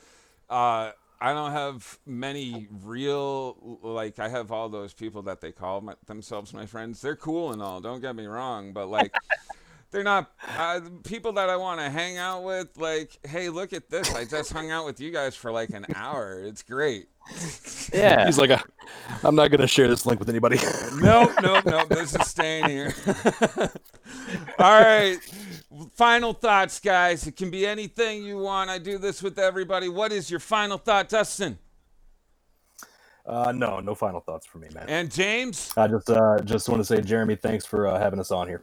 uh, 0.48 0.92
I 1.20 1.32
don't 1.32 1.52
have 1.52 1.98
many 2.06 2.68
real 2.84 3.78
like 3.82 4.18
I 4.18 4.28
have 4.28 4.52
all 4.52 4.68
those 4.68 4.92
people 4.92 5.22
that 5.22 5.40
they 5.40 5.52
call 5.52 5.80
my, 5.80 5.94
themselves 6.06 6.54
my 6.54 6.66
friends. 6.66 7.00
They're 7.00 7.16
cool 7.16 7.52
and 7.52 7.60
all. 7.60 7.80
Don't 7.80 8.00
get 8.00 8.14
me 8.14 8.26
wrong, 8.26 8.72
but 8.72 8.88
like. 8.88 9.14
They're 9.91 10.03
not 10.03 10.32
uh, 10.59 10.80
people 11.05 11.32
that 11.34 11.49
I 11.49 11.57
want 11.57 11.80
to 11.80 11.89
hang 11.89 12.18
out 12.18 12.43
with. 12.43 12.76
Like, 12.76 13.18
hey, 13.26 13.49
look 13.49 13.72
at 13.72 13.89
this! 13.89 14.14
I 14.14 14.24
just 14.24 14.53
hung 14.53 14.70
out 14.70 14.84
with 14.84 15.01
you 15.01 15.11
guys 15.11 15.34
for 15.37 15.53
like 15.53 15.70
an 15.70 15.87
hour. 15.95 16.43
It's 16.43 16.62
great. 16.62 17.09
yeah. 17.93 18.26
He's 18.26 18.39
like, 18.39 18.51
"Uh, 18.51 18.59
I'm 19.22 19.34
not 19.34 19.51
gonna 19.51 19.66
share 19.66 19.89
this 19.89 20.05
link 20.07 20.18
with 20.18 20.28
anybody. 20.28 20.59
Nope, 20.97 21.32
nope, 21.43 21.64
nope. 21.66 21.89
This 21.89 22.14
is 22.14 22.26
staying 22.26 22.68
here. 22.68 22.95
All 24.59 24.80
right. 24.80 25.18
Final 25.95 26.32
thoughts, 26.32 26.80
guys. 26.80 27.26
It 27.26 27.37
can 27.37 27.51
be 27.51 27.66
anything 27.66 28.24
you 28.24 28.39
want. 28.39 28.70
I 28.70 28.78
do 28.78 28.99
this 28.99 29.22
with 29.22 29.39
everybody. 29.39 29.89
What 29.89 30.11
is 30.11 30.30
your 30.30 30.41
final 30.41 30.78
thought, 30.78 31.09
Dustin? 31.09 31.59
Uh, 33.26 33.53
no, 33.53 33.80
no 33.80 33.95
final 33.95 34.20
thoughts 34.20 34.47
for 34.47 34.59
me, 34.59 34.68
man. 34.74 34.84
And 34.89 35.12
James? 35.12 35.72
I 35.76 35.87
just 35.89 36.09
uh, 36.11 36.39
just 36.45 36.68
want 36.68 36.80
to 36.80 36.84
say, 36.84 37.01
Jeremy, 37.03 37.37
thanks 37.37 37.66
for 37.66 37.87
uh, 37.87 37.99
having 37.99 38.20
us 38.20 38.30
on 38.30 38.49
here. 38.49 38.62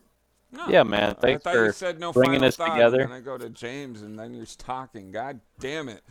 No. 0.53 0.67
Yeah, 0.67 0.83
man. 0.83 1.09
I 1.09 1.13
Thanks 1.13 1.43
thought 1.43 1.55
you 1.55 1.65
for 1.65 1.73
said 1.73 1.99
no 1.99 2.13
bringing 2.13 2.35
final 2.35 2.47
us 2.47 2.55
thought, 2.55 2.75
together. 2.75 3.01
And 3.01 3.11
then 3.11 3.17
I 3.17 3.21
go 3.21 3.37
to 3.39 3.49
James, 3.49 4.03
and 4.03 4.17
then 4.17 4.35
you're 4.35 4.45
talking. 4.45 5.11
God 5.11 5.39
damn 5.59 5.89
it. 5.89 6.03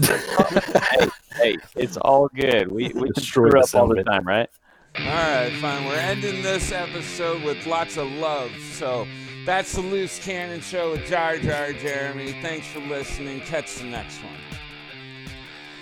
hey, 0.00 1.08
hey, 1.34 1.56
it's 1.76 1.98
all 1.98 2.28
good. 2.28 2.72
We 2.72 2.88
we 2.94 3.10
Destroy 3.10 3.50
screw 3.50 3.60
up 3.60 3.74
all 3.74 3.88
the 3.88 4.02
time, 4.02 4.26
right? 4.26 4.48
All 4.98 5.04
right, 5.04 5.52
fine. 5.60 5.86
We're 5.86 5.96
ending 5.96 6.42
this 6.42 6.72
episode 6.72 7.42
with 7.42 7.66
lots 7.66 7.98
of 7.98 8.10
love. 8.12 8.50
So 8.72 9.06
that's 9.44 9.72
the 9.72 9.82
Loose 9.82 10.18
Cannon 10.18 10.60
Show 10.60 10.92
with 10.92 11.04
Jar 11.06 11.36
Jar 11.36 11.72
Jeremy. 11.74 12.32
Thanks 12.40 12.66
for 12.68 12.80
listening. 12.80 13.40
Catch 13.40 13.76
the 13.76 13.84
next 13.84 14.22
one. 14.22 14.32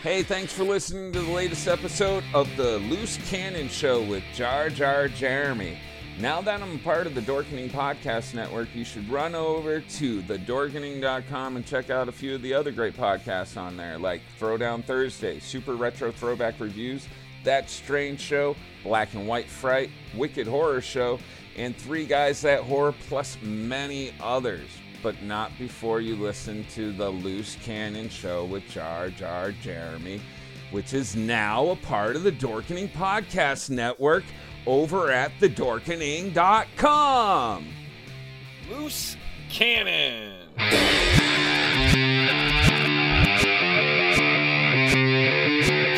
Hey, 0.03 0.23
thanks 0.23 0.53
for 0.53 0.65
listening 0.65 1.13
to 1.13 1.21
the 1.21 1.31
latest 1.31 1.69
episode 1.69 2.25
of 2.35 2.49
the 2.57 2.79
Loose 2.79 3.19
Cannon 3.29 3.69
Show 3.69 4.03
with 4.03 4.25
Jar 4.35 4.71
Jar 4.71 5.09
Jeremy. 5.09 5.79
Now 6.21 6.43
that 6.43 6.61
I'm 6.61 6.75
a 6.75 6.79
part 6.81 7.07
of 7.07 7.15
the 7.15 7.23
Dorkening 7.23 7.71
Podcast 7.71 8.35
Network, 8.35 8.69
you 8.75 8.85
should 8.85 9.09
run 9.09 9.35
over 9.35 9.81
to 9.81 10.21
thedorkening.com 10.21 11.57
and 11.57 11.65
check 11.65 11.89
out 11.89 12.11
a 12.11 12.13
few 12.13 12.35
of 12.35 12.43
the 12.43 12.53
other 12.53 12.71
great 12.71 12.95
podcasts 12.95 13.57
on 13.57 13.79
there, 13.79 13.99
like 13.99 14.21
Throwdown 14.39 14.85
Thursday, 14.85 15.41
Super 15.41 15.77
Retro 15.77 16.13
Throwback 16.13 16.61
Reviews, 16.61 17.09
That 17.43 17.71
Strange 17.71 18.21
Show, 18.21 18.55
Black 18.83 19.15
and 19.15 19.27
White 19.27 19.49
Fright, 19.49 19.89
Wicked 20.15 20.47
Horror 20.47 20.83
Show, 20.83 21.19
and 21.57 21.75
Three 21.75 22.05
Guys 22.05 22.43
That 22.43 22.65
Horror, 22.65 22.95
plus 23.09 23.39
many 23.41 24.13
others. 24.21 24.69
But 25.03 25.23
not 25.23 25.57
before 25.59 26.03
you 26.03 26.17
listen 26.17 26.67
to 26.75 26.93
the 26.93 27.09
Loose 27.09 27.57
Cannon 27.65 28.11
Show 28.11 28.45
with 28.45 28.69
Jar 28.69 29.09
Jar 29.09 29.53
Jeremy, 29.53 30.21
which 30.71 30.93
is 30.93 31.17
now 31.17 31.71
a 31.71 31.77
part 31.77 32.15
of 32.15 32.25
the 32.25 32.33
Dorkening 32.33 32.93
Podcast 32.93 33.71
Network 33.71 34.25
over 34.67 35.11
at 35.11 35.33
thedorkening.com. 35.41 37.67
Loose 38.71 39.17
Cannon. 39.49 40.37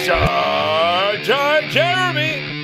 Jar 0.05 1.17
Jar 1.19 1.63
Jeremy. 1.63 2.62